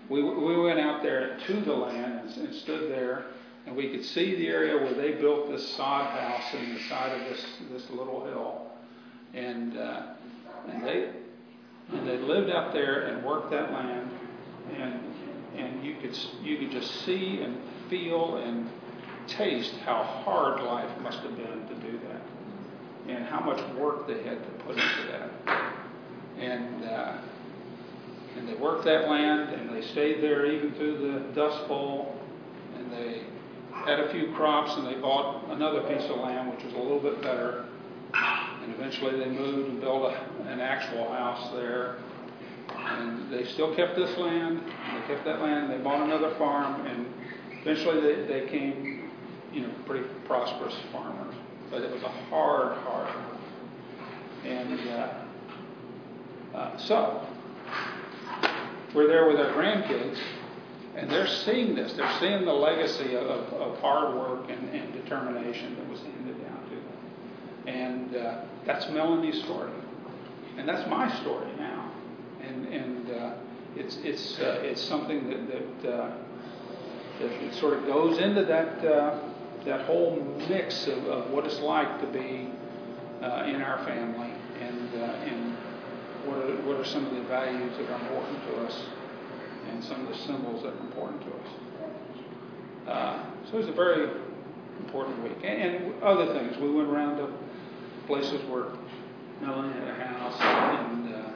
We 0.09 0.23
we 0.23 0.59
went 0.59 0.79
out 0.79 1.03
there 1.03 1.37
to 1.45 1.61
the 1.61 1.73
land 1.73 2.21
and, 2.21 2.47
and 2.47 2.55
stood 2.55 2.89
there, 2.89 3.25
and 3.65 3.75
we 3.75 3.89
could 3.89 4.05
see 4.05 4.35
the 4.35 4.47
area 4.47 4.77
where 4.77 4.93
they 4.93 5.13
built 5.13 5.49
this 5.49 5.67
sod 5.75 6.07
house 6.07 6.53
in 6.53 6.73
the 6.73 6.79
side 6.81 7.19
of 7.19 7.29
this 7.29 7.45
this 7.71 7.89
little 7.91 8.25
hill, 8.25 8.67
and 9.33 9.77
uh, 9.77 10.01
and 10.71 10.83
they 10.83 11.11
and 11.91 12.07
they 12.07 12.17
lived 12.17 12.49
out 12.49 12.73
there 12.73 13.07
and 13.07 13.23
worked 13.23 13.51
that 13.51 13.71
land, 13.71 14.09
and 14.77 14.99
and 15.57 15.83
you 15.83 15.95
could 16.01 16.17
you 16.43 16.57
could 16.57 16.71
just 16.71 17.05
see 17.05 17.41
and 17.41 17.57
feel 17.89 18.37
and 18.37 18.69
taste 19.27 19.73
how 19.85 20.03
hard 20.03 20.61
life 20.61 20.89
must 21.01 21.19
have 21.19 21.35
been 21.35 21.67
to 21.67 21.75
do 21.75 21.99
that, 22.07 22.21
and 23.07 23.25
how 23.25 23.39
much 23.39 23.59
work 23.75 24.07
they 24.07 24.23
had 24.23 24.43
to 24.43 24.63
put 24.63 24.75
into 24.75 25.07
that, 25.11 25.73
and 26.39 26.85
uh, 26.85 27.17
and 28.37 28.47
they 28.47 28.55
worked 28.55 28.85
that 28.85 29.09
land 29.09 29.53
and 29.53 29.75
they 29.75 29.85
stayed 29.87 30.21
there 30.21 30.45
even 30.45 30.71
through 30.73 30.97
the 30.97 31.19
Dust 31.33 31.67
Bowl, 31.67 32.15
and 32.77 32.91
they 32.91 33.23
had 33.71 33.99
a 33.99 34.11
few 34.11 34.33
crops 34.33 34.71
and 34.77 34.87
they 34.87 34.99
bought 34.99 35.49
another 35.49 35.81
piece 35.81 36.09
of 36.09 36.17
land 36.17 36.51
which 36.53 36.63
was 36.63 36.73
a 36.73 36.77
little 36.77 36.99
bit 36.99 37.21
better, 37.21 37.65
and 38.13 38.73
eventually 38.73 39.17
they 39.17 39.29
moved 39.29 39.69
and 39.69 39.81
built 39.81 40.13
a, 40.13 40.49
an 40.49 40.59
actual 40.59 41.09
house 41.11 41.51
there. 41.53 41.97
And 42.77 43.31
they 43.31 43.45
still 43.45 43.75
kept 43.75 43.95
this 43.95 44.15
land, 44.17 44.61
they 44.61 45.13
kept 45.13 45.25
that 45.25 45.41
land, 45.41 45.71
they 45.71 45.77
bought 45.77 46.01
another 46.01 46.33
farm, 46.35 46.85
and 46.85 47.05
eventually 47.61 48.01
they, 48.01 48.27
they 48.27 48.47
came, 48.49 49.09
you 49.53 49.61
know, 49.61 49.73
pretty 49.85 50.05
prosperous 50.25 50.75
farmers. 50.91 51.35
But 51.69 51.81
it 51.83 51.91
was 51.91 52.01
a 52.01 52.09
hard, 52.09 52.77
hard 52.79 53.15
work. 53.15 53.39
And 54.45 54.79
uh, 54.89 55.13
uh, 56.55 56.77
so, 56.77 57.27
we're 58.95 59.07
there 59.07 59.27
with 59.27 59.39
our 59.39 59.53
grandkids, 59.53 60.17
and 60.95 61.09
they're 61.09 61.27
seeing 61.27 61.75
this. 61.75 61.93
They're 61.93 62.19
seeing 62.19 62.45
the 62.45 62.53
legacy 62.53 63.15
of, 63.15 63.27
of 63.27 63.77
hard 63.79 64.15
work 64.15 64.49
and, 64.49 64.69
and 64.69 64.91
determination 64.93 65.75
that 65.75 65.87
was 65.89 65.99
handed 65.99 66.41
down 66.43 66.63
to 66.63 66.75
them. 66.75 67.67
And 67.67 68.15
uh, 68.15 68.41
that's 68.65 68.89
Melanie's 68.89 69.43
story. 69.43 69.71
And 70.57 70.67
that's 70.67 70.89
my 70.89 71.13
story 71.21 71.51
now. 71.57 71.91
And, 72.41 72.65
and 72.67 73.11
uh, 73.11 73.33
it's, 73.75 73.97
it's, 74.03 74.39
uh, 74.39 74.61
it's 74.63 74.81
something 74.81 75.29
that, 75.29 75.83
that, 75.83 75.93
uh, 75.93 76.07
that 76.07 76.28
it 77.19 77.53
sort 77.55 77.77
of 77.77 77.85
goes 77.85 78.17
into 78.19 78.45
that, 78.45 78.85
uh, 78.85 79.19
that 79.65 79.85
whole 79.85 80.23
mix 80.49 80.87
of, 80.87 81.05
of 81.05 81.29
what 81.31 81.45
it's 81.45 81.59
like 81.59 81.99
to 82.01 82.07
be 82.07 82.49
uh, 83.21 83.43
in 83.47 83.61
our 83.61 83.83
family 83.85 84.31
and, 84.61 84.95
uh, 84.95 85.27
and 85.27 85.57
what, 86.25 86.37
are, 86.37 86.55
what 86.65 86.77
are 86.77 86.85
some 86.85 87.05
of 87.05 87.13
the 87.13 87.21
values 87.23 87.75
that 87.77 87.89
are 87.89 88.01
important 88.01 88.41
to 88.47 88.55
us 88.61 88.85
and 89.69 89.83
some 89.83 90.05
of 90.05 90.07
the 90.07 90.17
symbols 90.17 90.63
that 90.63 90.73
are 90.73 90.79
important 90.79 91.21
to 91.21 91.27
us. 91.27 91.47
Uh, 92.87 93.25
so 93.45 93.57
it 93.57 93.59
was 93.59 93.67
a 93.67 93.73
very 93.73 94.09
important 94.79 95.21
week. 95.23 95.37
And, 95.43 95.75
and 95.75 96.03
other 96.03 96.33
things. 96.33 96.57
We 96.57 96.71
went 96.71 96.87
around 96.87 97.17
to 97.17 97.29
places 98.07 98.41
where 98.49 98.67
Melanie 99.41 99.73
had 99.73 99.87
a 99.87 99.93
house 99.93 100.37
and 100.39 101.13
uh, 101.13 101.29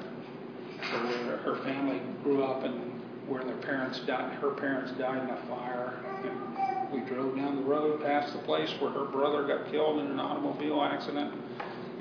where 1.28 1.38
her 1.38 1.56
family 1.64 2.02
grew 2.24 2.44
up 2.44 2.64
and 2.64 2.93
where 3.28 3.44
their 3.44 3.58
parents 3.58 4.00
died, 4.02 4.34
her 4.36 4.52
parents 4.52 4.92
died 4.94 5.24
in 5.24 5.30
a 5.30 5.48
fire. 5.48 6.00
And 6.24 6.92
we 6.92 7.00
drove 7.10 7.36
down 7.36 7.56
the 7.56 7.64
road 7.64 8.04
past 8.04 8.34
the 8.34 8.40
place 8.40 8.70
where 8.80 8.92
her 8.92 9.06
brother 9.06 9.48
got 9.48 9.72
killed 9.72 10.00
in 10.00 10.08
an 10.08 10.20
automobile 10.20 10.82
accident. 10.82 11.34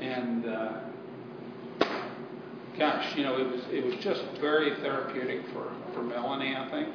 And 0.01 0.47
uh, 0.47 0.81
gosh, 2.79 3.17
you 3.17 3.23
know, 3.23 3.39
it 3.39 3.51
was 3.51 3.63
it 3.71 3.85
was 3.85 3.95
just 3.97 4.23
very 4.41 4.75
therapeutic 4.77 5.47
for, 5.53 5.73
for 5.95 6.03
Melanie, 6.03 6.57
I 6.57 6.69
think, 6.71 6.89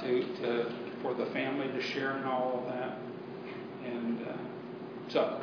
to 0.00 0.36
to 0.42 0.72
for 1.02 1.14
the 1.14 1.26
family 1.26 1.68
to 1.68 1.82
share 1.82 2.16
in 2.18 2.24
all 2.24 2.60
of 2.60 2.74
that. 2.74 2.98
And 3.84 4.26
uh, 4.26 4.32
so, 5.08 5.40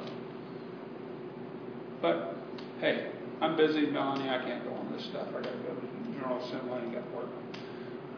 but 2.02 2.36
hey, 2.80 3.12
I'm 3.42 3.56
busy, 3.56 3.86
Melanie. 3.88 4.30
I 4.30 4.40
can't 4.40 4.64
go 4.64 4.74
on 4.74 4.92
this 4.94 5.06
stuff. 5.06 5.28
I 5.30 5.34
got 5.34 5.44
to 5.44 5.50
go 5.50 5.74
to 5.74 6.14
General 6.14 6.44
Assembly 6.46 6.80
and 6.80 6.94
got 6.94 7.12
work. 7.14 7.30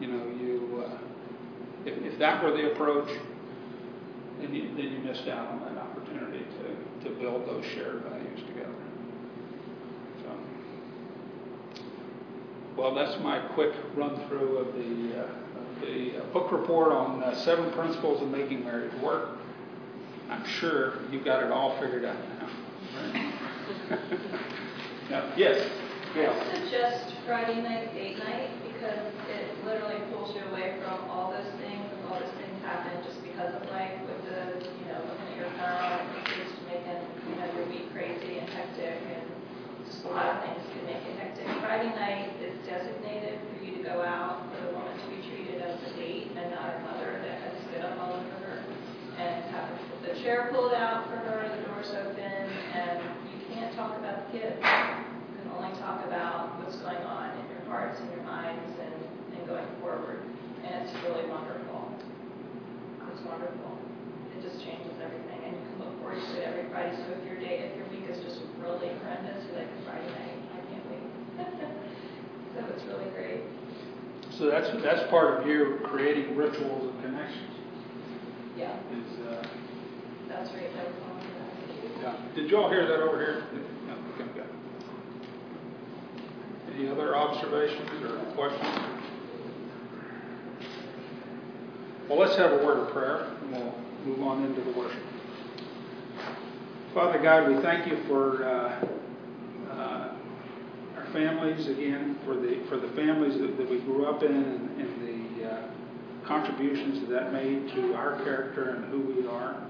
You 0.00 0.08
know, 0.08 0.26
you 0.26 0.84
uh, 0.86 0.98
if, 1.86 2.12
if 2.12 2.18
that 2.18 2.42
were 2.42 2.50
the 2.50 2.72
approach, 2.72 3.08
then 4.40 4.54
you, 4.54 4.68
then 4.76 4.92
you 4.92 4.98
missed 4.98 5.28
out 5.28 5.48
on 5.48 5.60
that 5.60 5.80
opportunity 5.80 6.44
to, 6.44 7.08
to 7.08 7.14
build 7.20 7.46
those 7.46 7.64
shared 7.64 8.02
values 8.02 8.40
together. 8.48 8.74
So, 10.22 10.30
well, 12.76 12.94
that's 12.94 13.18
my 13.22 13.38
quick 13.54 13.72
run 13.94 14.16
through 14.28 14.58
of 14.58 14.74
the, 14.74 15.20
uh, 15.20 15.24
of 15.24 15.80
the 15.80 16.18
uh, 16.18 16.24
book 16.32 16.52
report 16.52 16.92
on 16.92 17.22
uh, 17.22 17.34
seven 17.44 17.70
principles 17.72 18.20
of 18.20 18.28
making 18.28 18.64
marriage 18.64 18.94
work. 19.00 19.38
I'm 20.28 20.44
sure 20.44 20.94
you've 21.10 21.24
got 21.24 21.42
it 21.42 21.52
all 21.52 21.78
figured 21.80 22.04
out 22.04 22.16
now. 22.40 22.48
Right? 22.96 23.32
now 25.10 25.32
yes, 25.36 25.70
Gail. 26.14 26.32
I 26.32 26.54
suggest 26.58 27.14
Friday 27.26 27.62
night, 27.62 27.94
date 27.94 28.18
night, 28.18 28.50
because 28.66 29.12
it 29.30 29.45
literally 29.66 29.98
pulls 30.14 30.30
you 30.30 30.46
away 30.54 30.78
from 30.78 31.10
all 31.10 31.34
those 31.34 31.50
things, 31.58 31.82
all 32.06 32.14
those 32.22 32.30
things 32.38 32.54
happen 32.62 33.02
just 33.02 33.18
because 33.26 33.50
of 33.50 33.66
life 33.74 33.98
with 34.06 34.22
the, 34.30 34.62
you 34.62 34.86
know, 34.86 35.02
looking 35.02 35.26
at 35.26 35.36
your 35.42 35.50
phone, 35.58 36.06
it's 36.38 36.54
making, 36.70 37.02
you 37.26 37.34
know, 37.34 37.50
your 37.58 37.66
week 37.66 37.90
crazy 37.90 38.38
and 38.38 38.46
hectic, 38.46 39.02
and 39.10 39.26
just 39.82 40.06
a 40.06 40.10
lot 40.14 40.38
of 40.38 40.46
things 40.46 40.62
can 40.70 40.86
make 40.86 41.02
it 41.02 41.18
hectic. 41.18 41.50
Friday 41.58 41.90
night 41.98 42.38
is 42.38 42.54
designated 42.62 43.42
for 43.42 43.58
you 43.58 43.74
to 43.74 43.82
go 43.82 44.06
out, 44.06 44.46
for 44.54 44.70
the 44.70 44.70
woman 44.70 44.94
to 44.94 45.06
be 45.10 45.18
treated 45.26 45.58
as 45.58 45.74
a 45.82 45.90
date 45.98 46.30
and 46.38 46.54
not 46.54 46.70
her 46.70 46.80
mother 46.86 47.18
that 47.26 47.42
has 47.42 47.54
spit 47.66 47.82
up 47.82 47.98
all 47.98 48.14
over 48.14 48.38
her, 48.46 48.62
and 49.18 49.50
have 49.50 49.66
the 50.06 50.14
chair 50.22 50.46
pulled 50.54 50.78
out 50.78 51.10
for 51.10 51.18
her, 51.18 51.42
the 51.42 51.66
doors 51.66 51.90
open, 51.90 52.22
and 52.22 53.02
you 53.34 53.42
can't 53.50 53.74
talk 53.74 53.98
about 53.98 54.30
the 54.30 54.38
kids. 54.38 54.62
You 54.62 55.42
can 55.42 55.50
only 55.58 55.74
talk 55.82 56.06
about 56.06 56.54
what's 56.62 56.78
going 56.78 57.02
on 57.02 57.34
in 57.34 57.50
your 57.50 57.66
hearts 57.66 57.98
and 57.98 58.10
your 58.14 58.22
minds 58.22 58.70
and 58.78 58.85
going 59.46 59.66
forward. 59.80 60.26
And 60.66 60.82
it's 60.82 60.94
really 61.06 61.30
wonderful. 61.30 61.94
It's 63.14 63.22
wonderful. 63.22 63.78
It 64.34 64.42
just 64.42 64.58
changes 64.66 64.92
everything. 64.98 65.40
And 65.46 65.56
you 65.56 65.62
can 65.62 65.78
look 65.86 65.94
forward 66.02 66.18
to 66.18 66.32
it 66.36 66.44
every 66.44 66.66
Friday. 66.68 66.98
So 66.98 67.14
if 67.14 67.22
your 67.24 67.38
day, 67.38 67.70
if 67.70 67.78
your 67.78 67.86
week 67.88 68.10
is 68.10 68.18
just 68.26 68.42
really 68.58 68.90
horrendous, 69.00 69.40
you're 69.46 69.62
like, 69.62 69.70
Friday 69.86 70.10
night, 70.10 70.38
I 70.52 70.60
can't 70.68 70.84
wait. 70.90 71.06
so 72.52 72.58
it's 72.74 72.84
really 72.90 73.08
great. 73.14 73.46
So 74.36 74.50
that's 74.50 74.68
that's 74.82 75.08
part 75.08 75.40
of 75.40 75.46
you 75.46 75.80
creating 75.84 76.36
rituals 76.36 76.92
and 76.92 77.02
connections. 77.02 77.56
Yeah, 78.58 78.76
Is 78.92 79.26
uh, 79.28 79.48
that's 80.28 80.52
right. 80.52 80.68
That 80.76 80.86
was 80.88 80.96
all 81.08 81.16
yeah. 82.02 82.34
Did 82.34 82.50
you 82.50 82.58
all 82.58 82.68
hear 82.68 82.86
that 82.86 83.00
over 83.00 83.16
here? 83.16 83.44
No, 83.86 83.94
okay. 84.20 84.44
Any 86.74 86.88
other 86.88 87.16
observations 87.16 87.88
or 88.02 88.18
questions? 88.34 88.95
Well, 92.08 92.20
let's 92.20 92.36
have 92.36 92.52
a 92.52 92.64
word 92.64 92.78
of 92.78 92.92
prayer, 92.92 93.24
and 93.42 93.50
we'll 93.50 93.74
move 94.04 94.22
on 94.22 94.44
into 94.44 94.60
the 94.60 94.78
worship. 94.78 95.02
Father 96.94 97.20
God, 97.20 97.48
we 97.52 97.60
thank 97.62 97.88
you 97.88 97.98
for 98.06 98.44
uh, 98.44 98.86
uh, 99.68 100.16
our 100.96 101.06
families 101.12 101.66
again, 101.66 102.16
for 102.24 102.36
the 102.36 102.62
for 102.68 102.76
the 102.76 102.86
families 102.94 103.36
that, 103.40 103.56
that 103.56 103.68
we 103.68 103.80
grew 103.80 104.06
up 104.06 104.22
in, 104.22 104.30
and, 104.30 104.80
and 104.80 105.40
the 105.40 105.50
uh, 105.50 105.68
contributions 106.24 107.00
that 107.00 107.10
that 107.10 107.32
made 107.32 107.74
to 107.74 107.94
our 107.94 108.22
character 108.22 108.76
and 108.76 108.84
who 108.84 109.00
we 109.00 109.26
are. 109.26 109.60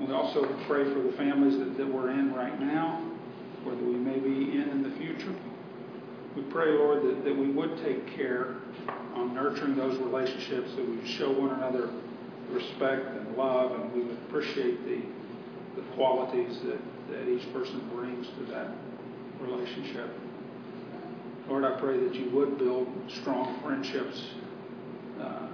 We 0.00 0.14
also 0.14 0.46
pray 0.66 0.84
for 0.84 1.02
the 1.02 1.12
families 1.12 1.58
that, 1.58 1.76
that 1.76 1.86
we're 1.86 2.08
in 2.08 2.32
right 2.32 2.58
now, 2.58 3.06
or 3.66 3.72
that 3.72 3.84
we 3.84 3.96
may 3.96 4.18
be 4.18 4.52
in 4.52 4.70
in 4.70 4.82
the 4.82 4.96
future. 4.96 5.34
We 6.36 6.42
pray, 6.44 6.70
Lord, 6.70 7.02
that, 7.02 7.22
that 7.22 7.36
we 7.36 7.50
would 7.50 7.76
take 7.84 8.16
care 8.16 8.53
on 9.14 9.34
nurturing 9.34 9.76
those 9.76 9.98
relationships, 9.98 10.70
that 10.76 10.86
we 10.86 10.96
would 10.96 11.08
show 11.08 11.30
one 11.30 11.50
another 11.50 11.90
respect 12.50 13.06
and 13.16 13.36
love, 13.36 13.72
and 13.72 13.92
we 13.92 14.02
would 14.02 14.18
appreciate 14.28 14.84
the, 14.84 15.00
the 15.80 15.86
qualities 15.94 16.58
that, 16.64 16.78
that 17.10 17.28
each 17.28 17.50
person 17.52 17.80
brings 17.94 18.26
to 18.38 18.44
that 18.52 18.68
relationship. 19.40 20.10
Lord, 21.48 21.64
I 21.64 21.78
pray 21.78 21.98
that 21.98 22.14
you 22.14 22.30
would 22.30 22.58
build 22.58 22.88
strong 23.20 23.60
friendships 23.62 24.24
uh, 25.20 25.46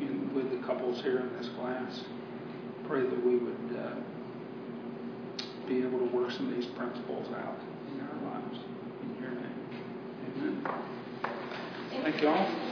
in, 0.00 0.30
with 0.34 0.50
the 0.50 0.66
couples 0.66 1.00
here 1.02 1.20
in 1.20 1.32
this 1.36 1.48
class. 1.58 2.04
Pray 2.86 3.02
that 3.02 3.24
we 3.24 3.36
would 3.36 3.78
uh, 3.78 3.94
be 5.66 5.78
able 5.78 5.98
to 5.98 6.14
work 6.14 6.30
some 6.30 6.48
of 6.50 6.54
these 6.54 6.66
principles 6.76 7.26
out 7.32 7.58
in 7.92 8.00
our 8.00 8.34
lives. 8.34 8.58
In 9.02 9.22
your 9.22 9.30
name. 9.30 9.54
Amen. 10.36 11.03
Thank 12.04 12.20
you 12.20 12.28
all. 12.28 12.63